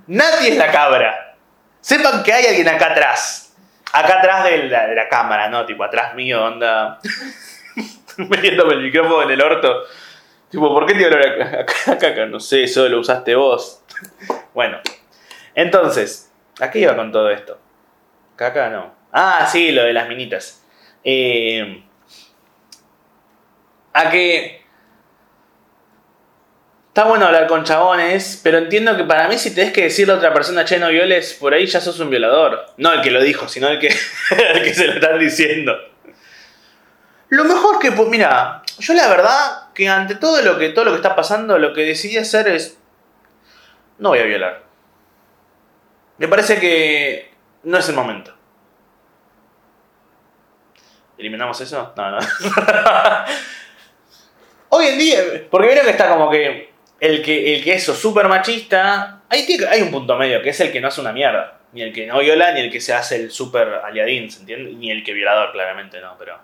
nadie 0.06 0.50
es 0.50 0.56
la 0.56 0.70
cabra. 0.70 1.36
Sepan 1.80 2.22
que 2.22 2.32
hay 2.32 2.46
alguien 2.46 2.68
acá 2.68 2.90
atrás. 2.92 3.54
Acá 3.92 4.18
atrás 4.18 4.44
de 4.44 4.64
la, 4.64 4.86
de 4.88 4.94
la 4.96 5.08
cámara, 5.08 5.48
¿no? 5.48 5.64
Tipo, 5.64 5.84
atrás 5.84 6.14
mío, 6.14 6.44
onda. 6.44 6.98
Metiéndome 8.16 8.74
el 8.74 8.82
micrófono 8.82 9.22
en 9.22 9.30
el 9.30 9.40
orto. 9.42 9.84
Tipo, 10.50 10.68
¿por 10.72 10.86
qué 10.86 10.94
te 10.94 11.06
olor 11.06 11.22
a 11.22 11.56
a- 11.58 11.92
a 11.92 11.98
caca? 11.98 12.26
No 12.26 12.40
sé, 12.40 12.64
eso 12.64 12.88
lo 12.88 13.00
usaste 13.00 13.34
vos. 13.34 13.82
bueno, 14.54 14.78
entonces, 15.54 16.32
¿a 16.60 16.70
qué 16.70 16.80
iba 16.80 16.96
con 16.96 17.12
todo 17.12 17.30
esto? 17.30 17.58
Caca 18.36 18.68
no. 18.70 18.94
Ah, 19.12 19.48
sí, 19.50 19.70
lo 19.72 19.82
de 19.84 19.92
las 19.92 20.08
minitas. 20.08 20.62
Eh, 21.04 21.82
a 23.92 24.10
que. 24.10 24.65
Está 26.96 27.06
bueno 27.06 27.26
hablar 27.26 27.46
con 27.46 27.62
chabones, 27.62 28.40
pero 28.42 28.56
entiendo 28.56 28.96
que 28.96 29.04
para 29.04 29.28
mí 29.28 29.36
si 29.36 29.54
tenés 29.54 29.70
que 29.70 29.82
decirle 29.82 30.14
a 30.14 30.16
otra 30.16 30.32
persona, 30.32 30.64
che, 30.64 30.78
no 30.78 30.88
violes, 30.88 31.34
por 31.34 31.52
ahí 31.52 31.66
ya 31.66 31.78
sos 31.78 32.00
un 32.00 32.08
violador. 32.08 32.72
No 32.78 32.90
el 32.90 33.02
que 33.02 33.10
lo 33.10 33.22
dijo, 33.22 33.48
sino 33.48 33.68
el 33.68 33.78
que, 33.78 33.88
el 34.54 34.62
que 34.62 34.72
se 34.72 34.86
lo 34.86 34.94
están 34.94 35.18
diciendo. 35.18 35.76
Lo 37.28 37.44
mejor 37.44 37.80
que, 37.80 37.92
pues, 37.92 38.08
mira, 38.08 38.62
yo 38.78 38.94
la 38.94 39.08
verdad 39.08 39.74
que 39.74 39.90
ante 39.90 40.14
todo 40.14 40.40
lo 40.40 40.56
que 40.56 40.70
todo 40.70 40.86
lo 40.86 40.92
que 40.92 40.96
está 40.96 41.14
pasando, 41.14 41.58
lo 41.58 41.74
que 41.74 41.82
decidí 41.82 42.16
hacer 42.16 42.48
es 42.48 42.78
no 43.98 44.08
voy 44.08 44.20
a 44.20 44.24
violar. 44.24 44.62
Me 46.16 46.28
parece 46.28 46.58
que 46.58 47.30
no 47.64 47.76
es 47.76 47.86
el 47.90 47.94
momento. 47.94 48.34
¿Eliminamos 51.18 51.60
eso? 51.60 51.92
No, 51.94 52.10
no. 52.12 52.18
Hoy 54.70 54.86
en 54.86 54.98
día, 54.98 55.18
porque 55.50 55.66
vieron 55.66 55.84
que 55.84 55.90
está 55.90 56.08
como 56.08 56.30
que 56.30 56.74
el 57.00 57.22
que, 57.22 57.54
el 57.54 57.64
que 57.64 57.74
es 57.74 57.84
súper 57.84 58.28
machista, 58.28 59.22
hay, 59.28 59.46
hay 59.68 59.82
un 59.82 59.90
punto 59.90 60.16
medio, 60.16 60.42
que 60.42 60.50
es 60.50 60.60
el 60.60 60.72
que 60.72 60.80
no 60.80 60.88
hace 60.88 61.00
una 61.00 61.12
mierda. 61.12 61.60
Ni 61.72 61.82
el 61.82 61.92
que 61.92 62.06
no 62.06 62.20
viola, 62.20 62.52
ni 62.52 62.60
el 62.60 62.70
que 62.70 62.80
se 62.80 62.94
hace 62.94 63.16
el 63.16 63.30
súper 63.30 63.68
aliadín, 63.84 64.30
¿se 64.30 64.40
entiende? 64.40 64.72
Ni 64.72 64.90
el 64.90 65.04
que 65.04 65.12
violador, 65.12 65.52
claramente 65.52 66.00
no, 66.00 66.16
pero... 66.18 66.38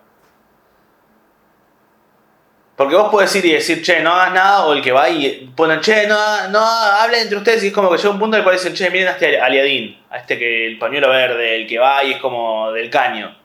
Porque 2.76 2.96
vos 2.96 3.10
podés 3.10 3.34
ir 3.36 3.44
y 3.46 3.52
decir, 3.52 3.82
che, 3.82 4.00
no 4.00 4.12
hagas 4.12 4.34
nada, 4.34 4.66
o 4.66 4.72
el 4.72 4.82
que 4.82 4.92
va 4.92 5.08
y 5.08 5.52
ponen, 5.54 5.80
che, 5.80 6.06
no, 6.06 6.48
no 6.48 6.58
hablen 6.58 7.22
entre 7.22 7.38
ustedes, 7.38 7.64
y 7.64 7.68
es 7.68 7.72
como 7.72 7.90
que 7.90 7.96
llega 7.96 8.10
un 8.10 8.18
punto 8.18 8.36
en 8.36 8.40
el 8.40 8.44
cual 8.44 8.56
dicen, 8.56 8.74
che, 8.74 8.90
miren 8.90 9.08
a 9.08 9.12
este 9.12 9.40
aliadín, 9.40 10.02
a 10.10 10.18
este 10.18 10.38
que 10.38 10.66
el 10.66 10.78
pañuelo 10.78 11.08
verde, 11.08 11.56
el 11.56 11.66
que 11.66 11.78
va 11.78 12.02
y 12.02 12.12
es 12.12 12.18
como 12.18 12.72
del 12.72 12.90
caño. 12.90 13.41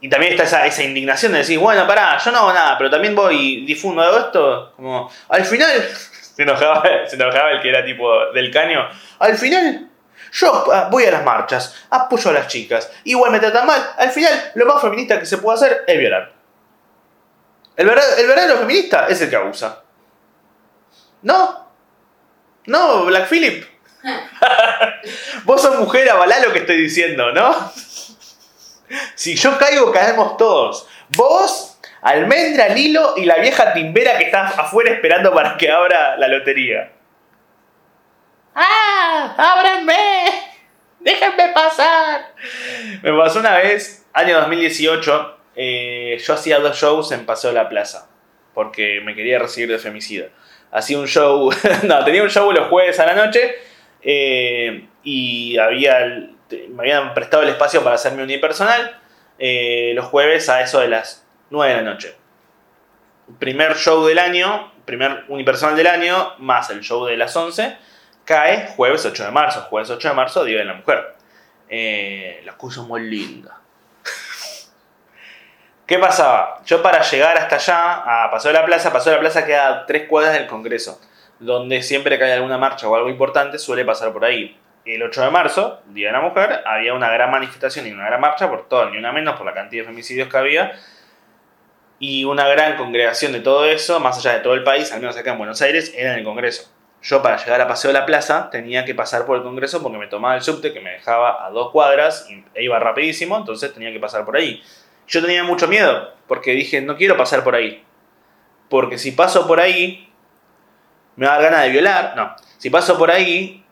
Y 0.00 0.08
también 0.10 0.32
está 0.32 0.44
esa, 0.44 0.66
esa 0.66 0.82
indignación 0.82 1.32
de 1.32 1.38
decir, 1.38 1.58
bueno, 1.58 1.86
pará, 1.86 2.18
yo 2.18 2.30
no 2.30 2.38
hago 2.38 2.52
nada, 2.52 2.76
pero 2.76 2.90
también 2.90 3.14
voy 3.14 3.36
y 3.62 3.66
difundo 3.66 4.02
esto, 4.18 4.72
como, 4.76 5.10
al 5.28 5.44
final, 5.44 5.70
se 6.34 6.42
enojaba, 6.42 6.82
se 7.06 7.16
enojaba 7.16 7.52
el 7.52 7.62
que 7.62 7.70
era 7.70 7.84
tipo 7.84 8.26
del 8.32 8.50
caño, 8.52 8.86
al 9.18 9.36
final, 9.38 9.88
yo 10.32 10.64
ah, 10.72 10.88
voy 10.90 11.04
a 11.06 11.10
las 11.12 11.24
marchas, 11.24 11.86
apoyo 11.90 12.30
a 12.30 12.34
las 12.34 12.46
chicas, 12.46 12.90
igual 13.04 13.30
me 13.32 13.40
tratan 13.40 13.66
mal, 13.66 13.82
al 13.96 14.10
final, 14.10 14.52
lo 14.54 14.66
más 14.66 14.82
feminista 14.82 15.18
que 15.18 15.24
se 15.26 15.38
puede 15.38 15.56
hacer 15.56 15.84
es 15.86 15.98
violar. 15.98 16.32
El, 17.74 17.86
verdad- 17.86 18.18
el 18.18 18.26
verdadero 18.26 18.58
feminista 18.58 19.06
es 19.08 19.20
el 19.22 19.30
que 19.30 19.36
abusa. 19.36 19.82
¿No? 21.22 21.70
No, 22.66 23.04
Black 23.06 23.28
Phillip. 23.28 23.64
Vos 25.44 25.62
sos 25.62 25.78
mujer, 25.78 26.08
avalá 26.10 26.38
lo 26.40 26.52
que 26.52 26.60
estoy 26.60 26.76
diciendo, 26.78 27.32
¿no? 27.32 27.72
Si 29.14 29.36
yo 29.36 29.58
caigo, 29.58 29.92
caemos 29.92 30.36
todos. 30.36 30.88
Vos, 31.16 31.78
Almendra, 32.02 32.68
Lilo 32.68 33.14
y 33.16 33.24
la 33.24 33.36
vieja 33.36 33.72
timbera 33.72 34.18
que 34.18 34.24
está 34.24 34.46
afuera 34.46 34.92
esperando 34.92 35.34
para 35.34 35.56
que 35.56 35.70
abra 35.70 36.16
la 36.16 36.28
lotería. 36.28 36.92
¡Ah! 38.54 39.34
¡Ábranme! 39.36 40.24
¡Déjenme 41.00 41.48
pasar! 41.52 42.32
Me 43.02 43.12
pasó 43.12 43.40
una 43.40 43.58
vez, 43.58 44.06
año 44.12 44.36
2018, 44.40 45.38
eh, 45.56 46.18
yo 46.24 46.34
hacía 46.34 46.58
dos 46.58 46.76
shows 46.76 47.12
en 47.12 47.26
Paseo 47.26 47.50
de 47.50 47.56
la 47.56 47.68
Plaza, 47.68 48.08
porque 48.54 49.00
me 49.04 49.14
quería 49.14 49.38
recibir 49.38 49.70
de 49.70 49.78
femicida. 49.78 50.28
Hacía 50.70 50.98
un 50.98 51.06
show, 51.06 51.50
no, 51.84 52.04
tenía 52.04 52.22
un 52.22 52.30
show 52.30 52.50
los 52.50 52.68
jueves 52.68 52.98
a 52.98 53.06
la 53.06 53.14
noche 53.14 53.56
eh, 54.02 54.88
y 55.02 55.58
había, 55.58 56.28
me 56.50 56.82
habían 56.82 57.14
prestado 57.14 57.42
el 57.42 57.48
espacio 57.48 57.82
para 57.82 57.96
hacer 57.96 58.12
mi 58.12 58.22
unipersonal 58.22 59.00
eh, 59.38 59.92
los 59.94 60.06
jueves 60.06 60.48
a 60.48 60.62
eso 60.62 60.80
de 60.80 60.88
las 60.88 61.26
9 61.50 61.74
de 61.74 61.82
la 61.82 61.90
noche. 61.90 62.16
Primer 63.38 63.76
show 63.76 64.06
del 64.06 64.18
año, 64.18 64.72
primer 64.84 65.24
unipersonal 65.28 65.76
del 65.76 65.88
año, 65.88 66.34
más 66.38 66.70
el 66.70 66.80
show 66.80 67.04
de 67.04 67.16
las 67.16 67.34
11, 67.36 67.76
cae 68.24 68.68
jueves 68.76 69.04
8 69.04 69.24
de 69.24 69.30
marzo. 69.30 69.62
Jueves 69.62 69.90
8 69.90 70.08
de 70.08 70.14
marzo, 70.14 70.44
Día 70.44 70.58
de 70.58 70.64
la 70.64 70.74
Mujer. 70.74 71.16
Eh, 71.68 72.42
la 72.44 72.56
cosa 72.56 72.82
muy 72.82 73.02
linda. 73.02 73.60
¿Qué 75.86 75.98
pasaba? 75.98 76.62
Yo 76.64 76.82
para 76.82 77.02
llegar 77.02 77.36
hasta 77.36 77.56
allá, 77.56 78.24
a 78.24 78.30
Paseo 78.30 78.52
de 78.52 78.58
la 78.58 78.64
Plaza, 78.64 78.92
Paseo 78.92 79.12
de 79.12 79.16
la 79.16 79.20
Plaza 79.20 79.44
queda 79.44 79.68
a 79.68 79.86
tres 79.86 80.08
cuadras 80.08 80.34
del 80.34 80.46
Congreso, 80.46 81.00
donde 81.40 81.82
siempre 81.82 82.16
que 82.16 82.24
hay 82.24 82.32
alguna 82.32 82.58
marcha 82.58 82.88
o 82.88 82.94
algo 82.94 83.10
importante 83.10 83.58
suele 83.58 83.84
pasar 83.84 84.12
por 84.12 84.24
ahí. 84.24 84.56
El 84.86 85.02
8 85.02 85.20
de 85.20 85.30
marzo, 85.30 85.80
Día 85.88 86.06
de 86.08 86.12
la 86.12 86.20
Mujer, 86.20 86.62
había 86.64 86.94
una 86.94 87.10
gran 87.10 87.28
manifestación 87.32 87.88
y 87.88 87.90
una 87.90 88.06
gran 88.06 88.20
marcha 88.20 88.48
por 88.48 88.68
todo, 88.68 88.88
ni 88.88 88.96
una 88.98 89.10
menos 89.10 89.34
por 89.34 89.44
la 89.44 89.52
cantidad 89.52 89.82
de 89.82 89.88
femicidios 89.88 90.28
que 90.28 90.36
había, 90.38 90.78
y 91.98 92.24
una 92.24 92.46
gran 92.46 92.76
congregación 92.76 93.32
de 93.32 93.40
todo 93.40 93.64
eso, 93.64 93.98
más 93.98 94.18
allá 94.18 94.34
de 94.34 94.40
todo 94.40 94.54
el 94.54 94.62
país, 94.62 94.92
al 94.92 95.00
menos 95.00 95.16
acá 95.16 95.32
en 95.32 95.38
Buenos 95.38 95.60
Aires, 95.60 95.92
era 95.96 96.12
en 96.12 96.20
el 96.20 96.24
Congreso. 96.24 96.70
Yo 97.02 97.20
para 97.20 97.36
llegar 97.36 97.60
a 97.60 97.66
Paseo 97.66 97.88
de 97.88 97.98
la 97.98 98.06
Plaza 98.06 98.48
tenía 98.50 98.84
que 98.84 98.94
pasar 98.94 99.26
por 99.26 99.36
el 99.36 99.42
Congreso 99.42 99.82
porque 99.82 99.98
me 99.98 100.06
tomaba 100.06 100.36
el 100.36 100.42
subte 100.42 100.72
que 100.72 100.80
me 100.80 100.90
dejaba 100.90 101.44
a 101.44 101.50
dos 101.50 101.72
cuadras 101.72 102.28
e 102.54 102.62
iba 102.62 102.78
rapidísimo, 102.78 103.36
entonces 103.36 103.74
tenía 103.74 103.92
que 103.92 103.98
pasar 103.98 104.24
por 104.24 104.36
ahí. 104.36 104.62
Yo 105.08 105.20
tenía 105.20 105.42
mucho 105.42 105.66
miedo 105.66 106.14
porque 106.28 106.52
dije, 106.52 106.80
no 106.80 106.96
quiero 106.96 107.16
pasar 107.16 107.42
por 107.42 107.56
ahí. 107.56 107.84
Porque 108.68 108.98
si 108.98 109.10
paso 109.10 109.48
por 109.48 109.58
ahí, 109.58 110.12
me 111.16 111.26
va 111.26 111.34
a 111.34 111.40
dar 111.40 111.50
ganas 111.50 111.64
de 111.64 111.70
violar. 111.70 112.14
No, 112.14 112.36
si 112.58 112.70
paso 112.70 112.96
por 112.96 113.10
ahí, 113.10 113.65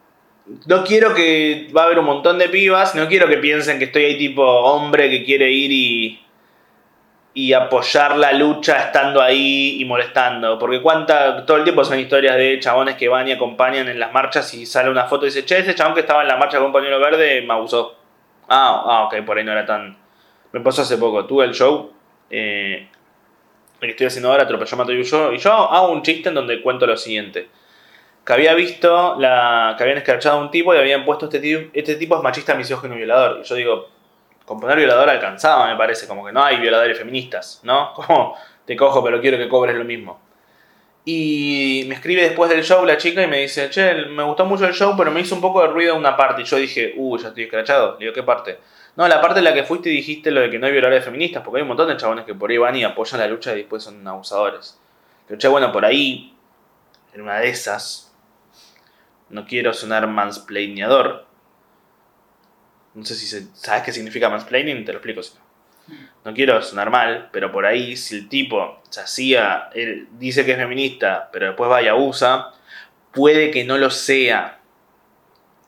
no 0.66 0.84
quiero 0.84 1.14
que 1.14 1.70
va 1.74 1.82
a 1.82 1.86
haber 1.86 1.98
un 1.98 2.04
montón 2.04 2.38
de 2.38 2.48
pibas, 2.48 2.94
no 2.94 3.08
quiero 3.08 3.28
que 3.28 3.38
piensen 3.38 3.78
que 3.78 3.86
estoy 3.86 4.04
ahí 4.04 4.18
tipo 4.18 4.42
hombre 4.42 5.08
que 5.08 5.24
quiere 5.24 5.50
ir 5.50 5.72
y, 5.72 6.20
y 7.32 7.52
apoyar 7.52 8.16
la 8.16 8.32
lucha 8.32 8.86
estando 8.86 9.22
ahí 9.22 9.80
y 9.80 9.84
molestando. 9.84 10.58
Porque 10.58 10.82
cuánta, 10.82 11.46
todo 11.46 11.56
el 11.56 11.64
tiempo 11.64 11.84
son 11.84 11.98
historias 11.98 12.36
de 12.36 12.60
chabones 12.60 12.96
que 12.96 13.08
van 13.08 13.26
y 13.26 13.32
acompañan 13.32 13.88
en 13.88 13.98
las 13.98 14.12
marchas 14.12 14.52
y 14.54 14.66
sale 14.66 14.90
una 14.90 15.04
foto 15.04 15.24
y 15.24 15.28
dice, 15.28 15.44
che, 15.44 15.58
ese 15.58 15.74
chabón 15.74 15.94
que 15.94 16.00
estaba 16.00 16.22
en 16.22 16.28
la 16.28 16.36
marcha 16.36 16.58
con 16.58 16.72
pañuelo 16.72 17.00
verde 17.00 17.42
me 17.42 17.54
abusó. 17.54 17.96
Ah, 18.48 18.82
ah, 18.86 19.04
ok, 19.04 19.24
por 19.24 19.38
ahí 19.38 19.44
no 19.44 19.52
era 19.52 19.64
tan... 19.64 19.96
Me 20.52 20.60
pasó 20.60 20.82
hace 20.82 20.98
poco, 20.98 21.24
tuve 21.24 21.46
el 21.46 21.52
show, 21.52 21.90
eh, 22.30 22.86
el 23.80 23.86
que 23.88 23.90
estoy 23.90 24.06
haciendo 24.06 24.30
ahora, 24.30 24.44
atropelló, 24.44 24.76
mato 24.76 24.92
y 24.92 25.00
huyó, 25.00 25.32
y 25.32 25.38
yo 25.38 25.52
hago 25.52 25.90
un 25.90 26.02
chiste 26.02 26.28
en 26.28 26.36
donde 26.36 26.62
cuento 26.62 26.86
lo 26.86 26.96
siguiente. 26.96 27.48
Que 28.24 28.32
había 28.32 28.54
visto 28.54 29.16
la, 29.18 29.74
que 29.76 29.82
habían 29.82 29.98
escrachado 29.98 30.38
a 30.38 30.42
un 30.42 30.50
tipo 30.50 30.74
y 30.74 30.78
habían 30.78 31.04
puesto 31.04 31.26
este 31.26 31.40
tipo, 31.40 31.70
este 31.72 31.96
tipo 31.96 32.16
es 32.16 32.22
machista, 32.22 32.54
misógino 32.54 32.94
y 32.94 32.98
violador. 32.98 33.40
Y 33.40 33.44
yo 33.44 33.54
digo, 33.54 33.88
con 34.44 34.60
poner 34.60 34.78
violador 34.78 35.08
alcanzaba, 35.10 35.68
me 35.68 35.76
parece, 35.76 36.06
como 36.06 36.24
que 36.24 36.32
no 36.32 36.42
hay 36.42 36.58
violadores 36.58 36.98
feministas, 36.98 37.60
¿no? 37.64 37.92
Como, 37.94 38.36
te 38.64 38.76
cojo 38.76 39.04
pero 39.04 39.20
quiero 39.20 39.36
que 39.36 39.48
cobres 39.48 39.76
lo 39.76 39.84
mismo. 39.84 40.20
Y 41.06 41.84
me 41.86 41.96
escribe 41.96 42.22
después 42.22 42.48
del 42.48 42.64
show 42.64 42.84
la 42.86 42.96
chica 42.96 43.22
y 43.22 43.26
me 43.26 43.40
dice, 43.40 43.68
che, 43.68 44.06
me 44.06 44.22
gustó 44.22 44.46
mucho 44.46 44.64
el 44.64 44.72
show, 44.72 44.94
pero 44.96 45.10
me 45.10 45.20
hizo 45.20 45.34
un 45.34 45.42
poco 45.42 45.60
de 45.60 45.68
ruido 45.68 45.94
una 45.96 46.16
parte. 46.16 46.42
Y 46.42 46.44
yo 46.46 46.56
dije, 46.56 46.94
uh, 46.96 47.18
ya 47.18 47.28
estoy 47.28 47.44
escrachado. 47.44 47.92
Le 47.98 48.06
digo, 48.06 48.14
¿qué 48.14 48.22
parte? 48.22 48.58
No, 48.96 49.06
la 49.06 49.20
parte 49.20 49.40
en 49.40 49.44
la 49.44 49.52
que 49.52 49.64
fuiste 49.64 49.90
y 49.90 49.96
dijiste 49.96 50.30
lo 50.30 50.40
de 50.40 50.50
que 50.50 50.58
no 50.58 50.66
hay 50.66 50.72
violadores 50.72 51.04
feministas, 51.04 51.42
porque 51.42 51.58
hay 51.58 51.62
un 51.62 51.68
montón 51.68 51.88
de 51.88 51.96
chabones 51.98 52.24
que 52.24 52.34
por 52.34 52.50
ahí 52.50 52.56
van 52.56 52.76
y 52.76 52.84
apoyan 52.84 53.20
la 53.20 53.26
lucha 53.26 53.52
y 53.52 53.58
después 53.58 53.82
son 53.82 54.06
abusadores. 54.06 54.80
Pero 55.26 55.38
che, 55.38 55.48
bueno, 55.48 55.72
por 55.72 55.84
ahí, 55.84 56.34
en 57.12 57.20
una 57.20 57.38
de 57.38 57.48
esas, 57.48 58.03
no 59.34 59.46
quiero 59.46 59.74
sonar 59.74 60.06
mansplaineador. 60.06 61.26
No 62.94 63.04
sé 63.04 63.16
si 63.16 63.26
se- 63.26 63.48
sabes 63.54 63.82
qué 63.82 63.92
significa 63.92 64.28
mansplaining, 64.30 64.84
te 64.84 64.92
lo 64.92 64.98
explico 64.98 65.20
no. 66.24 66.32
Quiero 66.32 66.62
sonar 66.62 66.88
mal, 66.90 67.28
pero 67.32 67.50
por 67.52 67.66
ahí, 67.66 67.96
si 67.96 68.14
el 68.16 68.28
tipo 68.28 68.80
se 68.88 69.00
hacía, 69.00 69.68
él 69.74 70.08
dice 70.12 70.44
que 70.46 70.52
es 70.52 70.56
feminista, 70.56 71.28
pero 71.32 71.48
después 71.48 71.68
va 71.70 71.82
y 71.82 71.88
abusa, 71.88 72.52
puede 73.12 73.50
que 73.50 73.64
no 73.64 73.76
lo 73.76 73.90
sea. 73.90 74.60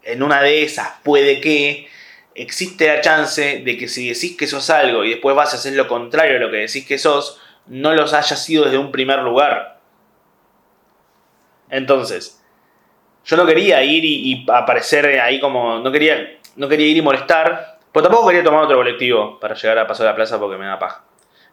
En 0.03 0.23
una 0.23 0.41
de 0.41 0.63
esas, 0.63 0.89
puede 1.03 1.41
que 1.41 1.89
existe 2.37 2.87
la 2.87 3.01
chance 3.01 3.63
de 3.65 3.77
que 3.77 3.89
si 3.89 4.09
decís 4.09 4.37
que 4.37 4.47
sos 4.47 4.71
algo 4.71 5.05
y 5.05 5.11
después 5.11 5.35
vas 5.35 5.53
a 5.53 5.57
hacer 5.57 5.75
lo 5.75 5.89
contrario 5.89 6.35
de 6.35 6.41
lo 6.41 6.51
que 6.53 6.59
decís 6.59 6.87
que 6.87 6.99
sos, 6.99 7.41
no 7.67 7.93
los 7.95 8.13
hayas 8.15 8.43
sido 8.43 8.65
desde 8.65 8.79
un 8.79 8.93
primer 8.93 9.19
lugar. 9.19 9.81
Entonces, 11.69 12.43
yo 13.27 13.37
no 13.37 13.45
quería 13.45 13.83
ir 13.83 14.05
y, 14.05 14.47
aparecer 14.53 15.21
ahí 15.21 15.41
como. 15.41 15.81
No 15.81 15.91
quería, 15.91 16.39
no 16.55 16.69
quería 16.69 16.87
ir 16.87 16.97
y 16.97 17.03
molestar. 17.03 17.79
Pero 17.93 18.05
tampoco 18.05 18.29
quería 18.29 18.45
tomar 18.45 18.65
otro 18.65 18.77
colectivo 18.77 19.41
para 19.41 19.55
llegar 19.55 19.79
a 19.79 19.87
Paso 19.87 20.03
de 20.03 20.11
la 20.11 20.15
Plaza 20.15 20.39
porque 20.39 20.59
me 20.59 20.67
da 20.67 20.79
paja. 20.79 21.03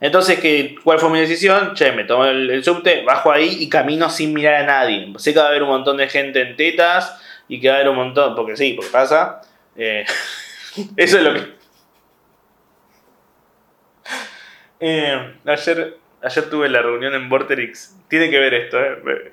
Entonces, 0.01 0.39
¿qué, 0.39 0.75
¿cuál 0.83 0.99
fue 0.99 1.09
mi 1.09 1.21
decisión? 1.21 1.73
Che, 1.73 1.93
me 1.93 2.03
tomo 2.03 2.25
el, 2.25 2.49
el 2.49 2.63
subte, 2.63 3.03
bajo 3.03 3.31
ahí 3.31 3.57
y 3.61 3.69
camino 3.69 4.09
sin 4.09 4.33
mirar 4.33 4.55
a 4.55 4.65
nadie. 4.65 5.13
Sé 5.17 5.33
que 5.33 5.39
va 5.39 5.45
a 5.45 5.47
haber 5.47 5.63
un 5.63 5.69
montón 5.69 5.95
de 5.97 6.09
gente 6.09 6.41
en 6.41 6.57
tetas 6.57 7.17
y 7.47 7.61
que 7.61 7.69
va 7.69 7.75
a 7.75 7.77
haber 7.77 7.89
un 7.89 7.95
montón, 7.95 8.35
porque 8.35 8.57
sí, 8.57 8.73
porque 8.73 8.91
pasa. 8.91 9.41
Eh, 9.77 10.05
eso 10.97 11.17
es 11.17 11.23
lo 11.23 11.33
que... 11.33 11.41
Eh, 14.85 15.35
ayer, 15.45 15.97
ayer 16.21 16.49
tuve 16.49 16.67
la 16.67 16.81
reunión 16.81 17.13
en 17.13 17.29
Vorterix. 17.29 17.95
Tiene 18.09 18.29
que 18.29 18.37
ver 18.37 18.53
esto, 18.53 18.83
eh. 18.83 19.31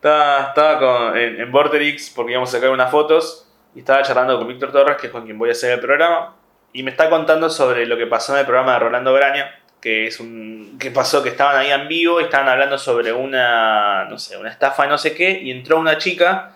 Estaba, 0.00 0.48
estaba 0.48 0.78
con- 0.78 1.16
en, 1.18 1.40
en 1.40 1.52
Vorterix 1.52 2.10
porque 2.10 2.32
íbamos 2.32 2.48
a 2.48 2.52
sacar 2.56 2.70
unas 2.70 2.90
fotos 2.90 3.46
y 3.74 3.80
estaba 3.80 4.02
charlando 4.02 4.38
con 4.38 4.48
Víctor 4.48 4.72
Torres, 4.72 4.96
que 4.96 5.08
es 5.08 5.12
con 5.12 5.24
quien 5.24 5.38
voy 5.38 5.50
a 5.50 5.52
hacer 5.52 5.72
el 5.72 5.80
programa. 5.80 6.34
Y 6.72 6.82
me 6.82 6.90
está 6.90 7.10
contando 7.10 7.50
sobre 7.50 7.84
lo 7.86 7.96
que 7.98 8.06
pasó 8.06 8.32
en 8.34 8.40
el 8.40 8.46
programa 8.46 8.74
de 8.74 8.78
Rolando 8.78 9.12
Graña, 9.12 9.58
que 9.80 10.06
es 10.06 10.18
un. 10.20 10.78
que 10.80 10.90
pasó 10.90 11.22
que 11.22 11.28
estaban 11.30 11.56
ahí 11.56 11.70
en 11.70 11.86
vivo 11.88 12.20
y 12.20 12.24
estaban 12.24 12.48
hablando 12.48 12.78
sobre 12.78 13.12
una. 13.12 14.04
no 14.06 14.18
sé, 14.18 14.36
una 14.38 14.50
estafa 14.50 14.86
no 14.86 14.96
sé 14.96 15.14
qué, 15.14 15.30
y 15.42 15.50
entró 15.50 15.78
una 15.78 15.98
chica 15.98 16.52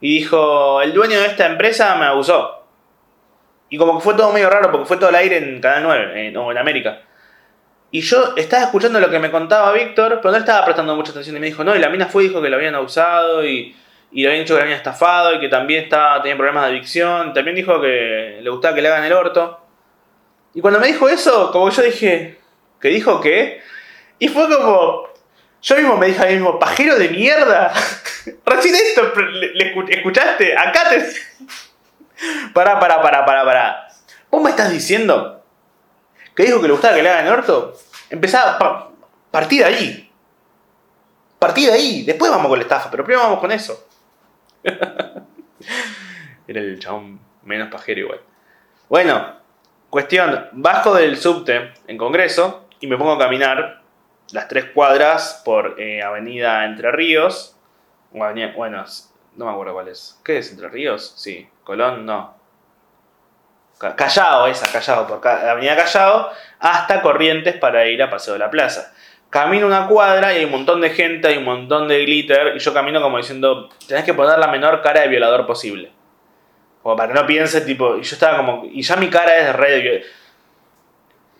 y 0.00 0.18
dijo: 0.18 0.80
El 0.82 0.92
dueño 0.92 1.20
de 1.20 1.26
esta 1.26 1.46
empresa 1.46 1.94
me 1.96 2.06
abusó. 2.06 2.64
Y 3.70 3.76
como 3.78 3.98
que 3.98 4.02
fue 4.04 4.14
todo 4.14 4.32
medio 4.32 4.48
raro 4.50 4.70
porque 4.72 4.86
fue 4.86 4.96
todo 4.96 5.10
al 5.10 5.14
aire 5.16 5.36
en 5.36 5.60
Canal 5.60 5.82
9 5.84 6.28
en- 6.28 6.36
o 6.36 6.50
en 6.50 6.58
América. 6.58 7.02
Y 7.90 8.00
yo 8.02 8.34
estaba 8.36 8.64
escuchando 8.64 9.00
lo 9.00 9.08
que 9.10 9.18
me 9.18 9.30
contaba 9.30 9.72
Víctor, 9.72 10.18
pero 10.20 10.32
no 10.32 10.38
estaba 10.38 10.64
prestando 10.64 10.94
mucha 10.94 11.10
atención. 11.10 11.36
Y 11.36 11.40
me 11.40 11.46
dijo, 11.46 11.64
no, 11.64 11.74
y 11.74 11.78
la 11.78 11.88
mina 11.88 12.06
fue 12.06 12.24
y 12.24 12.28
dijo 12.28 12.42
que 12.42 12.50
lo 12.50 12.56
habían 12.56 12.74
abusado 12.74 13.44
y, 13.46 13.74
y 14.12 14.22
le 14.22 14.28
habían 14.28 14.44
dicho 14.44 14.54
que 14.54 14.58
le 14.58 14.64
habían 14.64 14.76
estafado 14.78 15.34
y 15.34 15.40
que 15.40 15.48
también 15.48 15.84
estaba, 15.84 16.20
tenía 16.20 16.36
problemas 16.36 16.64
de 16.64 16.68
adicción. 16.70 17.32
También 17.32 17.56
dijo 17.56 17.80
que 17.80 18.40
le 18.42 18.50
gustaba 18.50 18.74
que 18.74 18.82
le 18.82 18.88
hagan 18.88 19.04
el 19.04 19.12
orto. 19.14 19.60
Y 20.54 20.60
cuando 20.60 20.80
me 20.80 20.88
dijo 20.88 21.08
eso, 21.08 21.50
como 21.50 21.70
yo 21.70 21.82
dije, 21.82 22.38
¿que 22.80 22.88
dijo 22.88 23.20
qué? 23.22 23.62
Y 24.18 24.28
fue 24.28 24.48
como, 24.54 25.08
yo 25.62 25.76
mismo 25.76 25.96
me 25.96 26.06
dije 26.08 26.22
a 26.22 26.26
mí 26.26 26.34
mismo, 26.34 26.58
pajero 26.58 26.96
de 26.96 27.08
mierda. 27.08 27.72
Recién 28.44 28.74
esto, 28.74 29.12
le, 29.30 29.54
le 29.54 29.74
escu- 29.74 29.88
¿escuchaste? 29.88 30.56
Acá 30.58 30.90
te... 30.90 31.06
Pará, 32.52 32.78
pará, 32.80 33.00
pará, 33.00 33.24
pará, 33.24 33.44
pará. 33.44 33.88
¿Vos 34.30 34.42
me 34.42 34.50
estás 34.50 34.70
diciendo 34.72 35.37
que 36.38 36.44
dijo 36.44 36.60
que 36.60 36.68
le 36.68 36.72
gustaba 36.72 36.94
que 36.94 37.02
le 37.02 37.10
hagan 37.10 37.26
el 37.26 37.32
orto? 37.32 37.74
Empezaba, 38.10 38.56
pa, 38.60 38.92
partí 39.28 39.58
de 39.58 39.64
ahí. 39.64 40.12
Partí 41.36 41.66
de 41.66 41.72
ahí. 41.72 42.04
Después 42.04 42.30
vamos 42.30 42.46
con 42.46 42.56
la 42.56 42.62
estafa, 42.62 42.88
pero 42.92 43.02
primero 43.02 43.24
vamos 43.24 43.40
con 43.40 43.50
eso. 43.50 43.88
Era 44.62 46.60
el 46.60 46.78
chabón 46.78 47.18
menos 47.42 47.72
pajero 47.72 48.02
igual. 48.02 48.20
Bueno, 48.88 49.34
cuestión. 49.90 50.46
Bajo 50.52 50.94
del 50.94 51.16
subte 51.16 51.72
en 51.88 51.98
Congreso 51.98 52.68
y 52.78 52.86
me 52.86 52.96
pongo 52.96 53.14
a 53.14 53.18
caminar 53.18 53.82
las 54.30 54.46
tres 54.46 54.66
cuadras 54.66 55.42
por 55.44 55.74
eh, 55.80 56.04
Avenida 56.04 56.64
Entre 56.66 56.92
Ríos. 56.92 57.56
Bueno, 58.12 58.84
no 59.34 59.44
me 59.44 59.50
acuerdo 59.50 59.72
cuál 59.72 59.88
es. 59.88 60.20
¿Qué 60.22 60.38
es 60.38 60.52
Entre 60.52 60.68
Ríos? 60.68 61.14
Sí. 61.16 61.48
Colón, 61.64 62.06
no. 62.06 62.37
Ca- 63.78 63.94
Callao, 63.96 64.46
esa, 64.46 64.70
Callao, 64.70 65.06
por 65.06 65.26
Avenida 65.26 65.76
Callao, 65.76 66.30
hasta 66.60 67.00
Corrientes 67.02 67.56
para 67.56 67.86
ir 67.86 68.02
a 68.02 68.10
Paseo 68.10 68.34
de 68.34 68.38
la 68.40 68.50
Plaza. 68.50 68.92
Camino 69.30 69.66
una 69.66 69.86
cuadra 69.86 70.32
y 70.32 70.38
hay 70.38 70.44
un 70.46 70.50
montón 70.50 70.80
de 70.80 70.90
gente, 70.90 71.28
hay 71.28 71.36
un 71.36 71.44
montón 71.44 71.86
de 71.86 72.00
glitter, 72.00 72.56
y 72.56 72.58
yo 72.60 72.72
camino 72.72 73.00
como 73.02 73.18
diciendo, 73.18 73.68
tenés 73.86 74.04
que 74.04 74.14
poner 74.14 74.38
la 74.38 74.48
menor 74.48 74.80
cara 74.82 75.02
de 75.02 75.08
violador 75.08 75.46
posible. 75.46 75.92
Como 76.82 76.96
para 76.96 77.12
que 77.12 77.20
no 77.20 77.26
piense, 77.26 77.60
tipo, 77.60 77.96
y 77.96 78.02
yo 78.02 78.14
estaba 78.14 78.38
como, 78.38 78.64
y 78.64 78.82
ya 78.82 78.96
mi 78.96 79.08
cara 79.10 79.36
es 79.36 79.54
re 79.54 79.70
de 79.70 80.04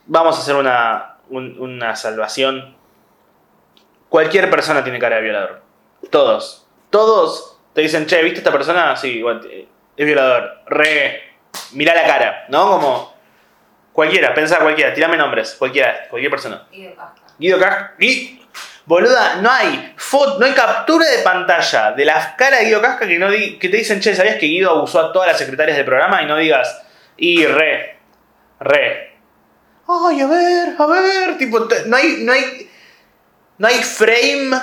Vamos 0.07 0.37
a 0.37 0.41
hacer 0.41 0.55
una, 0.57 1.17
un- 1.31 1.57
una 1.61 1.95
salvación. 1.97 2.77
Cualquier 4.09 4.49
persona 4.51 4.83
tiene 4.83 4.99
cara 4.99 5.17
de 5.17 5.23
violador. 5.23 5.63
Todos. 6.11 6.67
Todos 6.91 7.59
te 7.75 7.83
dicen, 7.83 8.07
che, 8.07 8.23
¿viste 8.23 8.39
esta 8.39 8.53
persona? 8.53 8.97
Sí, 8.97 9.19
igual, 9.19 9.47
eh, 9.51 9.67
es 9.97 10.07
violador. 10.07 10.61
Re. 10.67 11.23
Mirá 11.73 11.95
la 11.95 12.07
cara, 12.07 12.47
¿no? 12.49 12.71
Como. 12.71 13.19
Cualquiera, 13.93 14.33
pensá 14.33 14.59
cualquiera, 14.61 14.95
tirame 14.95 15.17
nombres, 15.17 15.57
cualquiera, 15.59 16.07
cualquier 16.09 16.31
persona. 16.31 16.67
Guido 16.71 16.95
Casca. 16.95 17.23
Guido 17.39 17.59
Casca. 17.59 17.95
Y. 17.99 18.35
Boluda, 18.87 19.37
no 19.43 19.51
hay 19.51 19.93
foto, 19.99 20.39
no 20.39 20.47
hay 20.47 20.53
captura 20.53 21.05
de 21.07 21.19
pantalla 21.19 21.93
de 21.93 22.05
la 22.07 22.35
cara 22.37 22.57
de 22.59 22.65
Guido 22.67 22.81
Casca 22.81 23.07
que, 23.07 23.19
no 23.19 23.31
di- 23.31 23.59
que 23.59 23.69
te 23.69 23.77
dicen, 23.77 24.01
che, 24.01 24.15
¿sabías 24.17 24.37
que 24.37 24.47
Guido 24.47 24.71
abusó 24.71 25.01
a 25.01 25.13
todas 25.13 25.29
las 25.29 25.37
secretarias 25.37 25.77
del 25.77 25.85
programa? 25.85 26.23
Y 26.23 26.27
no 26.27 26.37
digas, 26.39 26.81
y 27.19 27.45
re, 27.45 27.99
re. 28.61 29.19
Ay, 29.87 30.21
a 30.23 30.27
ver, 30.27 30.75
a 30.79 30.87
ver, 30.87 31.37
tipo, 31.37 31.59
no 31.87 31.97
hay, 31.97 32.19
no 32.21 32.33
hay, 32.33 32.71
no 33.59 33.69
hay 33.69 33.83
frame, 33.83 34.57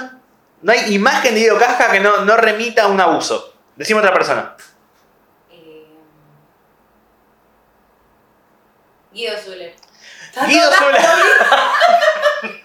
no 0.61 0.71
hay 0.71 0.93
imagen 0.95 1.35
de 1.35 1.41
Guido 1.41 1.59
Casca 1.59 1.91
que 1.91 1.99
no, 1.99 2.21
no 2.25 2.35
remita 2.37 2.83
a 2.83 2.87
un 2.87 2.99
abuso. 2.99 3.53
Decime 3.75 3.99
otra 3.99 4.13
persona. 4.13 4.55
Guido 9.15 9.37
Zuller. 9.37 9.73
Guido 10.45 10.69
Zuller. 10.73 11.01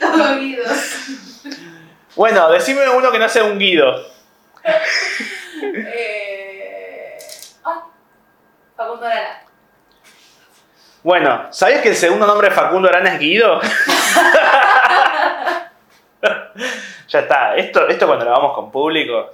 Todo 0.00 0.40
Guido. 0.40 0.64
Bueno, 2.16 2.50
decime 2.50 2.88
uno 2.88 3.12
que 3.12 3.20
no 3.20 3.28
sea 3.28 3.44
un 3.44 3.58
Guido. 3.58 4.12
Eh, 5.62 7.16
ay, 7.64 7.78
Facundo 8.76 9.06
Arana. 9.06 9.44
Bueno, 11.02 11.46
¿sabías 11.52 11.80
que 11.80 11.88
el 11.88 11.96
segundo 11.96 12.26
nombre 12.26 12.50
de 12.50 12.54
Facundo 12.54 12.88
Arana 12.88 13.14
es 13.14 13.20
Guido? 13.20 13.62
ya 17.08 17.20
está, 17.20 17.56
esto, 17.56 17.88
esto 17.88 18.06
cuando 18.06 18.26
lo 18.26 18.32
vamos 18.32 18.54
con 18.54 18.70
público, 18.70 19.30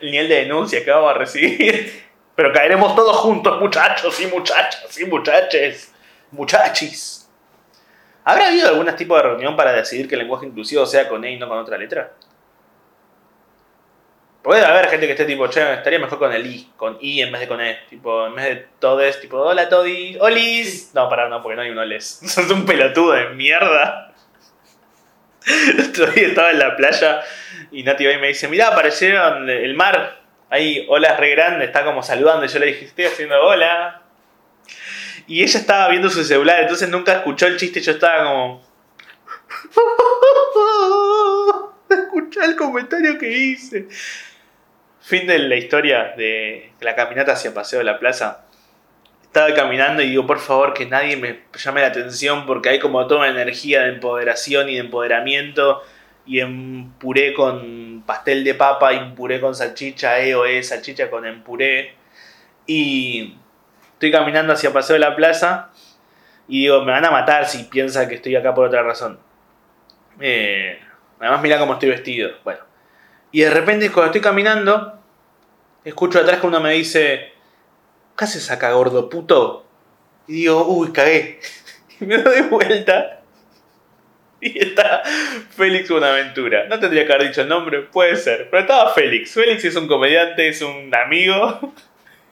el 0.00 0.10
nivel 0.10 0.28
de 0.28 0.36
denuncia 0.36 0.84
que 0.84 0.90
vamos 0.90 1.10
a 1.10 1.14
recibir. 1.14 2.05
Pero 2.36 2.52
caeremos 2.52 2.94
todos 2.94 3.16
juntos, 3.16 3.58
muchachos 3.58 4.20
y 4.20 4.26
muchachas 4.26 4.98
y 5.00 5.06
muchaches. 5.06 5.92
Muchachis. 6.30 7.28
¿Habrá 8.24 8.48
habido 8.48 8.68
algún 8.68 8.94
tipo 8.94 9.16
de 9.16 9.22
reunión 9.22 9.56
para 9.56 9.72
decidir 9.72 10.06
que 10.06 10.16
el 10.16 10.20
lenguaje 10.20 10.46
inclusivo 10.46 10.84
sea 10.84 11.08
con 11.08 11.24
E 11.24 11.32
y 11.32 11.38
no 11.38 11.48
con 11.48 11.58
otra 11.58 11.78
letra? 11.78 12.12
Puede 14.42 14.64
haber 14.64 14.88
gente 14.88 15.06
que 15.06 15.12
esté 15.12 15.24
tipo, 15.24 15.48
che, 15.48 15.74
estaría 15.74 15.98
mejor 15.98 16.18
con 16.18 16.32
el 16.32 16.46
I, 16.46 16.70
con 16.76 16.98
I 17.00 17.22
en 17.22 17.32
vez 17.32 17.40
de 17.40 17.48
con 17.48 17.60
E. 17.60 17.78
Tipo, 17.88 18.26
en 18.26 18.34
vez 18.34 18.44
de 18.44 18.66
todes, 18.78 19.20
tipo, 19.20 19.38
hola 19.38 19.68
todis, 19.68 20.18
olis. 20.20 20.92
No, 20.94 21.08
pará, 21.08 21.28
no, 21.28 21.42
porque 21.42 21.56
no 21.56 21.62
hay 21.62 21.70
un 21.70 21.78
oles. 21.78 22.20
Sos 22.26 22.50
un 22.50 22.66
pelotudo 22.66 23.12
de 23.12 23.30
mierda. 23.30 24.12
El 25.46 25.88
otro 25.88 26.06
día 26.08 26.28
estaba 26.28 26.50
en 26.50 26.58
la 26.58 26.76
playa 26.76 27.22
y 27.70 27.82
Nati 27.82 28.04
va 28.04 28.12
y 28.12 28.18
me 28.18 28.28
dice, 28.28 28.48
mirá, 28.48 28.68
aparecieron 28.68 29.48
el 29.48 29.74
mar. 29.74 30.25
Ahí, 30.48 30.86
olas 30.88 31.18
re 31.18 31.30
grandes, 31.30 31.68
está 31.68 31.84
como 31.84 32.02
saludando. 32.02 32.44
Y 32.44 32.48
yo 32.48 32.58
le 32.58 32.66
dije, 32.66 32.84
estoy 32.86 33.06
haciendo 33.06 33.40
hola. 33.40 34.02
Y 35.26 35.42
ella 35.42 35.58
estaba 35.58 35.88
viendo 35.88 36.08
su 36.08 36.22
celular, 36.22 36.62
entonces 36.62 36.88
nunca 36.88 37.12
escuchó 37.12 37.46
el 37.46 37.56
chiste 37.56 37.80
yo 37.80 37.92
estaba 37.92 38.24
como... 38.24 38.64
Escuchá 41.90 42.44
el 42.44 42.56
comentario 42.56 43.18
que 43.18 43.30
hice. 43.30 43.88
Fin 45.00 45.26
de 45.26 45.38
la 45.38 45.56
historia 45.56 46.14
de 46.16 46.72
la 46.80 46.94
caminata 46.94 47.32
hacia 47.32 47.54
Paseo 47.54 47.80
de 47.80 47.84
la 47.84 47.98
Plaza. 47.98 48.44
Estaba 49.22 49.52
caminando 49.54 50.02
y 50.02 50.10
digo, 50.10 50.26
por 50.26 50.38
favor, 50.38 50.74
que 50.74 50.86
nadie 50.86 51.16
me 51.16 51.42
llame 51.56 51.82
la 51.82 51.88
atención 51.88 52.46
porque 52.46 52.70
hay 52.70 52.78
como 52.78 53.06
toda 53.06 53.20
una 53.20 53.28
energía 53.28 53.82
de 53.82 53.90
empoderación 53.90 54.68
y 54.68 54.74
de 54.74 54.80
empoderamiento. 54.80 55.82
Y 56.24 56.40
en 56.40 56.92
puré 56.98 57.34
con 57.34 57.95
pastel 58.06 58.44
de 58.44 58.54
papa 58.54 58.92
y 58.94 59.14
con 59.40 59.54
salchicha, 59.54 60.20
E 60.20 60.34
o 60.34 60.46
E, 60.46 60.62
salchicha 60.62 61.10
con 61.10 61.26
en 61.26 61.42
puré. 61.42 61.96
Y 62.66 63.36
estoy 63.92 64.10
caminando 64.10 64.52
hacia 64.52 64.72
Paseo 64.72 64.94
de 64.94 65.00
la 65.00 65.16
Plaza 65.16 65.70
y 66.48 66.62
digo, 66.62 66.82
me 66.84 66.92
van 66.92 67.04
a 67.04 67.10
matar 67.10 67.46
si 67.46 67.64
piensan 67.64 68.08
que 68.08 68.16
estoy 68.16 68.36
acá 68.36 68.54
por 68.54 68.66
otra 68.66 68.82
razón. 68.82 69.18
Eh, 70.20 70.78
además, 71.18 71.42
mira 71.42 71.58
cómo 71.58 71.74
estoy 71.74 71.90
vestido. 71.90 72.30
Bueno. 72.44 72.60
Y 73.32 73.40
de 73.40 73.50
repente, 73.50 73.90
cuando 73.90 74.06
estoy 74.06 74.20
caminando, 74.20 74.98
escucho 75.84 76.20
atrás 76.20 76.40
que 76.40 76.46
uno 76.46 76.60
me 76.60 76.72
dice: 76.72 77.32
¿Qué 78.16 78.24
haces 78.24 78.50
acá, 78.50 78.72
gordo 78.72 79.08
puto? 79.08 79.66
Y 80.28 80.34
digo: 80.34 80.66
Uy, 80.66 80.92
cagué. 80.92 81.40
Y 81.98 82.04
me 82.04 82.18
doy 82.18 82.42
vuelta. 82.42 83.15
Y 84.40 84.58
está 84.58 85.02
Félix 85.56 85.90
Buenaventura. 85.90 86.66
No 86.68 86.78
tendría 86.78 87.06
que 87.06 87.12
haber 87.12 87.28
dicho 87.28 87.42
el 87.42 87.48
nombre, 87.48 87.82
puede 87.82 88.16
ser. 88.16 88.48
Pero 88.50 88.62
estaba 88.62 88.92
Félix. 88.92 89.32
Félix 89.32 89.64
es 89.64 89.76
un 89.76 89.88
comediante, 89.88 90.48
es 90.48 90.62
un 90.62 90.94
amigo. 90.94 91.74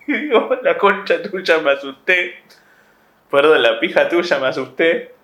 Y 0.06 0.12
digo: 0.12 0.58
La 0.62 0.76
concha 0.76 1.22
tuya, 1.22 1.58
me 1.60 1.70
asusté. 1.70 2.42
Perdón, 3.30 3.62
la 3.62 3.80
pija 3.80 4.06
tuya, 4.06 4.38
me 4.38 4.48
asusté. 4.48 5.14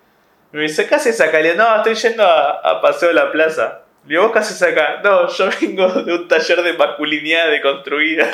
Me 0.51 0.63
dice: 0.63 0.87
¿Qué 0.87 0.95
haces 0.95 1.21
acá? 1.21 1.39
Le 1.39 1.53
No, 1.53 1.75
estoy 1.75 1.93
yendo 1.93 2.23
a, 2.23 2.49
a 2.61 2.81
Paseo 2.81 3.09
de 3.09 3.13
la 3.13 3.31
Plaza. 3.31 3.83
Le 4.03 4.09
digo, 4.09 4.23
¿vos 4.23 4.31
qué 4.31 4.39
haces 4.39 4.61
acá? 4.63 5.01
No, 5.03 5.27
yo 5.27 5.49
vengo 5.61 5.87
de 5.87 6.13
un 6.13 6.27
taller 6.27 6.63
de 6.63 6.73
masculinidad 6.73 7.49
deconstruida. 7.51 8.27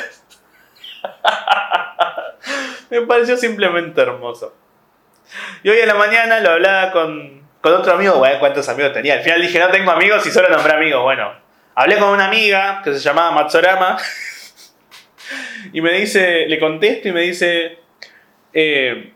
Me 2.90 3.02
pareció 3.02 3.36
simplemente 3.36 4.00
hermoso. 4.00 4.54
Y 5.62 5.68
hoy 5.68 5.78
en 5.78 5.88
la 5.88 5.94
mañana 5.94 6.40
lo 6.40 6.50
hablaba 6.50 6.90
con, 6.90 7.46
con 7.60 7.74
otro 7.74 7.94
amigo, 7.94 8.14
bueno, 8.14 8.38
¿cuántos 8.38 8.68
amigos 8.68 8.92
tenía? 8.92 9.14
Al 9.14 9.22
final 9.22 9.42
dije, 9.42 9.58
no 9.58 9.68
tengo 9.68 9.90
amigos 9.90 10.24
y 10.26 10.30
solo 10.30 10.48
nombré 10.48 10.74
amigos. 10.74 11.02
Bueno, 11.02 11.32
hablé 11.74 11.98
con 11.98 12.10
una 12.10 12.26
amiga 12.26 12.80
que 12.82 12.92
se 12.92 13.00
llamaba 13.00 13.32
Matsorama 13.32 13.96
y 15.72 15.80
me 15.80 15.92
dice, 15.92 16.46
le 16.46 16.58
contesto 16.58 17.08
y 17.08 17.12
me 17.12 17.22
dice, 17.22 17.78
eh, 18.52 19.12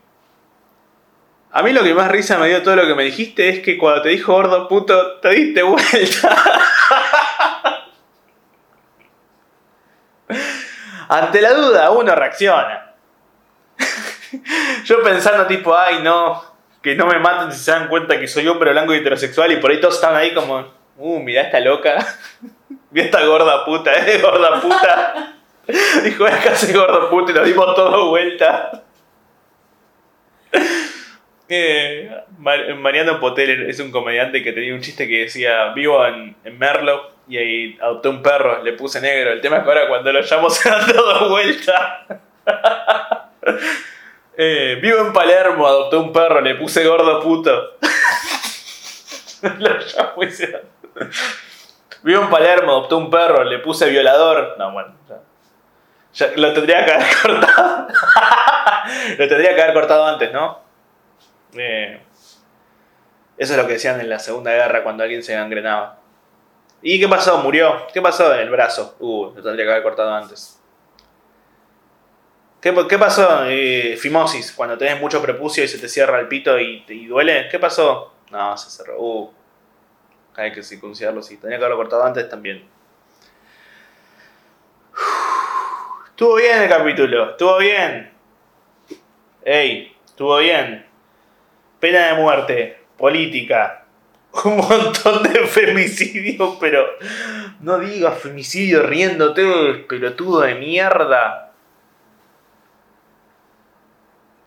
a 1.53 1.63
mí 1.63 1.73
lo 1.73 1.83
que 1.83 1.95
más 1.95 2.11
risa 2.11 2.39
me 2.39 2.49
dio 2.49 2.63
todo 2.63 2.77
lo 2.77 2.87
que 2.87 2.95
me 2.95 3.05
dijiste 3.05 3.49
es 3.49 3.61
que 3.61 3.77
cuando 3.77 4.03
te 4.03 4.09
dijo 4.09 4.33
gordo 4.33 4.67
puto, 4.69 5.21
te 5.21 5.29
diste 5.31 5.63
vuelta. 5.63 6.43
Ante 11.09 11.43
la 11.43 11.53
duda, 11.53 11.91
uno 11.91 12.15
reacciona. 12.15 12.95
Yo 14.85 15.03
pensando 15.03 15.47
tipo, 15.47 15.77
ay 15.77 16.03
no, 16.03 16.52
que 16.83 16.95
no 16.97 17.07
me 17.07 17.19
maten 17.19 17.53
si 17.53 17.59
se 17.59 17.71
dan 17.71 17.89
cuenta 17.89 18.19
que 18.19 18.27
soy 18.27 18.47
hombre 18.49 18.73
blanco 18.73 18.93
y 18.95 18.99
heterosexual 18.99 19.53
y 19.53 19.57
por 19.57 19.71
ahí 19.71 19.81
todos 19.81 19.95
están 19.95 20.17
ahí 20.17 20.35
como, 20.35 20.73
uh, 20.99 21.21
mira 21.21 21.43
esta 21.43 21.61
loca. 21.61 21.97
Mira 22.91 23.07
esta 23.07 23.25
gorda 23.25 23.65
puta, 23.65 23.91
¿eh? 24.07 24.19
Gorda 24.21 24.61
puta. 24.61 25.35
Dijo, 26.05 26.27
es 26.27 26.37
casi 26.45 26.75
gordo 26.75 27.09
puta 27.09 27.33
y 27.33 27.35
nos 27.35 27.47
dimos 27.47 27.75
todo 27.75 28.11
vuelta. 28.11 28.83
Eh, 31.49 32.11
Mar- 32.39 32.75
Mariano 32.77 33.19
Potel 33.21 33.69
es 33.69 33.79
un 33.81 33.91
comediante 33.91 34.43
que 34.43 34.53
tenía 34.53 34.75
un 34.75 34.81
chiste 34.83 35.09
que 35.09 35.21
decía, 35.21 35.69
vivo 35.73 36.05
en, 36.07 36.37
en 36.45 36.59
Merlo 36.59 37.13
y 37.29 37.37
ahí 37.39 37.79
adopté 37.81 38.09
un 38.09 38.23
perro, 38.23 38.63
le 38.63 38.75
puse 38.75 39.01
negro. 39.01 39.33
El 39.33 39.41
tema 39.41 39.57
es 39.59 39.63
que 39.63 39.69
ahora 39.71 39.89
cuando 39.89 40.13
lo 40.13 40.21
llamo 40.21 40.51
se 40.51 40.69
dan 40.69 40.87
todo 40.93 41.31
vuelta. 41.31 42.07
Eh, 44.37 44.79
vivo 44.81 44.99
en 44.99 45.13
Palermo, 45.13 45.67
adopté 45.67 45.97
un 45.97 46.13
perro, 46.13 46.41
le 46.41 46.55
puse 46.55 46.87
gordo 46.87 47.21
puto. 47.21 47.79
lo 49.59 49.79
Vivo 52.03 52.23
en 52.23 52.31
Palermo, 52.31 52.73
adopté 52.73 52.95
un 52.95 53.11
perro, 53.11 53.45
le 53.45 53.59
puse 53.59 53.89
violador. 53.91 54.57
No, 54.59 54.73
bueno. 54.73 54.95
ya. 55.09 55.19
Ya 56.15 56.33
lo 56.37 56.53
tendría 56.53 56.85
que 56.85 56.93
haber 56.93 57.07
cortado. 57.23 57.89
lo 59.19 59.29
tendría 59.29 59.55
que 59.55 59.63
haber 59.63 59.75
cortado 59.75 60.07
antes, 60.07 60.33
¿no? 60.33 60.61
Eh, 61.55 62.01
eso 63.37 63.53
es 63.53 63.59
lo 63.59 63.67
que 63.67 63.75
decían 63.75 64.01
en 64.01 64.09
la 64.09 64.19
Segunda 64.19 64.53
Guerra 64.53 64.83
cuando 64.83 65.03
alguien 65.03 65.23
se 65.23 65.35
gangrenaba. 65.35 65.99
¿Y 66.83 67.01
qué 67.01 67.09
pasó? 67.09 67.39
¿Murió? 67.39 67.87
¿Qué 67.93 68.03
pasó 68.03 68.35
en 68.35 68.41
el 68.41 68.51
brazo? 68.51 68.97
Uh, 68.99 69.33
lo 69.35 69.43
tendría 69.43 69.65
que 69.65 69.71
haber 69.71 69.83
cortado 69.83 70.13
antes. 70.13 70.62
¿Qué, 72.63 72.73
pasó? 72.97 73.45
Eh, 73.47 73.97
fimosis, 73.99 74.53
cuando 74.53 74.79
tenés 74.79 75.01
mucho 75.01 75.21
prepucio 75.21 75.65
y 75.65 75.69
se 75.69 75.79
te 75.79 75.89
cierra 75.89 76.21
el 76.21 76.29
pito 76.29 76.61
y, 76.61 76.85
y 76.89 77.07
duele. 77.07 77.49
¿Qué 77.51 77.59
pasó? 77.59 78.15
No, 78.31 78.57
se 78.57 78.71
cerró. 78.71 79.01
Uh, 79.01 79.33
hay 80.37 80.53
que 80.53 80.63
circuncidarlo, 80.63 81.25
sí. 81.25 81.39
Tenía 81.39 81.59
que 81.59 81.65
haberlo 81.65 81.77
cortado 81.77 82.05
antes 82.05 82.29
también. 82.29 82.65
Estuvo 86.11 86.37
bien 86.37 86.63
el 86.63 86.69
capítulo, 86.69 87.31
estuvo 87.31 87.59
bien. 87.59 88.13
Ey, 89.45 89.97
estuvo 90.05 90.39
bien. 90.39 90.87
Pena 91.81 92.07
de 92.07 92.15
muerte, 92.15 92.79
política, 92.97 93.87
un 94.45 94.59
montón 94.59 95.25
de 95.25 95.49
femicidios, 95.49 96.59
pero 96.61 96.87
no 97.59 97.81
digas 97.81 98.21
femicidio 98.21 98.85
riéndote, 98.85 99.85
pelotudo 99.89 100.43
de 100.43 100.55
mierda. 100.55 101.52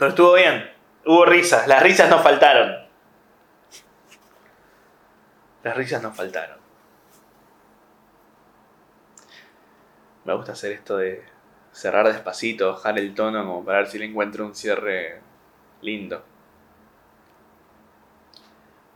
Pero 0.05 0.13
estuvo 0.13 0.33
bien, 0.35 0.71
hubo 1.05 1.25
risas, 1.25 1.67
las 1.67 1.81
risas 1.81 2.07
no 2.11 2.21
faltaron. 2.21 2.75
Las 5.63 5.75
risas 5.75 6.03
no 6.03 6.13
faltaron. 6.13 6.59
Me 10.25 10.35
gusta 10.35 10.51
hacer 10.51 10.73
esto 10.73 10.97
de 10.97 11.25
cerrar 11.71 12.05
despacito, 12.05 12.71
bajar 12.71 12.99
el 12.99 13.15
tono 13.15 13.43
como 13.43 13.65
para 13.65 13.79
ver 13.79 13.87
si 13.87 13.97
le 13.97 14.05
encuentro 14.05 14.45
un 14.45 14.53
cierre 14.53 15.21
lindo. 15.81 16.23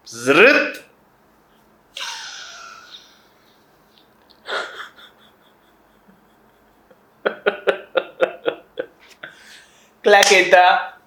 Zrrt. 0.05 0.78
Claqueta. 10.03 10.98